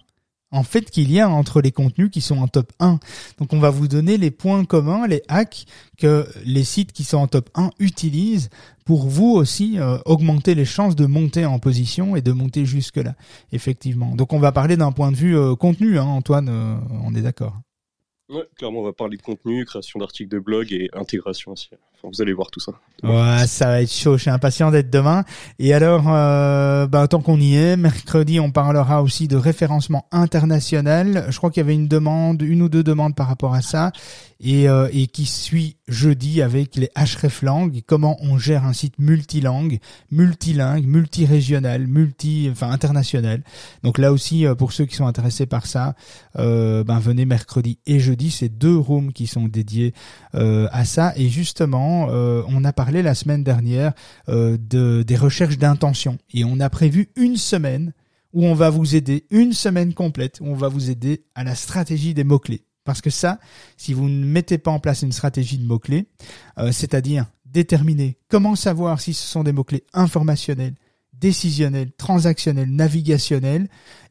en 0.52 0.64
fait 0.64 0.90
qu'il 0.90 1.12
y 1.12 1.20
a 1.20 1.30
entre 1.30 1.62
les 1.62 1.72
contenus 1.72 2.10
qui 2.12 2.22
sont 2.22 2.38
en 2.38 2.48
top 2.48 2.72
1. 2.80 3.00
Donc 3.40 3.54
on 3.54 3.60
va 3.60 3.70
vous 3.70 3.88
donner 3.88 4.18
les 4.18 4.32
points 4.32 4.66
communs, 4.66 5.08
les 5.08 5.24
hacks 5.28 5.66
que 5.98 6.28
les 6.46 6.64
sites 6.64 6.92
qui 6.92 7.04
sont 7.04 7.18
en 7.18 7.28
top 7.28 7.50
1 7.56 7.72
utilisent 7.80 8.50
pour 8.86 9.08
vous 9.08 9.32
aussi 9.32 9.80
euh, 9.80 9.98
augmenter 10.06 10.56
les 10.56 10.66
chances 10.66 10.96
de 10.96 11.06
monter 11.06 11.46
en 11.46 11.60
position 11.60 12.16
et 12.16 12.22
de 12.22 12.32
monter 12.32 12.66
jusque 12.66 12.98
là. 12.98 13.16
Effectivement. 13.52 14.14
Donc 14.16 14.34
on 14.34 14.40
va 14.40 14.52
parler 14.52 14.78
d'un 14.78 14.92
point 14.92 15.12
de 15.12 15.18
vue 15.18 15.38
euh, 15.38 15.56
contenu, 15.56 15.98
hein, 15.98 16.04
Antoine, 16.04 16.50
euh, 16.50 16.76
on 17.04 17.16
est 17.16 17.22
d'accord. 17.22 17.60
Ouais, 18.32 18.48
clairement, 18.58 18.80
on 18.80 18.84
va 18.84 18.94
parler 18.94 19.18
de 19.18 19.22
contenu, 19.22 19.66
création 19.66 20.00
d'articles 20.00 20.30
de 20.30 20.40
blog 20.40 20.72
et 20.72 20.90
intégration 20.94 21.52
aussi. 21.52 21.70
Enfin, 21.98 22.10
vous 22.14 22.22
allez 22.22 22.32
voir 22.32 22.50
tout 22.50 22.62
ça. 22.62 22.72
Ouais, 23.04 23.46
ça 23.46 23.66
va 23.68 23.82
être 23.82 23.92
chaud. 23.92 24.16
Je 24.16 24.22
suis 24.22 24.30
impatient 24.30 24.72
d'être 24.72 24.90
demain. 24.90 25.26
Et 25.60 25.74
alors, 25.74 26.06
euh, 26.08 26.88
bah, 26.88 27.08
tant 27.10 27.20
qu'on 27.22 27.40
y 27.40 27.56
est, 27.56 27.76
mercredi, 27.76 28.40
on 28.40 28.50
parlera 28.50 29.04
aussi 29.04 29.28
de 29.28 29.36
référencement 29.36 30.06
international. 30.12 31.26
Je 31.30 31.38
crois 31.38 31.52
qu'il 31.52 31.60
y 31.60 31.66
avait 31.66 31.76
une 31.76 31.90
demande, 31.90 32.42
une 32.42 32.62
ou 32.62 32.70
deux 32.70 32.84
demandes 32.84 33.16
par 33.16 33.28
rapport 33.28 33.54
à 33.54 33.62
ça, 33.62 33.92
et, 34.42 34.68
euh, 34.68 34.90
et 34.92 35.08
qui 35.08 35.26
suit 35.26 35.78
jeudi 35.88 36.42
avec 36.42 36.76
les 36.76 36.90
hreflang. 36.96 37.72
Comment 37.86 38.18
on 38.22 38.38
gère 38.38 38.66
un 38.66 38.74
site 38.74 38.98
multilangue, 38.98 39.80
multilingue, 40.10 40.86
multirégional, 40.86 41.88
multi, 41.88 42.50
enfin 42.52 42.72
international. 42.72 43.44
Donc 43.84 43.98
là 43.98 44.12
aussi, 44.12 44.46
euh, 44.46 44.56
pour 44.56 44.72
ceux 44.72 44.86
qui 44.86 44.96
sont 44.96 45.06
intéressés 45.06 45.46
par 45.46 45.66
ça, 45.66 45.96
euh, 46.38 46.84
ben 46.84 47.00
venez 47.00 47.26
mercredi 47.26 47.80
et 47.86 48.00
jeudi. 48.00 48.32
C'est 48.32 48.50
deux 48.50 48.78
rooms 48.78 49.14
qui 49.14 49.28
sont 49.28 49.48
dédiés 49.48 49.94
euh, 50.36 50.68
à 50.72 50.86
ça. 50.86 51.14
Et 51.16 51.30
justement, 51.30 52.08
on 52.12 52.64
a 52.64 52.74
parlé 52.74 53.02
la 53.02 53.16
semaine 53.16 53.44
dernière 53.44 53.94
de, 54.28 55.04
des 55.04 55.16
recherches 55.16 55.58
d'intention. 55.58 56.18
Et 56.34 56.44
on 56.46 56.60
a 56.60 56.70
prévu 56.70 57.10
une 57.16 57.38
semaine 57.38 57.94
où 58.34 58.46
on 58.46 58.54
va 58.54 58.70
vous 58.70 58.96
aider, 58.96 59.26
une 59.30 59.54
semaine 59.54 59.94
complète, 59.94 60.40
où 60.42 60.48
on 60.48 60.56
va 60.56 60.68
vous 60.70 60.90
aider 60.90 61.26
à 61.36 61.44
la 61.44 61.56
stratégie 61.56 62.14
des 62.14 62.24
mots-clés. 62.24 62.64
Parce 62.84 63.02
que 63.02 63.10
ça, 63.10 63.40
si 63.78 63.94
vous 63.94 64.10
ne 64.10 64.26
mettez 64.26 64.58
pas 64.58 64.72
en 64.72 64.80
place 64.80 65.04
une 65.04 65.12
stratégie 65.12 65.58
de 65.58 65.66
mots-clés, 65.66 66.08
euh, 66.58 66.72
c'est-à-dire 66.72 67.28
déterminer 67.46 68.18
comment 68.28 68.56
savoir 68.56 69.00
si 69.00 69.14
ce 69.14 69.28
sont 69.28 69.44
des 69.44 69.52
mots-clés 69.52 69.84
informationnels, 69.94 70.76
décisionnels, 71.14 71.92
transactionnels, 71.92 72.70
navigationnels, 72.70 73.68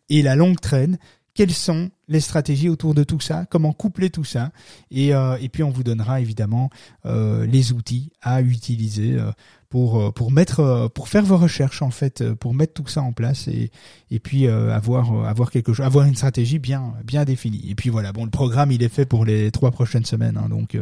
et 0.09 0.23
la 0.23 0.37
longue 0.37 0.61
traîne, 0.61 0.99
quelles 1.35 1.53
sont 1.53 1.91
les 2.11 2.21
stratégies 2.21 2.69
autour 2.69 2.93
de 2.93 3.05
tout 3.05 3.21
ça, 3.21 3.47
comment 3.49 3.73
coupler 3.73 4.11
tout 4.11 4.25
ça, 4.25 4.51
et, 4.91 5.15
euh, 5.15 5.39
et 5.41 5.49
puis 5.49 5.63
on 5.63 5.71
vous 5.71 5.85
donnera 5.85 6.21
évidemment 6.21 6.69
euh, 7.07 7.47
les 7.47 7.73
outils 7.73 8.11
à 8.21 8.43
utiliser 8.43 9.15
euh, 9.15 9.31
pour 9.71 10.01
euh, 10.01 10.11
pour 10.11 10.33
mettre 10.33 10.61
euh, 10.61 10.89
pour 10.89 11.09
faire 11.09 11.25
vos 11.25 11.37
recherches 11.37 11.81
en 11.81 11.91
fait, 11.91 12.21
euh, 12.21 12.35
pour 12.35 12.55
mettre 12.55 12.75
tout 12.75 12.89
ça 12.89 13.03
en 13.03 13.13
place 13.13 13.47
et 13.47 13.71
et 14.11 14.19
puis 14.19 14.49
avoir 14.49 15.29
avoir 15.29 15.53
quelque 15.53 15.73
chose, 15.73 15.87
avoir 15.87 16.05
une 16.05 16.17
stratégie 16.17 16.59
bien 16.59 16.93
bien 17.05 17.25
définie. 17.25 17.65
Et 17.71 17.77
puis 17.77 17.91
voilà, 17.91 18.13
bon 18.13 18.25
le 18.25 18.31
programme 18.31 18.73
il 18.73 18.83
est 18.83 18.89
fait 18.89 19.07
pour 19.07 19.25
les 19.25 19.53
trois 19.53 19.71
prochaines 19.71 20.05
semaines, 20.05 20.37
hein, 20.37 20.49
donc 20.49 20.77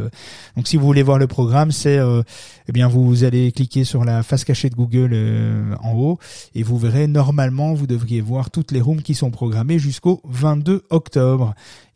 donc 0.56 0.66
si 0.66 0.78
vous 0.78 0.86
voulez 0.86 1.02
voir 1.02 1.18
le 1.18 1.26
programme, 1.26 1.70
c'est 1.70 1.98
eh 1.98 2.72
bien 2.72 2.88
vous 2.88 3.24
allez 3.24 3.52
cliquer 3.52 3.84
sur 3.84 4.06
la 4.06 4.22
face 4.22 4.44
cachée 4.44 4.70
de 4.70 4.74
Google 4.74 5.14
en 5.82 5.92
haut 5.92 6.18
et 6.54 6.62
vous 6.62 6.78
verrez 6.78 7.06
normalement 7.06 7.74
vous 7.74 7.86
devriez 7.86 8.22
voir 8.22 8.50
toutes 8.50 8.72
les 8.72 8.80
rooms 8.80 9.02
qui 9.02 9.14
sont 9.14 9.30
programmées 9.30 9.78
jusqu'au 9.78 10.22
22 10.24 10.84
octobre. 10.88 11.17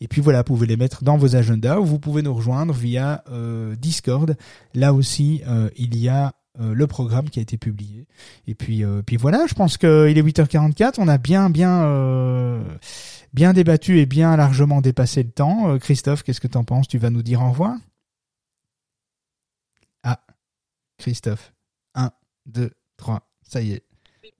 Et 0.00 0.08
puis 0.08 0.20
voilà, 0.20 0.38
vous 0.38 0.44
pouvez 0.44 0.66
les 0.66 0.76
mettre 0.76 1.04
dans 1.04 1.16
vos 1.16 1.36
agendas 1.36 1.78
ou 1.78 1.84
vous 1.84 1.98
pouvez 1.98 2.22
nous 2.22 2.34
rejoindre 2.34 2.74
via 2.74 3.22
euh, 3.30 3.76
Discord. 3.76 4.36
Là 4.74 4.92
aussi, 4.92 5.42
euh, 5.46 5.70
il 5.76 5.96
y 5.96 6.08
a 6.08 6.32
euh, 6.60 6.74
le 6.74 6.86
programme 6.86 7.30
qui 7.30 7.38
a 7.38 7.42
été 7.42 7.56
publié. 7.56 8.06
Et 8.46 8.54
puis, 8.54 8.84
puis 9.06 9.16
voilà, 9.16 9.46
je 9.46 9.54
pense 9.54 9.78
qu'il 9.78 9.88
est 9.88 10.22
8h44. 10.22 10.94
On 10.98 11.08
a 11.08 11.18
bien, 11.18 11.50
bien, 11.50 12.62
bien 13.32 13.52
débattu 13.52 14.00
et 14.00 14.06
bien 14.06 14.36
largement 14.36 14.80
dépassé 14.80 15.22
le 15.22 15.30
temps. 15.30 15.78
Christophe, 15.78 16.22
qu'est-ce 16.22 16.40
que 16.40 16.48
t'en 16.48 16.64
penses? 16.64 16.88
Tu 16.88 16.98
vas 16.98 17.10
nous 17.10 17.22
dire 17.22 17.42
au 17.42 17.50
revoir? 17.50 17.76
Ah, 20.02 20.20
Christophe. 20.98 21.52
1, 21.94 22.10
2, 22.46 22.70
3, 22.96 23.28
ça 23.42 23.60
y 23.60 23.72
est. 23.72 23.84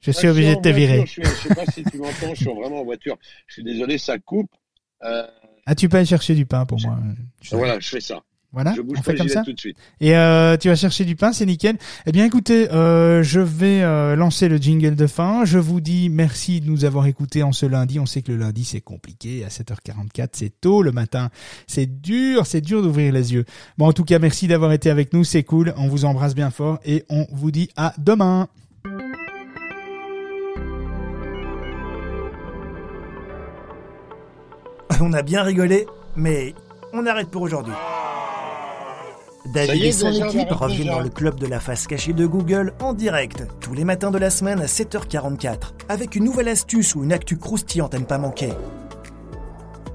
Je 0.01 0.11
suis 0.11 0.29
obligé 0.29 0.55
en 0.55 0.57
de 0.57 0.63
te 0.63 0.69
virer. 0.69 1.07
Je, 1.07 1.23
je 1.23 1.29
sais 1.29 1.55
pas 1.55 1.67
si 1.67 1.85
tu 1.85 1.99
m'entends, 1.99 2.35
je 2.35 2.43
suis 2.43 2.45
vraiment 2.47 2.81
en 2.81 2.85
voiture. 2.85 3.17
Je 3.47 3.55
suis 3.55 3.65
désolé, 3.65 3.99
ça 3.99 4.19
coupe. 4.19 4.51
Euh, 5.05 5.23
Ah, 5.67 5.75
tu 5.75 5.89
peux 5.89 5.97
aller 5.99 6.07
chercher 6.07 6.35
du 6.35 6.45
pain 6.47 6.65
pour 6.67 6.81
moi. 6.81 6.99
Je- 7.41 7.55
voilà, 7.57 7.79
je 7.79 7.89
fais 7.89 8.01
ça. 8.01 8.21
Voilà, 8.55 8.75
je 8.77 8.83
bouge 8.83 8.99
on 8.99 9.03
pas, 9.03 9.13
fait 9.13 9.17
comme 9.17 9.29
ça. 9.29 9.43
tout 9.45 9.53
de 9.55 9.59
suite. 9.59 9.79
Et 10.01 10.15
euh, 10.15 10.59
tu 10.59 10.69
vas 10.69 10.75
chercher 10.77 11.07
du 11.07 11.17
pain, 11.17 11.33
c'est 11.33 11.47
nickel. 11.47 11.79
Eh 12.05 12.13
bien, 12.13 12.27
écoutez, 12.27 12.71
euh, 12.71 13.23
je 13.23 13.41
vais 13.41 13.81
euh, 13.83 14.15
lancer 14.15 14.47
le 14.49 14.59
jingle 14.59 14.95
de 14.95 15.07
fin. 15.07 15.47
Je 15.47 15.59
vous 15.59 15.81
dis 15.81 16.11
merci 16.11 16.61
de 16.61 16.67
nous 16.69 16.85
avoir 16.85 17.07
écoutés 17.07 17.43
en 17.43 17.53
ce 17.53 17.65
lundi. 17.65 17.99
On 17.99 18.05
sait 18.05 18.21
que 18.21 18.31
le 18.31 18.37
lundi 18.37 18.65
c'est 18.65 18.83
compliqué. 18.83 19.43
À 19.45 19.49
7h44, 19.49 20.29
c'est 20.33 20.61
tôt 20.61 20.83
le 20.83 20.93
matin. 20.93 21.31
C'est 21.67 21.87
dur, 22.03 22.45
c'est 22.45 22.61
dur 22.61 22.83
d'ouvrir 22.83 23.11
les 23.15 23.33
yeux. 23.33 23.47
Bon, 23.79 23.87
en 23.87 23.93
tout 23.95 24.05
cas, 24.05 24.19
merci 24.19 24.49
d'avoir 24.49 24.73
été 24.73 24.91
avec 24.91 25.15
nous. 25.15 25.25
C'est 25.25 25.45
cool. 25.45 25.73
On 25.79 25.89
vous 25.89 26.05
embrasse 26.05 26.35
bien 26.35 26.51
fort 26.51 26.79
et 26.85 27.05
on 27.09 27.27
vous 27.33 27.53
dit 27.53 27.71
à 27.77 27.95
demain. 27.97 28.49
On 35.05 35.13
a 35.15 35.23
bien 35.23 35.43
rigolé, 35.43 35.89
mais 36.15 36.55
on 36.93 37.07
arrête 37.07 37.29
pour 37.29 37.43
aujourd'hui. 37.43 37.75
David 39.53 39.83
et 39.83 39.91
son 39.91 40.13
équipe 40.13 40.53
reviennent 40.53 40.93
dans 40.93 41.01
le 41.01 41.09
club 41.09 41.41
de 41.41 41.49
la 41.49 41.59
face 41.59 41.89
cachée 41.89 42.13
de 42.13 42.25
Google 42.25 42.73
en 42.81 42.93
direct, 42.93 43.45
tous 43.61 43.75
les 43.75 43.83
matins 43.83 44.13
de 44.13 44.19
la 44.19 44.31
semaine 44.31 44.61
à 44.61 44.67
7h44, 44.67 45.73
avec 45.89 46.15
une 46.15 46.23
nouvelle 46.23 46.47
astuce 46.47 46.95
ou 46.95 47.03
une 47.03 47.13
actu 47.13 47.37
croustillante 47.37 47.97
à 47.97 47.99
ne 47.99 48.05
pas 48.05 48.19
manquer. 48.19 48.51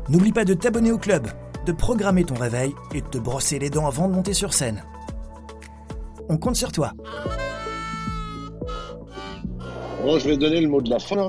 N'oublie 0.09 0.33
pas 0.33 0.43
de 0.43 0.53
t'abonner 0.53 0.91
au 0.91 0.97
club, 0.97 1.27
de 1.65 1.71
programmer 1.71 2.25
ton 2.25 2.35
réveil 2.35 2.75
et 2.93 2.99
de 2.99 3.07
te 3.07 3.17
brosser 3.17 3.59
les 3.59 3.69
dents 3.69 3.87
avant 3.87 4.09
de 4.09 4.13
monter 4.13 4.33
sur 4.33 4.53
scène. 4.53 4.83
On 6.27 6.37
compte 6.37 6.57
sur 6.57 6.73
toi. 6.73 6.91
Bon, 10.03 10.19
je 10.19 10.27
vais 10.27 10.35
donner 10.35 10.59
le 10.59 10.67
mot 10.67 10.81
de 10.81 10.89
la 10.89 10.99
fin. 10.99 11.25